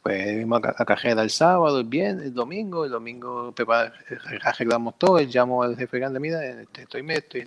[0.04, 3.94] Pues vimos a, ca- a cajera el sábado, el viernes, el domingo, el domingo prepara-
[4.44, 7.46] arreglamos todo, él llamó al jefe grande, mira, este, estoy, me, estoy-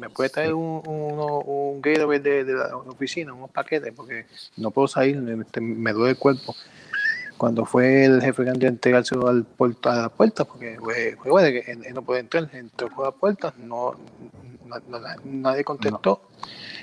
[0.00, 4.24] me puede traer un, uno- un Gatorade de, de la oficina, unos paquetes, porque
[4.56, 6.56] no puedo salir, me, este, me duele el cuerpo
[7.42, 11.32] cuando fue el jefe grande a entregárselo al puerto, a la puerta, porque pues, fue
[11.32, 13.96] bueno, que él, él no puede entrar, entró por la puerta, no,
[14.64, 16.22] na- na- nadie contestó.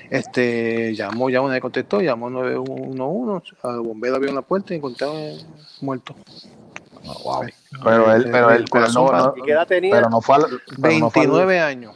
[0.10, 5.16] Este, llamó, llamó, nadie contestó, llamó 911, al bombero abrió la puerta y encontraron
[5.80, 6.14] muerto.
[7.24, 7.44] Wow.
[7.82, 9.96] Pero él, pero él, pero no, no- ¿Y qué edad tenía?
[9.96, 10.42] pero no fue al-
[10.82, 11.96] pero no fue al- 29 años,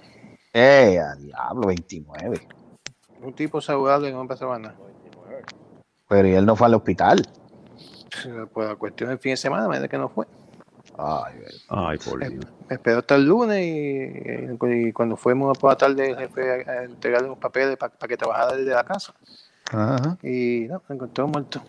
[0.54, 2.48] Eh, a diablo, 29.
[3.22, 4.76] un tipo saludable que no pasaba nada.
[6.08, 7.28] Pero y él no fue al hospital.
[8.54, 10.26] Pues la cuestión del fin de semana, me que no fue.
[10.98, 11.34] Ay.
[11.70, 12.46] Ay, por Dios.
[12.70, 16.72] Me esperó hasta el lunes y, y cuando fuimos por la tarde el jefe a,
[16.72, 19.14] a entregarle los papeles para que trabajara desde la casa.
[19.72, 20.18] Ajá.
[20.22, 21.62] Y no, me encontró muerto.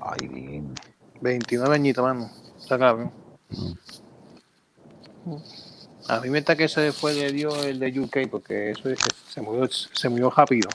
[0.00, 0.74] Ay, bien.
[1.20, 2.30] 29 añitos, mano.
[2.58, 3.10] Está cabrón.
[6.08, 8.98] A mí me está que ese fue le dio el de UK porque eso es-
[9.28, 10.68] se murió, se murió rápido.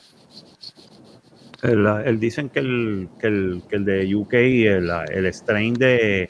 [1.61, 6.29] El, el- dicen que el, que el, que el de UK, el, el strain de,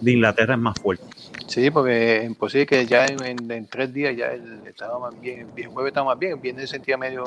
[0.00, 1.04] de Inglaterra es más fuerte.
[1.46, 5.18] Sí, porque es imposible que ya en, en- en tres días ya él estaba más
[5.20, 7.24] bien, el jueves estaba más bien, el viernes se sentía medio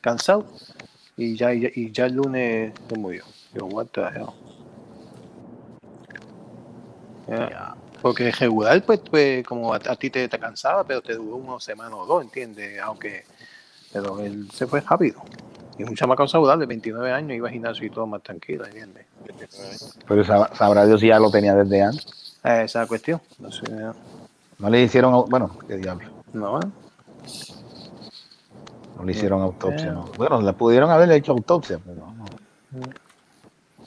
[0.00, 0.46] cansado
[1.16, 3.24] y ya, y ya, y ya el lunes se murió.
[3.54, 4.26] Yo, what the hell.
[8.02, 11.60] Porque regular, pues, pues como a, a ti te, te cansaba, pero te duró una
[11.60, 12.80] semana o dos, ¿entiendes?
[12.80, 13.24] Aunque,
[13.92, 15.22] pero él se fue rápido.
[15.80, 19.06] Y un chamaco saludable, 29 años, iba al gimnasio y todo más tranquilo, ¿entiendes?
[20.06, 22.36] Pero sab- sabrá Dios si ya lo tenía desde antes.
[22.44, 23.20] Eh, Esa es la cuestión.
[23.38, 23.62] No sé,
[24.58, 26.08] No le hicieron, bueno, qué diablo.
[26.34, 26.64] no, ¿eh?
[28.96, 29.92] No le hicieron autopsia.
[29.92, 30.04] no.
[30.18, 32.26] Bueno, le pudieron haberle hecho autopsia, pero no.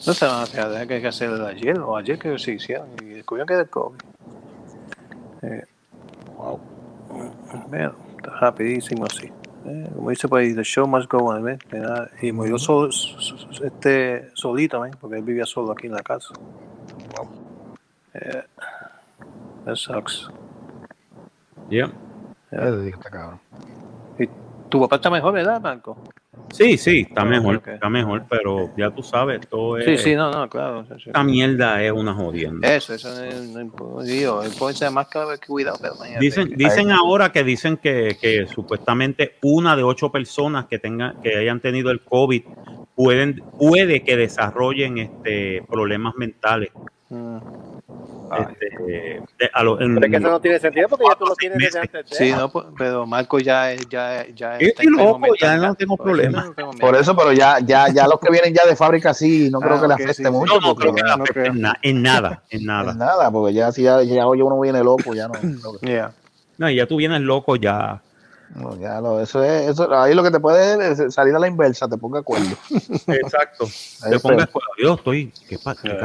[0.06, 2.88] No se van a hacer, que hay que hacer ayer o ayer que se hicieron
[3.02, 3.99] y descubrieron que era el COVID.
[5.44, 5.65] Eh,
[6.36, 6.60] Wow.
[8.18, 9.30] Está rapidísimo así.
[9.65, 11.44] Eh, como dice por ahí, the show must go on.
[11.72, 14.95] Mira, Y murió solo, so- so- este, solito, ¿ves?
[14.98, 16.34] Porque él vivía solo aquí en la casa.
[18.14, 18.44] Eh,
[19.65, 20.30] that sucks.
[21.69, 21.91] Yeah.
[22.49, 23.40] Que está cabrón.
[24.19, 24.27] Y
[24.69, 25.98] tu papá está mejor, ¿verdad, Marco?
[26.51, 29.85] Sí, sí, está Ah, mejor, está mejor, pero ya tú sabes, todo es...
[29.85, 30.85] Sí, sí, no, no, claro.
[30.85, 31.03] sí, sí.
[31.07, 32.76] Esta mierda es una jodienda.
[32.76, 36.55] Eso, eso no, es- digo, puede ser más que haber cuidado, pero imagínate Dicen, que-
[36.55, 41.60] dicen ahora que dicen que, que supuestamente una de ocho personas que tengan, que hayan
[41.60, 42.43] tenido el COVID
[42.95, 46.69] pueden, puede que desarrollen este problemas mentales.
[47.10, 47.38] Mm.
[48.36, 48.65] Este,
[49.38, 51.36] de- a lo- en- Pero es que eso no tiene sentido porque ya tú lo
[51.36, 52.15] tienes desde antes de.
[52.15, 55.98] Sí, no, pues, pero Marco ya es, ya, ya Yo estoy loco, ya no tengo
[55.98, 56.45] por eso problema.
[56.45, 59.49] no tengo Por eso, pero ya, ya, ya los que vienen ya de fábrica sí,
[59.52, 60.60] no creo Ah, que le afecte sí, mucho.
[60.60, 61.45] no, no creo que no afecte creo.
[61.53, 62.94] en, na- en nada, en en nada.
[62.95, 65.34] nada, porque ya si ya, ya hoy uno viene loco, ya no.
[65.82, 66.11] Yeah.
[66.57, 68.02] No, y ya tú vienes loco ya.
[68.56, 71.48] no, ya lo- eso es, eso, ahí lo que te puede es salir a la
[71.48, 72.56] inversa, te ponga acuerdo.
[73.07, 73.65] Exacto.
[74.10, 74.64] Te pongas, peor.
[74.82, 75.95] yo estoy, ¿qué, pa- qué ¿Qué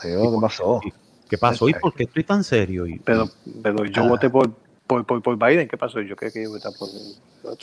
[0.00, 0.80] ¿Qué pasó?
[1.28, 1.68] ¿Qué pasó?
[1.68, 2.86] ¿Y por qué estoy tan serio?
[2.86, 3.28] Y- Pero,
[3.62, 4.08] pero yo Ah.
[4.08, 4.52] voté por,
[4.86, 6.00] por, por, por Biden, ¿qué pasó?
[6.00, 6.88] Yo creo que a votar por.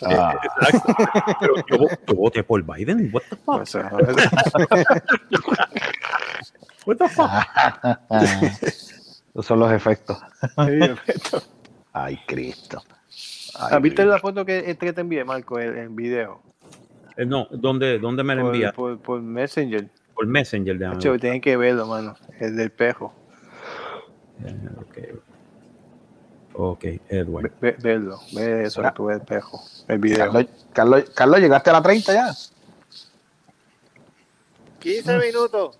[0.05, 0.93] Ah, Exacto.
[1.39, 3.09] Pero yo, vo- yo voté por Biden.
[3.13, 3.65] What the fuck?
[3.65, 3.91] Sea,
[6.85, 7.29] What the fuck?
[9.33, 10.17] esos son los efectos.
[10.41, 10.79] sí.
[11.93, 12.81] Ay, Cristo.
[13.55, 16.41] Ah, ¿Viste la foto que, este que te envié, Marco, en, en video?
[17.15, 18.73] Eh, no, ¿dónde, ¿dónde me la Por, envía?
[18.73, 19.87] por, por Messenger.
[20.15, 21.19] Por Messenger, Macho, ver.
[21.21, 22.15] tienen que verlo, mano.
[22.39, 23.13] El del pejo.
[24.79, 24.97] Ok,
[26.55, 27.51] Ok, Edward.
[27.59, 28.19] Ve- verlo.
[28.33, 29.63] Ve eso, tú ves el pejo.
[29.87, 30.17] El video.
[30.19, 32.33] Carlos, Carlos, Carlos, llegaste a la 30 ya.
[34.79, 35.77] 15 minutos.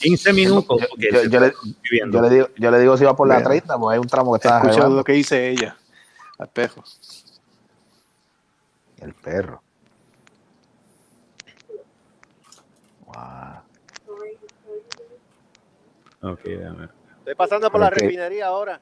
[0.00, 0.80] 15 minutos.
[0.90, 1.52] porque Yo, se yo le,
[2.10, 3.48] yo le digo, yo le digo si va por la Mira.
[3.48, 5.76] 30, pues hay un tramo que está Escucha lo que dice ella.
[6.38, 6.82] Al pejo.
[9.00, 9.62] El perro.
[16.22, 16.88] Ok, déjame.
[17.18, 18.80] Estoy pasando por la refinería ahora.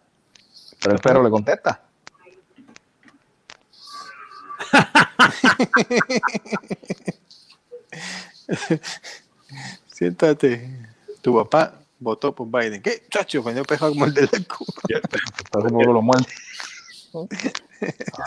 [0.81, 1.83] Pero el perro le contesta.
[9.89, 10.89] Siéntate.
[11.21, 12.81] Tu papá votó por Biden.
[12.83, 13.05] ¿Qué?
[13.11, 14.73] Chacho, cuando el pejo como el del culo.
[14.89, 15.19] Está
[15.61, 16.27] como que lo muerde.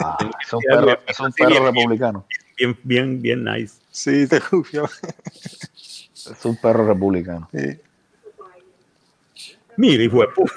[0.02, 2.26] Ah, es un perro, es un perro republicano.
[2.58, 3.76] Bien, bien, bien nice.
[3.92, 4.90] Sí, te confío.
[5.74, 7.48] Es un perro republicano.
[7.54, 7.80] Sí.
[9.80, 10.50] Mira, hijo de pu-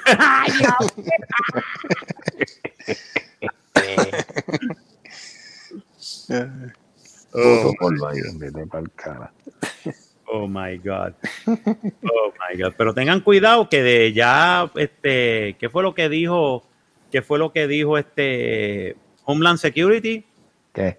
[7.33, 9.33] Voto por Biden, vete pa'l cara.
[10.27, 11.13] Oh my God.
[11.47, 12.73] Oh my God.
[12.77, 16.65] Pero tengan cuidado que de ya, este, ¿qué fue lo que dijo?
[17.11, 20.25] ¿Qué fue lo que dijo este Homeland Security?
[20.73, 20.99] ¿Qué?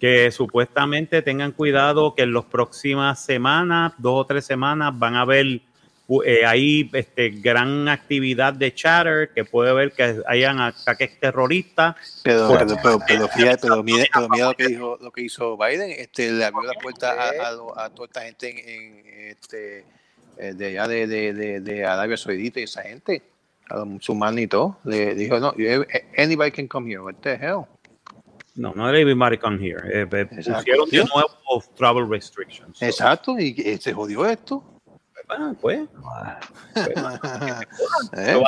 [0.00, 5.20] Que supuestamente tengan cuidado que en las próximas semanas, dos o tres semanas, van a
[5.22, 5.62] haber
[6.24, 11.96] eh, ahí este, gran actividad de chatter, que puede ver que hayan ataques terroristas.
[12.22, 15.22] Pero, Por- pero, pero, pero fíjate, pero mira, pero mira lo que dijo, lo que
[15.22, 19.28] hizo Biden, este le abrió la puerta a, a, a toda esta gente en, en,
[19.28, 19.84] este
[20.38, 23.22] eh, de allá de, de, de, de Arabia Saudita y esa gente,
[23.68, 25.84] a los musulmanes y todo, le dijo no, you-
[26.16, 27.64] anybody can come here, what the hell?
[28.54, 29.80] No, no era everybody come here.
[29.92, 30.72] Eh, eh, Exacto.
[30.84, 32.80] pusieron de nuevo travel restrictions.
[32.80, 34.62] Exacto, y se jodió esto.
[35.28, 35.80] Ah, pues,
[38.16, 38.40] Eh,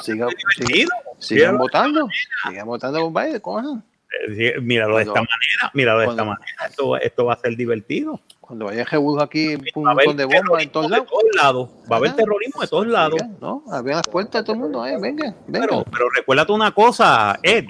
[1.18, 2.08] sigan, votando,
[2.48, 3.84] sigan votando por Biden, cojan.
[4.30, 6.66] Eh, Míralo de esta Cuando- manera, míralo de esta cuando- manera.
[6.68, 8.20] Esto, esto va a ser divertido.
[8.40, 11.06] Cuando vaya Jebudo aquí, un montón de bombas en todos lados.
[11.08, 11.68] todos lados.
[11.90, 12.16] Va a haber Ajá.
[12.16, 13.18] terrorismo de todos lados.
[13.20, 13.62] Venga, ¿no?
[13.70, 15.66] Abran las puertas a todo el mundo, eh, venga, venga.
[15.66, 17.66] Pero, pero recuérdate una cosa, Ed.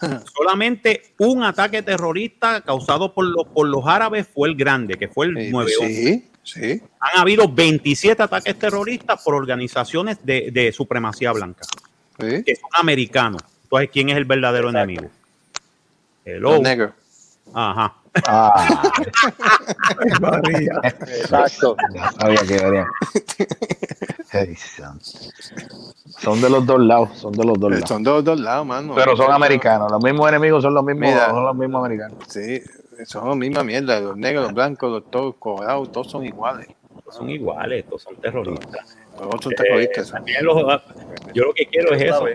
[0.34, 5.26] Solamente un ataque terrorista causado por los, por los árabes fue el grande, que fue
[5.26, 6.30] el Eh, 9 Sí, sí.
[6.54, 11.62] Han habido 27 ataques terroristas por organizaciones de, de supremacía blanca,
[12.18, 12.42] sí.
[12.44, 13.42] que son americanos.
[13.64, 15.10] Entonces, ¿quién es el verdadero enemigo?
[16.24, 16.52] Hello.
[16.52, 16.92] Los negros.
[17.52, 17.94] Ajá.
[18.26, 18.92] Ah,
[20.20, 20.72] María.
[20.82, 21.76] Exacto.
[22.18, 22.86] sabía que venía.
[26.18, 27.88] Son de los dos lados, son de los dos lados.
[27.88, 28.94] Son de los dos lados, mano.
[28.94, 31.30] Pero son americanos, los mismos enemigos son los mismos, Mira.
[31.30, 32.18] son los mismos americanos.
[32.28, 32.62] Sí,
[33.04, 34.00] son la misma mierda.
[34.00, 36.68] Los negros, los blancos, los todos colorados, todos son iguales.
[37.10, 38.96] Son iguales, estos son terroristas.
[39.18, 40.08] Otros son terroristas.
[40.08, 40.82] Eh, también los-
[41.34, 42.26] yo lo que quiero es eso.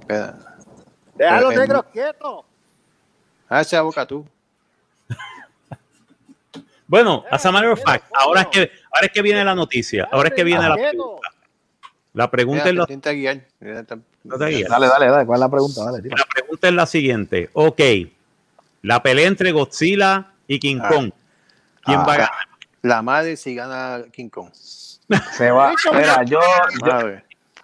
[0.00, 0.38] Espera.
[1.14, 2.44] Deja a los negros quietos.
[3.48, 4.26] Ah, esa boca tú.
[6.86, 10.06] Bueno, as a matter of fact, ahora es que ahora es que viene la noticia,
[10.12, 11.28] ahora es que viene la pregunta.
[12.12, 12.86] La pregunta es la.
[14.68, 15.84] Dale, dale, dale, ¿cuál es la pregunta?
[15.90, 16.08] Dale.
[16.10, 17.50] La pregunta es la siguiente.
[17.54, 17.80] Ok,
[18.84, 20.88] la pelea entre Godzilla y King Ah.
[20.88, 21.10] Kong.
[21.84, 22.04] ¿Quién Ah.
[22.04, 22.30] va a ganar?
[22.82, 24.50] La madre si gana King Kong.
[25.32, 25.72] Se va.
[25.92, 26.38] Mira, yo,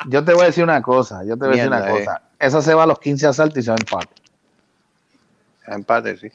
[0.08, 1.90] yo, te voy a decir una cosa, yo te voy a decir una eh.
[1.90, 2.22] cosa.
[2.38, 4.14] Esa se va a los 15 asaltos y se va a empate.
[5.66, 6.28] Empate, sí.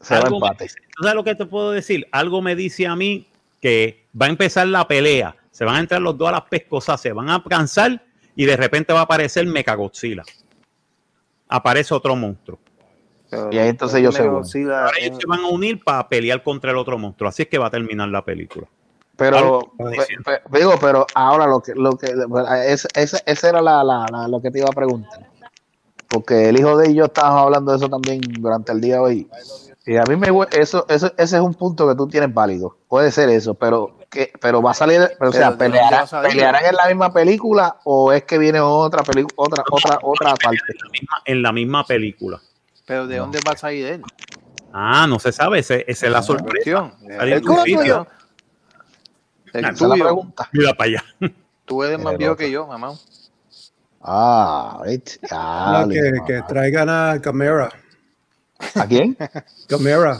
[0.00, 0.64] Se va a empate.
[0.64, 2.06] dice- ¿tú sabes lo que te puedo decir?
[2.12, 3.26] Algo me dice a mí
[3.60, 6.98] que va a empezar la pelea, se van a entrar los dos a las pescosas,
[7.00, 8.02] se van a cansar
[8.34, 10.22] y de repente va a aparecer Mechagodzilla.
[11.48, 12.58] Aparece otro monstruo.
[13.30, 14.44] Pero- Y ahí entonces ellos se pero unen.
[14.44, 17.28] sí la- Ahora ellos se van a unir para pelear contra el otro monstruo.
[17.28, 18.66] Así es que va a terminar la película.
[19.16, 22.06] Pero, pe- pe- digo, pero ahora lo que, lo que,
[22.66, 25.28] ese, ese, ese era la, la, la- lo que te iba a preguntar.
[26.08, 29.30] Porque el hijo de ellos estábamos hablando de eso también durante el día de hoy.
[29.86, 32.76] Y a mí me eso, eso, ese es un punto que tú tienes válido.
[32.88, 35.88] Puede ser eso, pero que, pero va a salir, pero, o sea, Pero, ¿de dónde
[35.88, 40.34] pelearán, pelearán en la misma película o es que viene otra película, otra, otra, otra
[40.34, 40.58] parte.
[40.68, 42.40] En la misma, en la misma película.
[42.90, 44.02] Pero ¿de dónde va a salir él?
[44.72, 45.60] Ah, no se sabe.
[45.60, 46.92] Ese- Esa es la sorpresa.
[47.08, 48.06] El tuyo.
[49.52, 50.06] El tuyo.
[50.50, 51.04] Mira para allá.
[51.66, 52.94] Tú eres más viejo que yo, mamá.
[54.02, 54.82] Ah.
[55.30, 57.68] Ah, que, que traigan a Camera.
[58.74, 59.16] ¿A quién?
[59.68, 60.18] Camera.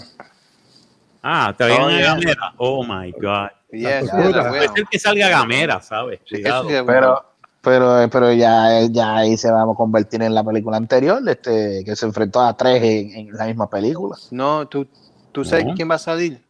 [1.24, 2.14] Ah, te habían Oh, a yeah.
[2.14, 2.55] Gamera.
[2.59, 3.48] Oh my God.
[3.72, 6.20] Yes, Puede ser que salga Gamera, ¿sabes?
[6.24, 6.40] Sí,
[6.86, 7.30] Pero,
[7.62, 11.95] Pero, pero ya, ya ahí se va a convertir en la película anterior, este, que
[11.95, 14.16] se enfrentó a tres en, en la misma película.
[14.31, 14.87] No, tú,
[15.31, 15.74] tú sabes No.
[15.74, 16.43] quién va a salir.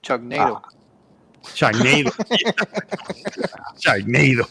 [0.00, 0.62] Chuck Nato.
[0.62, 0.62] Charneido.
[1.54, 2.12] Charneido.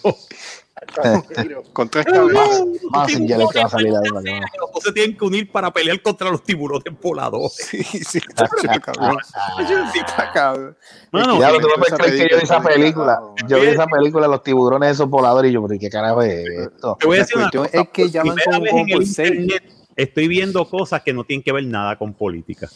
[1.73, 2.63] Con tres No, cabezas.
[2.89, 3.93] Más sin ya le va a salir
[4.81, 7.53] se tienen que unir para pelear contra los tiburones voladores.
[7.53, 9.17] Sí, sí, está cabrón.
[9.93, 10.75] Está cabrón.
[11.11, 13.71] Mano, Ya, tú no puedes creer que yo vi esa película, Yo vi mano.
[13.73, 16.97] esa película, los tiburones esos voladores, y yo, pero ¿qué carajo es esto?
[16.99, 19.63] Te voy a decir una cuestión cosa, es que ya van internet
[19.95, 22.67] estoy viendo cosas que no tienen que ver nada con política.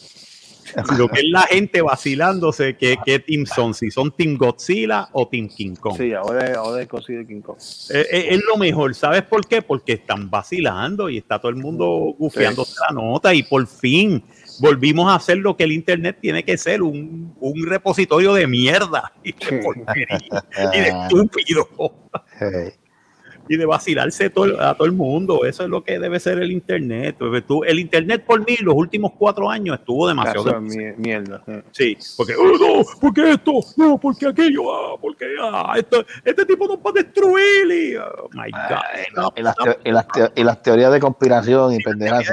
[0.98, 5.28] Lo que es la gente vacilándose que, que Team son, si son Team Godzilla o
[5.28, 5.96] Team King Kong.
[5.96, 7.58] Sí, ahora, ahora es de King Kong.
[7.90, 9.62] Eh, eh, es lo mejor, ¿sabes por qué?
[9.62, 14.22] Porque están vacilando y está todo el mundo gufiándose la nota y por fin
[14.60, 19.12] volvimos a hacer lo que el internet tiene que ser, un, un repositorio de mierda
[19.22, 21.68] y de porquería y de estúpido
[22.38, 22.72] Hey.
[23.48, 25.44] Y de vacilarse todo- a todo el mundo.
[25.44, 27.16] Eso es lo que debe ser el internet.
[27.66, 30.44] El internet por mí los últimos cuatro años estuvo demasiado...
[30.44, 31.42] Caso de mi- mierda.
[31.46, 31.62] eh.
[31.72, 36.66] Sí, porque, oh, no, porque esto, no, porque aquello, ah, porque ah, esto, este tipo
[36.66, 37.66] nos va a destruir.
[37.70, 39.16] Y, oh my God.
[39.16, 39.54] no, Y las,
[39.84, 42.24] y las y las teorías de conspiración y pendejas,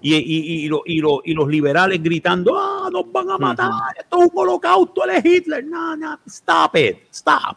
[0.00, 3.70] y, y, y, lo- y, lo- y los liberales gritando, ah, nos van a matar,
[3.98, 7.56] esto es un holocausto, él es Hitler, no, no, stop it, stop.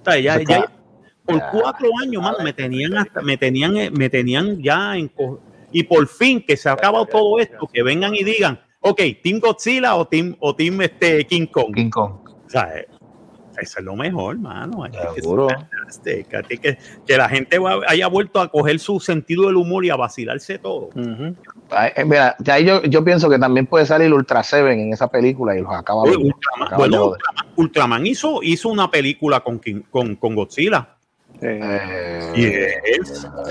[0.00, 0.72] O sea, ya, ya-
[1.28, 5.10] por cuatro años, mano, me tenían hasta, me tenían, eh, me tenían ya en
[5.70, 9.38] y por fin que se ha acabado todo esto, que vengan y digan, ok, Team
[9.38, 11.74] Godzilla o Team, o team este, King Kong.
[11.74, 12.12] King Kong.
[12.46, 12.88] O sea, eh,
[13.60, 14.84] eso es lo mejor, mano.
[15.16, 15.48] Seguro.
[16.04, 19.84] que, que, que- que la gente va- haya vuelto a coger su sentido del humor
[19.84, 20.90] y a vacilarse todo.
[21.70, 24.92] Ay, eh, mira, de ahí yo, yo pienso que también puede salir Ultra Seven en
[24.92, 27.06] esa película y los acaba Oye, Ultraman, bueno.
[27.08, 30.94] Ultraman, Ultraman hizo, hizo una película con, King- con, con Godzilla.
[31.40, 32.80] Eh, Y Eh,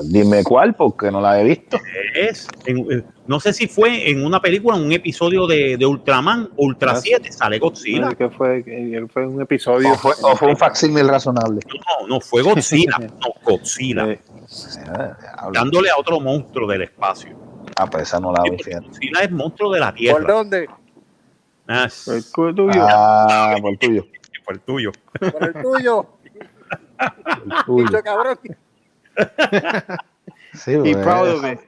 [0.03, 1.77] dime cuál, porque no la he visto.
[2.15, 6.49] es en- no sé si fue en una película, en un episodio de, de Ultraman,
[6.57, 7.01] Ultra Ah.
[7.01, 8.13] 7, sale Godzilla.
[8.15, 8.63] que fue,
[9.11, 9.91] fue un episodio.
[9.91, 11.59] O fue, o fue un facsímil razonable.
[12.01, 12.97] No, no, fue Godzilla.
[13.21, 14.11] no, Godzilla.
[14.11, 14.19] Eh.
[15.53, 17.35] Dándole a otro monstruo del espacio.
[17.75, 18.49] Ah, pues esa no la vi.
[18.51, 20.33] Godzilla es monstruo de la ¿Por Tierra.
[20.33, 20.67] dónde?
[21.67, 22.81] Ah, el culo tuyo.
[22.81, 24.05] Ah, por el tuyo.
[24.45, 24.91] fue el tuyo.
[25.19, 26.05] Por el tuyo.
[27.45, 27.85] el tuyo.
[27.85, 28.39] Bicho cabrón.
[30.53, 31.59] Sí, y pues, proud of it.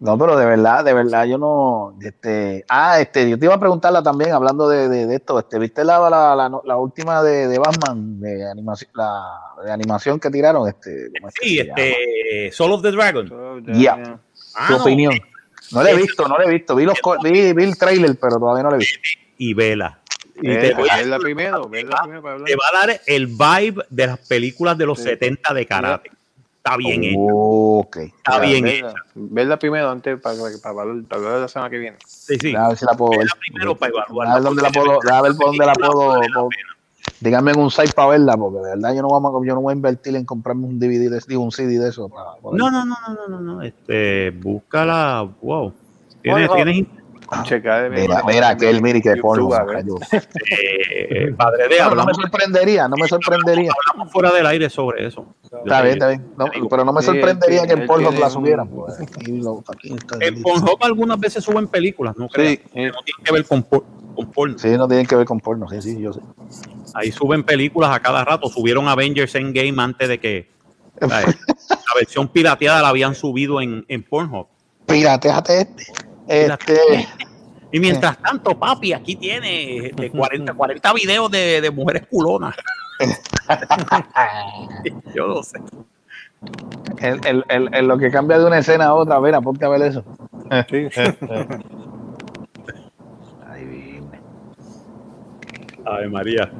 [0.00, 1.96] No, pero de verdad, de verdad, yo no.
[2.00, 5.38] Este, ah, este, yo te iba a preguntarla también, hablando de, de, de esto.
[5.38, 9.24] Este, ¿Viste la, la, la, la última de, de Batman, de animación, la
[9.64, 10.68] de animación que tiraron?
[10.68, 13.64] Este, ¿cómo es que Sí, este, Soul of the Dragon.
[13.72, 14.20] Yeah.
[14.54, 15.14] Ah, Tu no, opinión.
[15.72, 16.76] No la he visto, no la he visto.
[16.76, 19.00] Vi, los, vi, vi el trailer, pero todavía no la he visto.
[19.38, 20.00] Y vela.
[20.42, 22.48] Y Eh, te, voy a- verla primero, verla primero para hablar.
[22.48, 25.04] te va a dar el vibe de las películas de los Sí.
[25.04, 26.10] 70 de karate.
[26.56, 27.18] Está bien hecho.
[27.20, 27.96] Ok.
[27.98, 28.98] Está bien verla, hecha.
[29.14, 31.96] Verla primero antes para, para, para, hablar- la semana que viene.
[32.06, 32.54] Sí, sí.
[32.56, 33.20] A ver si la puedo ver.
[33.20, 34.28] Vela primero para evaluar.
[34.28, 36.48] A ver dónde la puedo, a ver por dónde la puedo.
[37.20, 39.60] díganme en un site para verla, porque de verdad yo no, vamos a- yo no
[39.60, 42.08] voy a invertir en comprarme un DVD, de, un CD de eso.
[42.08, 43.62] Para, para No, no, no, no, no, no, no.
[43.62, 45.28] Este, búscala.
[45.42, 45.72] Wow.
[46.22, 46.86] Tienes, Bueno, tienes
[47.44, 49.96] Checar de Mira, mira, aquel, mire que cayó.
[50.50, 53.72] eh, padre de No, no me sorprendería, no me sorprendería.
[53.88, 55.26] hablamos fuera del aire sobre eso.
[55.42, 56.26] Está bien, está bien.
[56.36, 58.68] No, pero no me sorprendería que en Pornhub la subieran.
[58.68, 58.94] pues,
[60.20, 62.50] En Pornhub algunas veces suben películas, no creo.
[62.50, 63.84] Sí, que eh, no tienen que ver con, por-
[64.14, 64.58] con porno.
[64.58, 66.20] Sí, no tienen que ver con porno, sí, sí, yo sé.
[66.94, 68.48] Ahí suben películas a cada rato.
[68.48, 70.50] Subieron Avengers Endgame antes de que
[71.00, 71.36] ¿sabes?
[71.68, 74.46] la versión pirateada la habían subido en, en Pornhub.
[74.86, 75.84] Pirateate este.
[76.28, 76.78] Este,
[77.70, 82.54] Y mientras tanto, papi, aquí tiene este, 40, 40 videos de, de mujeres culonas.
[85.14, 85.58] Yo lo sé.
[86.98, 89.68] en, en- en- en lo que cambia de una escena a otra, mira, ponte a
[89.68, 90.04] ver eso.
[90.70, 90.88] sí.
[93.50, 94.20] Ay, dime.
[95.84, 96.50] Ave María.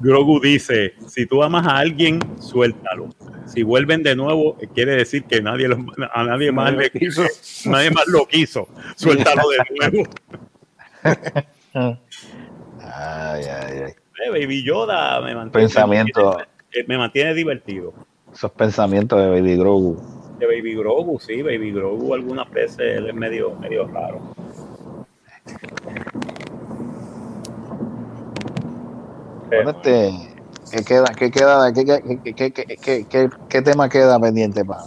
[0.00, 3.08] Grogu dice, si tú amas a alguien, suéltalo.
[3.46, 5.78] Si vuelven de nuevo, eh, quiere decir que nadie lo-
[6.12, 6.90] a nadie más, le,
[7.66, 8.68] nadie más lo quiso.
[8.96, 9.58] Suéltalo de
[9.90, 10.10] nuevo.
[12.80, 13.92] Ay, ay, ay.
[14.24, 16.20] Eh, Baby Yoda me mantiene, Pensamiento.
[16.20, 17.92] me mantiene- eh, me mantiene divertido.
[18.32, 19.96] Esos pensamientos de Baby Grogu.
[20.38, 24.20] De Baby Grogu, sí, Baby Grogu algunas veces él es medio, medio raro.
[29.48, 30.10] Bueno, este,
[30.70, 31.04] ¿qué queda?
[31.16, 31.72] ¿Qué queda?
[31.72, 34.82] ¿Qué, qué, qué, qué, qué, qué- qué- qué tema queda pendiente para?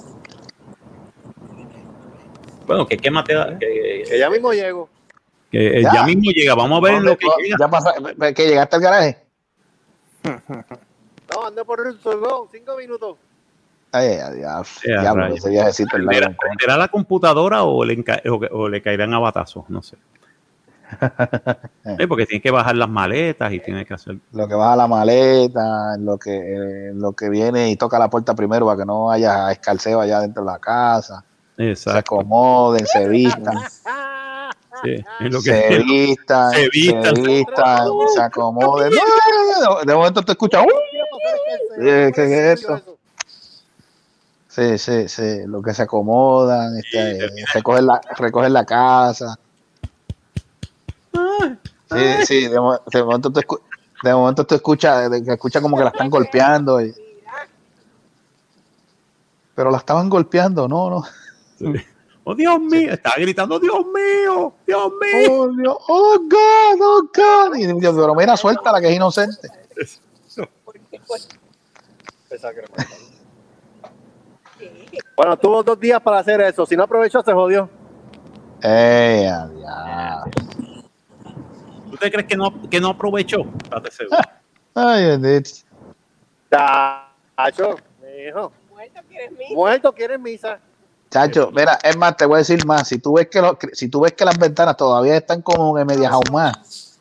[2.68, 3.57] Bueno, que qué más te da?
[3.57, 4.89] Que, Que ya mismo llego.
[5.51, 5.93] que, eh, Ya.
[5.93, 6.03] ya.
[6.03, 7.57] mismo llega, vamos a ver lo que llega.
[7.60, 7.93] ¿Ya pasa,
[8.35, 9.18] que llegaste al garaje?
[11.31, 13.15] No, ando por el solo, cinco minutos.
[13.91, 14.61] Ay, Ya,
[15.34, 16.38] ese viajecito ¿Prenderá, largo.
[16.39, 19.69] prenderá la computadora o le, enca- o, o le caerán a batazos?
[19.69, 19.95] No sé.
[21.98, 24.18] Sí, porque tiene que bajar las maletas y tiene que hacer.
[24.32, 26.36] Lo que baja la maleta, en lo que,
[26.90, 30.20] eh, lo que viene y toca la puerta primero para que no haya escalceo allá
[30.22, 31.24] dentro de la casa.
[31.57, 31.99] Se Exacto.
[31.99, 33.57] acomoden, se vistan,
[34.82, 37.14] Sí, es lo se que vistan, Se se vistan.
[37.16, 38.91] vistan, se acomoden.
[38.94, 41.82] No, De momento te escuchas, "Uh".
[41.82, 42.98] Eh, ¿qué es esto?
[44.48, 47.20] Sí, sí, sí, lo que se acomodan, este,
[47.82, 49.38] la, recogen la casa.
[51.91, 53.61] Sí, sí, de, mo- de momento te escu-
[54.03, 56.82] de momento te escuchas, escucha como que la están golpeando.
[56.82, 56.94] y-
[59.56, 61.03] Pero la estaban golpeando, no, no.
[62.26, 65.32] Oh, Dios mío, estaba gritando, Dios mío, Dios mío.
[65.32, 67.56] Oh, Dios, oh, God, oh, God.
[67.56, 69.49] Y yo, pero mira, suéltala que es inocente.
[72.30, 73.03] Pensaba que era más tarde.
[75.18, 76.68] Bueno, tuvo dos días para hacer eso.
[76.68, 77.68] Si no aprovechó, se jodió.
[78.61, 80.30] Ey, adiós.
[81.99, 83.41] ¿Tú te crees que no, que no aprovechó?
[83.63, 84.17] Estate seguro.
[84.73, 85.49] Ay, bendito.
[86.49, 88.53] Chacho, mijo.
[88.69, 89.31] Muerto quieres.
[89.53, 90.59] Muerto, misa.
[91.09, 92.88] Chacho, mira, es más, te voy a decir más.
[92.88, 95.84] Si tú ves que lo- si tú ves que las ventanas todavía están como que
[95.84, 96.99] medias ahumadas,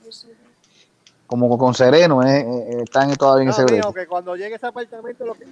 [1.26, 3.92] como con sereno, eh, eh, están todavía en No, ese brete.
[3.94, 5.46] que cuando llegue ese apartamento, lo que,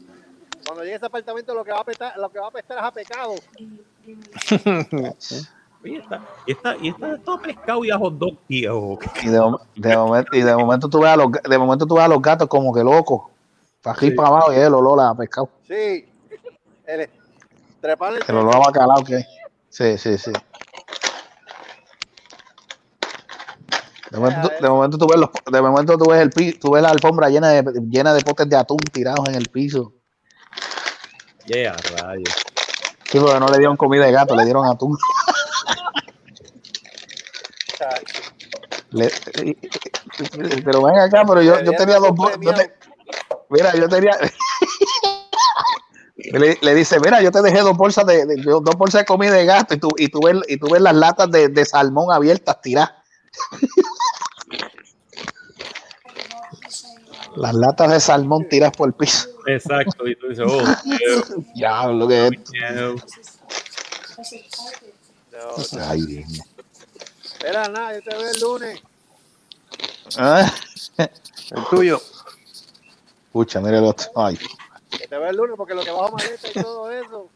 [0.66, 2.82] cuando llegue ese apartamento, lo que va a apestar, lo que va a apestar es
[2.84, 3.34] a pecado.
[5.86, 8.98] Oye, está, y está, y está todo pescado y a hot dog, tío.
[9.22, 11.94] Y de, mom- de momento, y de momento tú ves a los de momento tú
[11.94, 13.22] ves a los gatos como que locos.
[13.82, 14.14] Para aquí Sí.
[14.16, 15.48] para abajo y el olor a pescado.
[15.68, 16.08] Sí.
[16.86, 17.08] El,
[17.80, 19.24] trepar el olor a bacalao que.
[19.68, 20.32] Sí, sí, sí.
[24.10, 26.82] De momento, tú- de momento tú ves los, de momento tú ves el tú ves
[26.82, 29.92] la alfombra llena de llena de potes de atún tirados en el piso.
[31.46, 32.34] Yeah, rayos.
[33.04, 34.96] Sí, porque no le dieron comida de gato, le dieron atún.
[38.90, 39.10] Le-
[40.64, 42.72] pero ven acá, pero yo, yo tenía dos yo te-
[43.50, 44.12] Mira, yo tenía.
[46.16, 49.32] le, le dice, mira, yo te dejé dos bolsas de, de- dos bolsas de comida
[49.32, 52.12] de gato y tú, y tú ves, y tú ves las latas de, de salmón
[52.12, 52.92] abiertas tiradas.
[57.36, 59.28] las latas de salmón tiradas por el piso.
[59.46, 60.06] Exacto.
[60.08, 62.32] Y tú dices, oh, Dios, Ya, lo que es.
[62.32, 62.52] esto.
[65.88, 66.42] Ay, Dios mío.
[67.38, 68.82] Espera, nada, yo te veo el lunes.
[70.18, 70.50] Ah,
[70.98, 72.00] El tuyo.
[73.26, 74.06] Escucha, mira el otro.
[74.16, 74.38] Ay,
[74.92, 77.28] Yo te veo el lunes porque lo que bajo maleta y todo eso.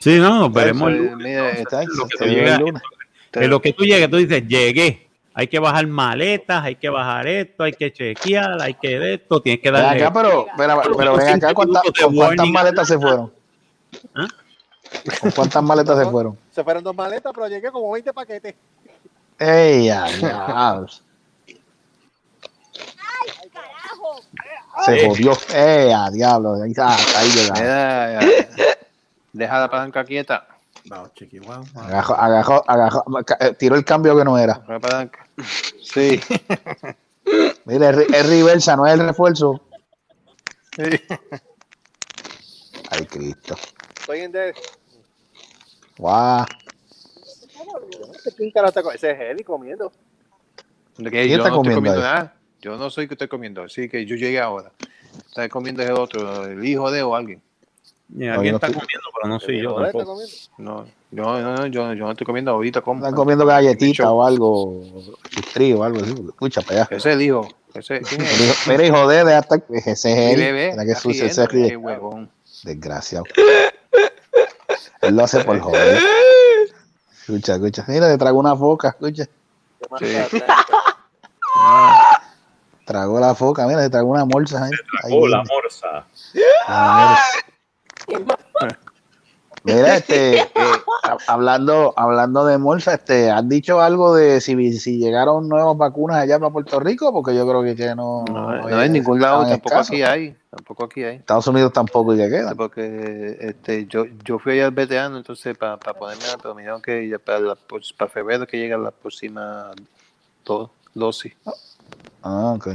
[0.00, 0.90] Sí, no, veremos.
[0.90, 1.64] el lunes.
[3.32, 5.08] En lo que tú llegues, tú dices, llegué.
[5.34, 9.42] Hay que bajar maletas, hay que bajar esto, hay que chequear, hay que de esto,
[9.42, 10.02] tienes que Ven darle.
[10.02, 13.30] acá, pero, pero, pero ven acá, ¿cuántas, ¿con cuántas maletas se fueron?
[14.14, 14.26] ¿Ah?
[15.20, 16.38] ¿Con cuántas maletas se fueron?
[16.50, 18.54] Se fueron dos maletas, pero llegué como 20 paquetes.
[19.38, 21.02] ¡Ey, adiós!
[23.52, 24.16] Carajo.
[24.84, 25.32] Se jodió.
[25.54, 26.54] ¡Ey, a diablo!
[26.62, 28.20] Ahí, está, ahí ya.
[29.32, 30.46] deja la palanca quieta.
[30.84, 31.64] No, chiqui, wow.
[31.74, 33.04] Agajó, agajó, agajó,
[33.40, 34.62] eh, tiró el cambio que no era.
[34.68, 35.26] La palanca.
[35.82, 36.20] Sí.
[37.64, 39.60] Mira, es, es reversa, no es el refuerzo.
[40.76, 41.00] Sí.
[42.90, 43.56] Ay, Cristo.
[44.06, 44.54] Estoy en de.
[45.98, 46.46] Guau.
[48.36, 49.90] ¿Quién carajo está co- Ese es Eddie comiendo.
[50.96, 51.28] ¿De ¿Quién qué?
[51.28, 52.14] Yo está no estoy comiendo comiendo ahí?
[52.14, 52.36] nada.
[52.62, 53.64] Yo no soy que estoy comiendo.
[53.64, 54.70] Así que yo llegué ahora.
[55.26, 57.42] Está comiendo ese otro, el hijo de o alguien.
[58.16, 60.04] Y No, alguien yo no está estoy- comiendo, pero no soy yo tampoco.
[60.04, 60.34] comiendo.
[60.58, 62.82] No, yo no, no, yo, yo no estoy comiendo ahorita.
[62.82, 63.00] Como.
[63.00, 64.84] Están comiendo galletita o algo,
[65.30, 66.14] chistrío o algo así.
[66.28, 66.96] Escucha para allá.
[66.96, 67.48] Ese es el hijo.
[67.74, 68.66] Ese, ¿quién es?
[68.68, 70.36] Mira, hijo- de, de hasta ese es él.
[70.38, 70.70] bebé.
[70.70, 71.68] Mira que sucio riendo, se ríe.
[71.70, 72.30] Qué huevón.
[72.62, 73.24] Desgraciado.
[75.02, 76.00] Él lo hace por joder.
[77.20, 77.84] Escucha, escucha.
[77.88, 79.24] Mira, le trago una foca, escucha.
[79.98, 80.16] Sí.
[82.86, 84.64] Tragó la foca, mira, le tragó una morsa.
[84.64, 84.70] ahí.
[85.02, 86.06] Ahí Oh, la morsa.
[86.68, 87.18] La
[88.60, 88.78] morsa.
[89.66, 90.44] Mira, este, eh,
[91.02, 96.18] ha- hablando, hablando de morsa, este, ¿has dicho algo de si, si llegaron nuevas vacunas
[96.18, 97.12] allá para Puerto Rico?
[97.12, 99.88] Porque yo creo que, que no, No, no, en ningún lado, tampoco escasos.
[99.90, 100.36] aquí hay.
[100.50, 101.16] Tampoco aquí hay.
[101.16, 102.56] Estados Unidos tampoco y que quedan.
[102.56, 107.08] Porque este, yo, yo fui allá al veterano, entonces para ponerme, pero me dijeron que
[107.08, 109.72] ya para, la, pues, para febrero que llega la próxima
[110.44, 111.34] do- dosis.
[112.22, 112.68] Ah, ok.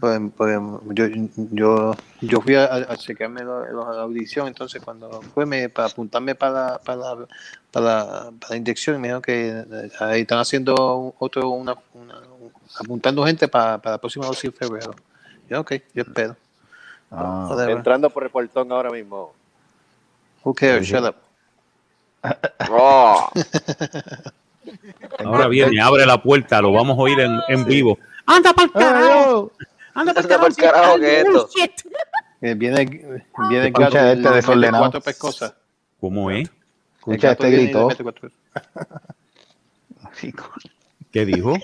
[0.00, 0.58] Pues, pues,
[0.90, 1.04] yo,
[1.52, 5.88] yo, yo fui a, a chequearme lo- lo- la audición, entonces cuando fue me, para
[5.88, 7.26] apuntarme para, la- para, la-
[7.70, 12.20] para, la, para la inyección, me dijeron que eh, ahí están haciendo otro, una, una-
[12.80, 14.94] apuntando gente para, para la próxima dosis en febrero.
[15.48, 16.36] Yo, ok, yo espero.
[17.10, 17.46] Ah.
[17.68, 19.32] Entrando por el portón ahora mismo.
[20.42, 20.86] Who cares?
[20.86, 21.14] Shut up.
[22.70, 23.30] Oh,
[25.24, 27.98] Ahora viene, abre la puerta, lo vamos a oír en, en vivo.
[28.26, 29.52] ¡Anda para el carajo!
[29.96, 31.48] ¡Anda para Anda pa'l carajo que esto.
[32.42, 34.82] Eh, Viene, viene el Escucha gato este desordenado.
[34.82, 35.54] cuatro pescosas.
[35.98, 36.40] ¿Cómo es?
[36.40, 36.50] El
[36.98, 37.88] Escucha, este gritó.
[41.10, 41.54] ¿Qué dijo?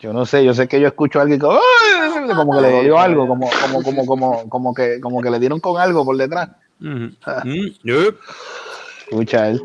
[0.00, 2.26] Yo no sé, yo sé que yo escucho a alguien como, ¡ay!
[2.34, 5.60] como que le dolió algo, como, como, como, como, como que, como que le dieron
[5.60, 6.48] con algo por detrás.
[6.80, 7.14] Mm.
[9.08, 9.62] Escucha él.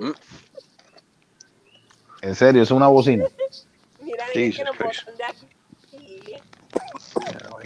[2.21, 3.25] En serio, es una bocina.
[4.01, 4.61] Mira, que aquí.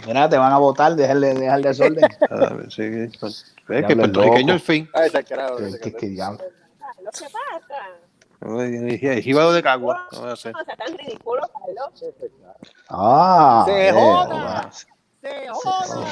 [0.06, 2.08] Mira, te van a votar, dejarle, dejar desorden.
[2.30, 4.88] Ah, sí, es que puertorriqueño al fin.
[4.92, 5.56] Ay, ese carajo.
[5.56, 6.38] ¿Qué, ese qué, qué diablo?
[6.80, 8.04] Ah, Lo que pasa.
[8.44, 10.06] El jíbaro de Cagua.
[10.12, 10.52] No voy a hacer.
[10.52, 12.04] No sea tan ridículo, Carlos.
[12.88, 14.70] Ah, ¡Se eh, joda!
[15.22, 16.06] ¡Se joda!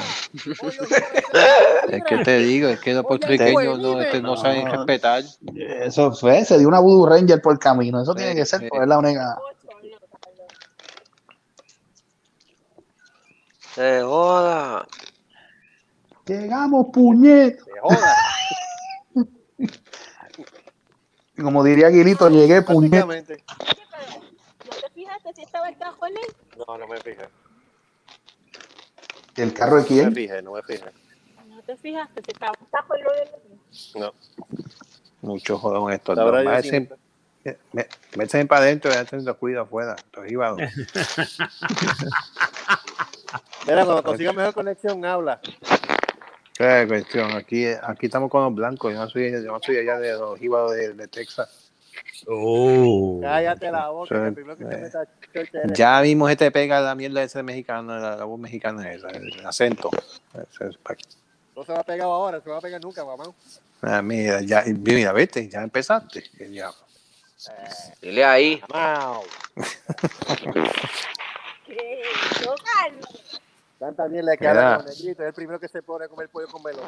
[1.89, 4.71] Es que te digo, es que los puertorriqueños no, este, no saben No.
[4.71, 5.23] respetar.
[5.55, 8.01] Eso fue, se dio una Voodoo Ranger por camino.
[8.01, 9.37] Eso tiene que ser, pues es la única.
[13.75, 14.87] Se joda.
[16.25, 17.59] Llegamos, puñet.
[17.63, 18.15] ¡Se joda!
[21.41, 23.05] Como diría Aguilito, llegué, puñet.
[23.05, 23.29] ¿No te
[24.93, 26.57] fijaste si estaba el cajón ahí?
[26.67, 27.27] No, no me fijé.
[29.35, 30.13] ¿El carro de No me quién?
[30.13, 30.85] fijé, no me fijé.
[31.49, 33.29] ¿No te fijaste si estaba el cajón ahí?
[33.99, 34.13] No.
[35.21, 35.91] Mucho jodón
[37.73, 39.95] me- Métanse para adentro y déjense cuidado afuera.
[40.11, 40.25] Estos.
[43.65, 45.39] Mira, cuando consiga mejor conexión, habla.
[46.53, 47.31] Qué cuestión.
[47.31, 48.93] Aquí, aquí estamos con los blancos.
[48.93, 51.71] Yo no soy, yo no soy allá de los jíbaros de, de Texas.
[52.27, 53.19] Oh.
[53.21, 55.07] Cállate la boca, que el primero que te meta.
[55.73, 59.45] Ya mismo se te pega la mierda esa mexicana, la, la voz mexicana esa, el
[59.45, 59.89] acento.
[60.33, 60.77] Ese.
[61.55, 63.25] No se va a pegar ahora, se va a pegar nunca, mamá.
[63.81, 66.23] Ah, mira, ya, mira, vete, ya empezaste.
[66.37, 66.77] Qué diablo.
[68.01, 68.61] Dile ahí.
[68.69, 69.19] Mamá.
[73.83, 76.47] Tanta mierda que habla con negrito, es el primero que se pone a comer pollo
[76.47, 76.85] con melón.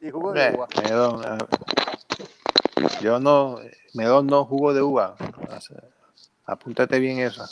[0.00, 0.68] Y jugo de uva.
[0.84, 1.38] melón,
[3.00, 3.58] yo no,
[3.94, 5.16] melón no, jugo de uva.
[6.46, 7.50] Apúntate bien esa.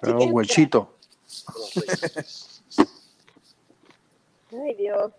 [0.00, 0.94] Pero huechito.
[4.52, 5.12] Ay, Dios.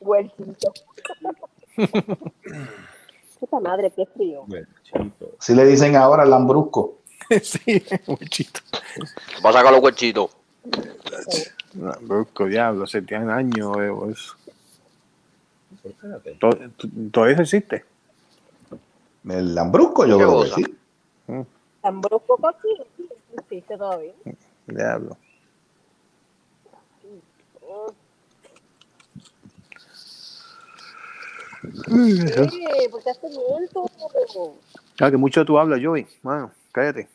[0.00, 0.70] Huercito.
[3.40, 4.44] Puta madre, qué frío.
[5.40, 6.98] Si le dicen ahora lambrusco.
[7.44, 8.60] sí, huechito.
[9.44, 10.30] Va a sacar los huechitos.
[11.74, 13.76] No, brusco, diablo, se tienen años.
[13.76, 14.36] o eso.
[16.38, 17.84] To- to- ¿Todavía eso existe?
[19.28, 20.78] El lambrusco, yo ¿Qué creo que sí.
[21.80, 22.84] Tan brusco cochino.
[22.96, 24.12] Sí, existe todavía.
[24.66, 25.16] Diablo.
[31.90, 33.90] Oye, ¿por qué hace miento?
[35.00, 36.06] Ah, que mucho tú hablas, Joey.
[36.22, 37.08] Bueno, cállate.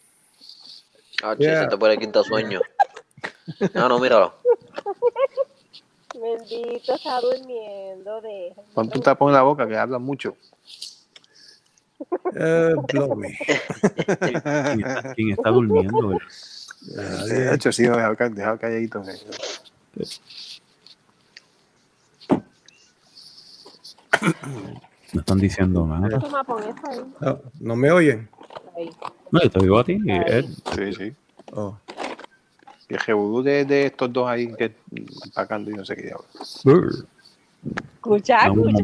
[1.23, 2.61] Ah, che, se te puede quinta sueño.
[3.73, 4.33] No, no, míralo.
[6.13, 8.21] Bendito, está durmiendo.
[8.21, 8.53] De...
[8.73, 10.35] Pon un tapón en la boca, que hablas mucho.
[12.35, 13.35] Eh, blowy.
[14.19, 14.35] ¿Quién
[14.85, 16.17] está, quién está durmiendo?
[17.27, 19.03] De hecho, sí, dejado, dejado calladito.
[19.03, 20.05] eh.
[25.13, 26.19] No están diciendo nada.
[27.19, 28.29] No, ¿no me oyen?
[29.31, 29.99] No, yo te digo a ti.
[30.05, 30.45] Ed.
[30.75, 31.13] Sí, sí.
[31.53, 31.77] Oh.
[32.89, 34.73] Y el revolú de, de estos dos ahí que
[35.25, 36.25] empacando y no sé qué diablo.
[37.95, 38.83] Escucha, escucha.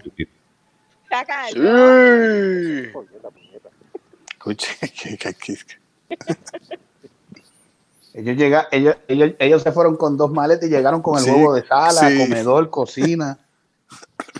[1.26, 1.64] Carlos.
[4.32, 5.58] Escuche, que, que, que-
[8.16, 11.32] Ellos, llega, ellos, ellos, ellos se fueron con dos maletas y llegaron con el Sí,
[11.32, 12.18] huevo de sala, sí.
[12.20, 13.40] comedor, cocina.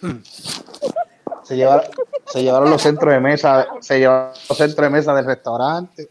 [1.44, 1.86] Se llevaron,
[2.26, 6.10] se llevaron los centros de mesa, se llevaron los centros de mesa del restaurante.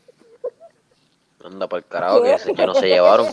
[1.45, 3.27] Anda para el carajo, que, no se llevaron.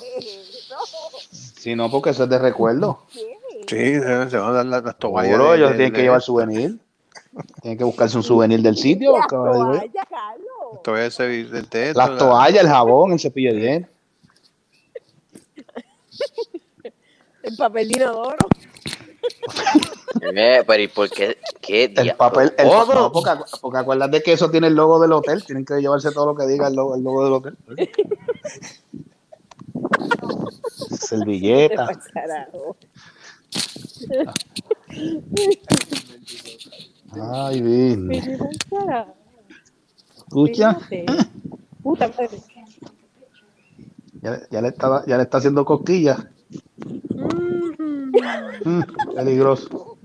[1.32, 3.04] Si no, porque eso es de recuerdo.
[3.12, 3.26] sí,
[3.68, 5.32] se, se van a dar las, las toallas.
[5.34, 6.80] Seguro, ellos de- tienen que de- llevar souvenir.
[7.62, 9.18] Tienen que buscarse un souvenir del sitio.
[9.18, 10.84] Las toallas, Carlos.
[10.84, 13.92] Toallas de- Las la- toallas, el jabón, el cepillo de dientes.
[17.44, 18.38] El papel de inodoro.
[20.22, 21.38] Eh, pero ¿y por qué?
[21.62, 23.30] ¿Qué El papel, el no, porque,
[23.62, 25.44] porque acuérdate que eso tiene el logo del hotel.
[25.46, 27.58] Tienen que llevarse todo lo que diga el logo, el logo del hotel.
[27.78, 27.90] Te
[30.98, 31.88] Servilleta.
[37.22, 38.12] Ay, bien.
[40.18, 40.80] Escucha.
[41.82, 42.42] Puta madre.
[44.22, 46.20] Ya, ya le está, ya le está haciendo cosquillas.
[47.10, 47.69] Mm,
[49.16, 49.98] peligroso.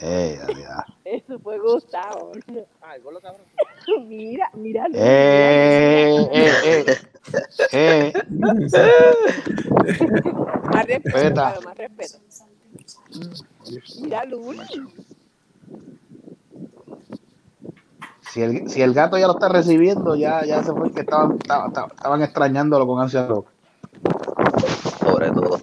[0.00, 0.86] Eh, ya, ya.
[1.04, 2.32] Eso fue Gustavo.
[2.80, 3.46] Ah, el cabrón.
[4.08, 4.86] mira, mira.
[4.94, 6.96] Eh, eh, eh,
[7.72, 8.12] eh.
[10.72, 12.18] Más respeto, más respeto.
[14.00, 14.60] Mira, Luli.
[18.34, 21.36] Si el, si el gato ya lo está recibiendo, ya, ya se fue que estaban,
[21.36, 23.48] estaban, estaban extrañándolo con ansia loca.
[24.98, 25.60] Sobre todo.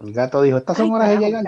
[0.00, 1.44] El gato dijo, estas son horas de llegar.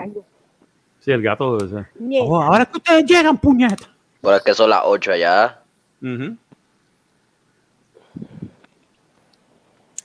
[1.01, 1.87] Sí, el gato debe ser.
[1.99, 2.21] Ñe.
[2.21, 3.89] Oh, ahora es que ustedes llegan, puñeta.
[4.21, 5.59] Pero es que son las 8 allá.
[6.01, 6.37] Ujú.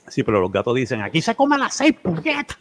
[0.09, 2.57] Sí, pero los gatos dicen, aquí se come a las seis, puñeta.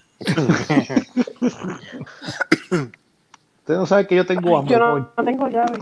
[3.70, 4.72] Usted no sabe que yo tengo hambre.
[4.74, 5.78] Yo no, no tengo llave.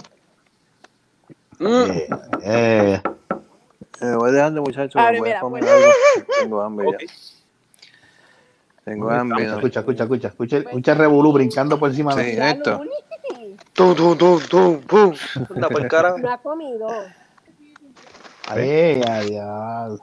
[1.58, 2.08] Eh,
[2.44, 3.02] eh,
[4.02, 4.94] Eh, voy dejando, muchachos.
[5.00, 5.72] Abre, voy a mira, comer pues.
[5.72, 5.92] algo.
[6.38, 6.98] Tengo hambre ya.
[8.84, 9.46] Tengo hambre.
[9.46, 9.54] ¿no?
[9.54, 12.82] escucha, escucha, escucha, escucha, escucha el revolú brincando por encima Sí, de Mira, esto.
[13.72, 15.14] Tum, tum, tum, tum, pum.
[15.54, 16.18] Anda por cara.
[16.18, 16.88] No ha comido.
[18.48, 19.96] Ay, ay, ay.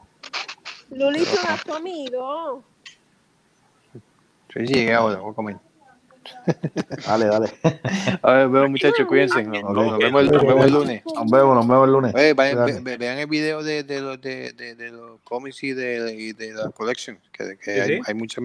[0.90, 2.64] Luli, tú no has comido.
[4.52, 5.65] Sí, llegué ahora, voy a comer.
[7.06, 7.50] Dale, dale.
[8.22, 9.44] A ver, veo muchachos, cuídense.
[9.44, 11.04] Nos, nos vemos, el, nos vemos el lunes.
[11.06, 12.16] Nos vemos, nos vemos el lunes.
[12.16, 12.74] Oye, vayan- Cuídate.
[12.74, 16.14] ve- ve- vean el video de, de, los, de, de, de los cómics y de,
[16.18, 17.18] y de la collection.
[17.32, 18.42] Que, que Sí, hay, hay mucha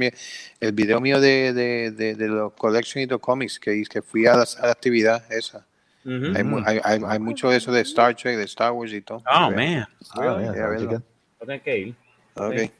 [0.60, 4.26] El video mío de, de, de, de los collection y los cómics, que, que fui
[4.26, 5.64] a la, a la actividad esa.
[6.04, 9.22] Hay, hay, hay, hay mucho de eso de Star Trek, de Star Wars y todo.
[9.30, 9.86] Oh, man.
[10.14, 10.68] Ah, Yeah, chica.
[10.68, 10.88] verlo.
[10.88, 11.94] Voy a tener que ir.
[12.34, 12.70] Ok.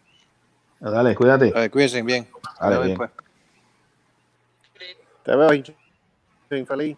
[0.80, 1.50] Dale, cuídate.
[1.52, 2.26] Ver, cuídense bien.
[2.58, 2.88] Dale, bien.
[2.88, 3.10] después.
[5.30, 5.72] Te veo, hincho.
[6.50, 6.96] infeliz.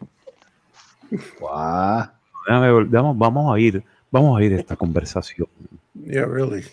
[1.38, 2.08] Guau.
[2.46, 5.46] Déjame ver, vamos, vamos a ir, vamos a ir a esta conversación.
[5.92, 6.64] Yeah, really.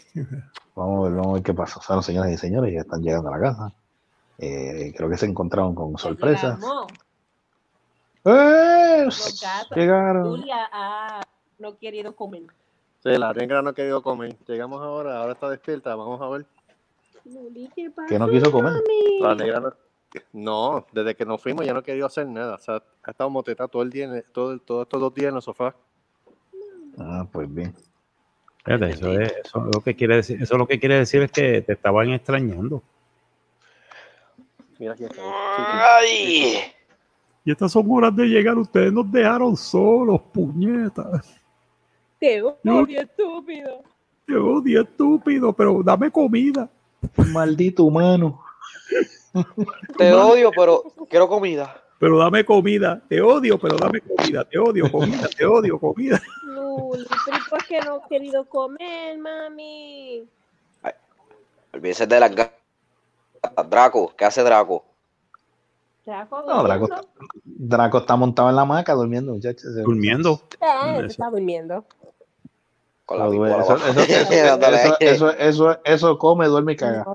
[0.74, 1.80] Vamos a ver, vamos a ver qué pasa.
[1.80, 3.74] O sea, señoras y señores, ya están llegando a la casa.
[4.38, 6.58] Eh, creo que se encontraron con sorpresas.
[8.24, 9.10] ¡Eh!
[9.76, 10.30] Llegaron.
[10.30, 11.22] Julia ha
[11.58, 12.44] no querido comer.
[13.04, 14.38] Sí, la negra no ha querido comer.
[14.48, 15.94] Llegamos ahora, ahora está despierta.
[15.94, 16.46] Vamos a ver.
[17.26, 17.70] Luli,
[18.18, 18.72] no quiso comer.
[18.72, 19.20] mami?
[19.20, 19.89] La negra no.
[20.34, 22.56] No, desde que nos fuimos ya no querido hacer nada.
[22.56, 25.14] O sea, ha estado moteta todo el día, en el- todo, el- todos estos dos
[25.14, 25.76] días en el sofá.
[26.98, 27.74] Ah, pues bien.
[28.66, 31.32] Fíjate, eso, es, eso es lo que quiere decir, eso lo que quiere decir es
[31.32, 32.82] que te estaban extrañando.
[34.78, 35.22] Mira aquí está.
[35.98, 36.54] Ay.
[37.46, 41.36] Y estas son horas de llegar, ustedes nos dejaron solos, puñetas.
[42.20, 43.84] Te odio, estúpido.
[44.26, 46.70] Te odio, estúpido, pero dame comida.
[47.32, 48.44] Maldito humano.
[49.98, 51.82] Te odio, pero quiero comida.
[52.00, 53.02] Pero dame comida.
[53.10, 54.46] Te odio, pero dame comida.
[54.46, 55.28] Te odio, comida.
[55.38, 56.22] Te odio, comida.
[56.44, 60.26] Luli, pero ¿y por qué no has querido comer, mami?
[61.74, 62.56] Olvídese de las gatas.
[63.70, 64.84] Draco, ¿qué hace Draco?
[66.06, 67.02] Draco, No, Draco, está-
[67.44, 69.76] Draco está montado en la hamaca durmiendo, muchachos.
[69.84, 70.42] Durmiendo.
[70.60, 71.06] Eso.
[71.06, 71.86] está durmiendo.
[73.06, 77.06] Con la Eso, eso, eso, eso come, duerme y caga.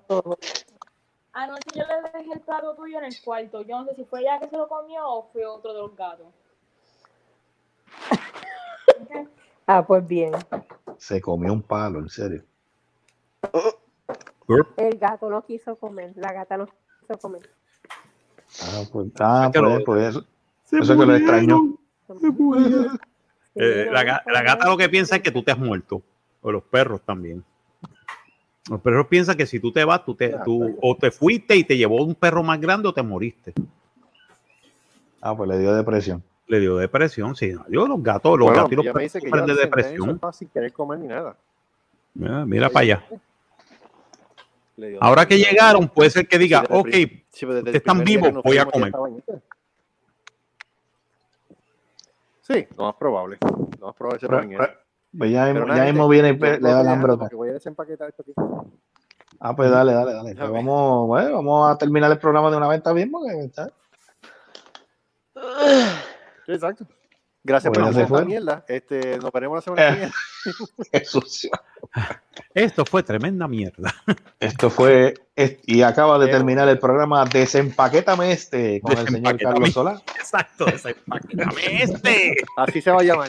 [1.34, 3.62] Anoche yo le dejé el plato tuyo en el cuarto.
[3.62, 5.96] Yo no sé si fue ella que se lo comió o fue otro de los
[5.96, 6.26] gatos.
[9.66, 10.30] Ah, pues bien.
[10.98, 12.44] Se comió un palo, en serio.
[14.76, 16.66] El gato no quiso comer, la gata no
[17.00, 17.48] quiso comer.
[18.60, 20.26] Ah, pues, ah, pues, lo- pues eso,
[20.64, 21.18] Se eso es que lo murieron.
[21.22, 21.78] extrañó.
[22.34, 23.00] Murieron.
[23.54, 26.02] Eh, la, la gata lo que piensa es que tú te has muerto.
[26.42, 27.42] O los perros también.
[28.70, 31.64] Los perros piensan que si tú te vas, tú te, tú, o te fuiste y
[31.64, 33.52] te llevó un perro más grande o te moriste.
[35.20, 36.22] Ah, pues le dio depresión.
[36.46, 37.52] Le dio depresión, sí.
[37.68, 40.20] Yo, los gatos, los Bueno, gatos y los perros dice que sufren de depresión.
[40.32, 41.36] sin querer comer ni nada.
[42.14, 43.04] Mira, mira para allá.
[44.76, 46.88] Le dio Ahora que llegaron, puede ser que diga, Sí, ok,
[47.30, 48.92] sí, ustedes están vivos, voy a comer.
[52.40, 53.38] Sí, lo más probable.
[53.78, 54.83] Lo más probable es
[55.14, 57.48] que Pues ya, Pero mismo- ya mismo viene y le da que la porque voy
[57.50, 58.32] a desempaquetar esto aquí.
[59.40, 60.34] Ah, pues dale, dale, dale.
[60.34, 63.10] Pues vamos, bueno, vamos a terminar el programa de una vez, ¿está bien?
[63.10, 63.70] Porque está-
[66.46, 66.86] exacto.
[67.46, 68.64] Gracias Bueno, por esta mierda.
[68.68, 69.96] Este, nos veremos la semana que Eh.
[69.96, 70.12] viene.
[70.92, 71.50] Qué sucio.
[72.54, 73.94] esto fue tremenda mierda.
[74.40, 75.12] Esto fue,
[75.66, 79.38] y acaba de terminar el programa Desempaquétame este con el señor.
[79.38, 80.00] Carlos Solá.
[80.16, 82.36] Exacto, desempaquétame este.
[82.56, 83.28] Así se va a llamar.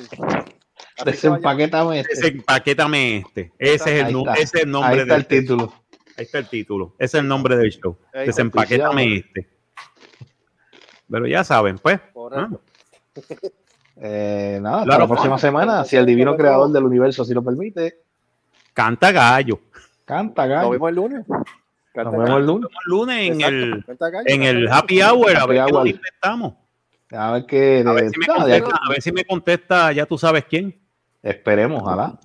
[0.98, 1.04] A.
[1.06, 2.16] Desempaquétame este.
[2.16, 3.52] Desempaquétame este.
[3.58, 5.74] Ese es el, ese es nombre Ahí está del el título.
[6.18, 6.96] Ahí está el título.
[6.98, 7.98] Ese es el nombre del show.
[8.14, 9.50] Ey, Desempaquétame este.
[11.10, 12.00] Pero ya saben, pues.
[12.32, 12.50] ¿ah?
[13.98, 18.02] Eh, nada, hasta la próxima semana, si el divino creador del universo así lo permite.
[18.74, 19.62] Canta gallo.
[20.04, 20.64] Canta, gallo.
[20.64, 21.26] Nos vemos el lunes.
[21.30, 22.70] Nos vemos el lunes.
[22.72, 26.02] El lunes en el, canta gallo, en canta el happy hour, a Happy ver qué.
[27.16, 27.84] A ver qué.
[27.88, 30.78] A ver, si me contesta, a ver si me contesta, ya tú sabes quién.
[31.26, 32.20] Esperemos, ojalá.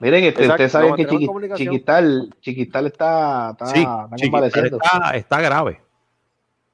[0.00, 1.66] Miren, este, Exacto, ustedes saben que Chiqui- comunicación.
[1.68, 5.80] Chiquistal, Chiquistal está, está, Sí, está Chiquital está, está grave.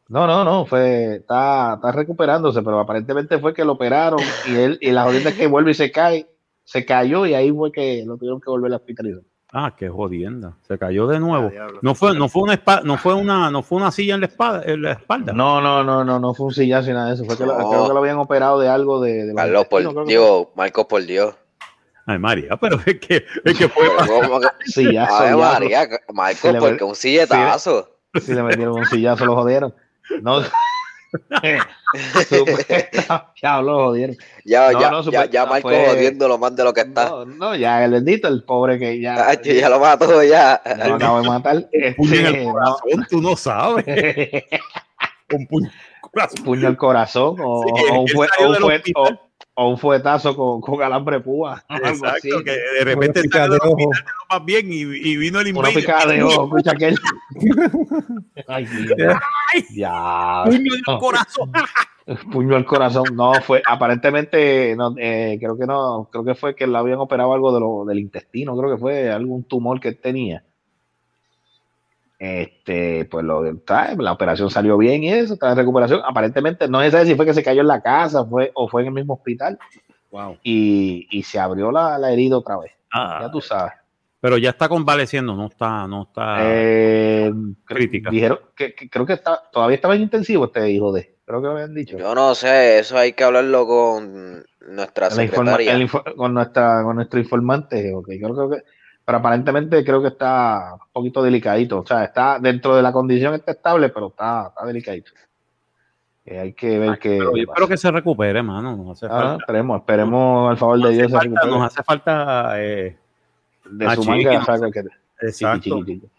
[0.08, 4.18] No, no, no, fue, está, está recuperándose, pero aparentemente fue que lo operaron
[4.48, 6.28] y él, y la jodienda es que vuelve y se cae,
[6.64, 9.22] se cayó y ahí fue que lo tuvieron que volver a hospitalizar.
[9.52, 10.52] Ah, qué jodienda.
[10.68, 11.50] Se cayó de nuevo.
[11.60, 11.66] Ah.
[11.82, 14.62] No fue, no fue una no fue una, no fue una silla en la espalda,
[14.64, 15.32] en la espalda.
[15.32, 17.56] No, no, no, no, no fue un sillazo ni nada de eso, fue que No.
[17.56, 20.86] creo que lo habían operado de algo de, de los Carlos, por que Dios, Marcos,
[20.86, 21.34] por Dios.
[22.06, 24.66] Ay, María, pero es que, es que fue Pero ¿cómo que- fue.
[24.66, 25.52] Sillazo, Ave sillazo.
[25.52, 27.88] María, Marcos, le porque un silletazo.
[28.20, 29.74] Si le metieron un sillazo, lo jodieron.
[30.22, 30.40] No.
[33.42, 34.16] Ya lo jodieron.
[34.44, 37.08] Ya, No, ya, no, ya, ya no, Marcos fue- jodiéndolo más de lo que está.
[37.08, 40.60] No, no, ya el bendito, el pobre que ya, Ah, ya lo mató, ya.
[40.64, 41.68] ya lo acabo de matar.
[41.96, 43.84] puño en el Este, no, corazón, tú no sabes.
[45.32, 46.44] Un puño en el corazón.
[46.44, 50.34] puño al corazón o, Sí, o un, fue- o un fue- o- o un fuetazo
[50.36, 51.62] con, con alambre púa.
[51.84, 53.70] Exacto, que de repente salió de del ojo.
[53.72, 55.74] hospital de lo más bien y, y vino el Una invader.
[55.74, 56.96] picada de ojo, escucha aquel.
[58.48, 59.20] Ay, mira.
[59.74, 60.42] ya.
[60.46, 61.52] Puño el corazón.
[62.32, 63.04] Puño al corazón.
[63.14, 67.32] No, fue, aparentemente, no, eh, creo que no, creo que fue que le habían operado
[67.34, 70.42] algo de lo, del intestino, creo que fue algún tumor que él tenía.
[72.24, 76.02] Este, pues lo, está, la operación salió bien y eso, está en recuperación.
[76.06, 78.82] Aparentemente, no se sabe si fue que se cayó en la casa fue, o fue
[78.82, 79.58] en el mismo hospital
[80.10, 80.36] Wow.
[80.42, 82.72] y, y se abrió la, la herida otra vez.
[82.92, 83.72] Ah, Ya tú sabes.
[84.20, 86.36] pero ya está convaleciendo, no está, no está.
[86.40, 87.32] Eh,
[87.64, 88.10] crítica.
[88.10, 91.48] Dijeron que, que creo que está, todavía estaba en intensivo este hijo de, creo que
[91.48, 91.96] me habían dicho.
[91.96, 95.88] Yo no sé, eso hay que hablarlo con nuestra informa- secretaria.
[96.16, 98.62] con nuestra con nuestro informante ok, yo creo que
[99.04, 103.34] pero aparentemente creo que está un poquito delicadito o sea está dentro de la condición
[103.34, 105.10] está estable pero está, está delicadito
[106.24, 108.76] Eh, hay que ver qué Pero yo qué espero que se recupere, mano.
[108.76, 109.36] Nos hace Ah, falta.
[109.40, 112.98] esperemos esperemos al favor Nos de Dios se recupere nos hace falta eh,
[113.70, 114.80] de ah, su manga no saca que
[115.26, 116.10] exacto, chiqui, chiqui, chiqui.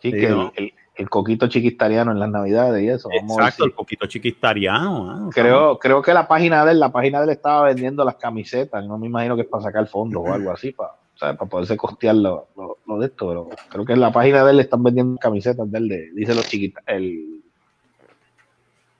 [0.00, 0.52] Sí, que ¿no?
[0.56, 5.04] el, el- el coquito chiquistariano en las navidades y eso vamos exacto, el poquito chiquistariano.
[5.04, 5.30] mano.
[5.30, 8.84] creo creo que la página de él la página de él estaba vendiendo las camisetas
[8.86, 10.90] no me imagino que es para sacar fondos o algo así para
[11.20, 11.36] ¿sabes?
[11.36, 14.50] para poderse costear lo, lo- lo de esto pero creo que en la página de
[14.52, 17.42] él están vendiendo camisetas de él de, dice los chiquitas el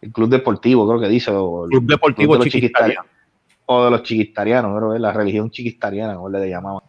[0.02, 3.02] el club deportivo creo que dice o el Club Deportivo club de los Chiquistariano.
[3.02, 3.16] chiquistari-
[3.66, 6.82] o de los chiquistarianos creo que la religión chiquistariana como le llamaban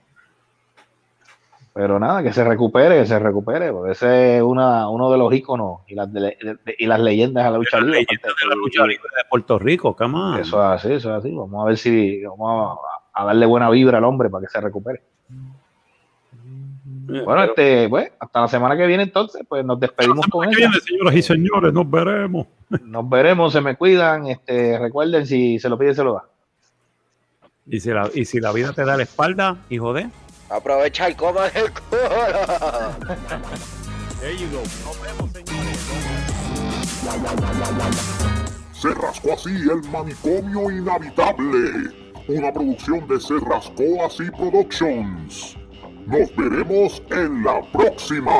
[1.73, 5.33] pero nada, que se recupere, que se recupere, porque ese es una, uno de los
[5.33, 6.19] íconos y las, de-
[6.65, 7.99] de- y las leyendas de la lucha libre.
[7.99, 10.37] de la lucha libre de Puerto Rico, on.
[10.37, 11.33] Eso es así, eso es así.
[11.33, 12.77] Vamos a ver si vamos
[13.15, 15.01] a, a darle buena vibra al hombre para que se recupere.
[17.11, 20.57] Bueno, Pero- este, pues, hasta la semana que viene entonces, pues nos despedimos con ¿Qué
[20.57, 20.69] ella.
[20.69, 21.73] viene, señoras y señores?
[21.73, 22.47] Nos veremos.
[22.83, 24.27] Nos veremos, se me cuidan.
[24.27, 26.23] Este, recuerden, si se lo pide, se lo da.
[27.67, 30.09] Y si la, y si la vida te da la espalda, hijo de.
[30.49, 31.99] Aprovecha y coma el culo.
[34.19, 34.61] There you go.
[34.85, 35.87] Nos vemos, señores.
[38.73, 41.91] Se rascó así el manicomio inhabitable.
[42.27, 45.57] Una producción de Se rascó así Productions.
[46.07, 48.31] Nos veremos en la próxima.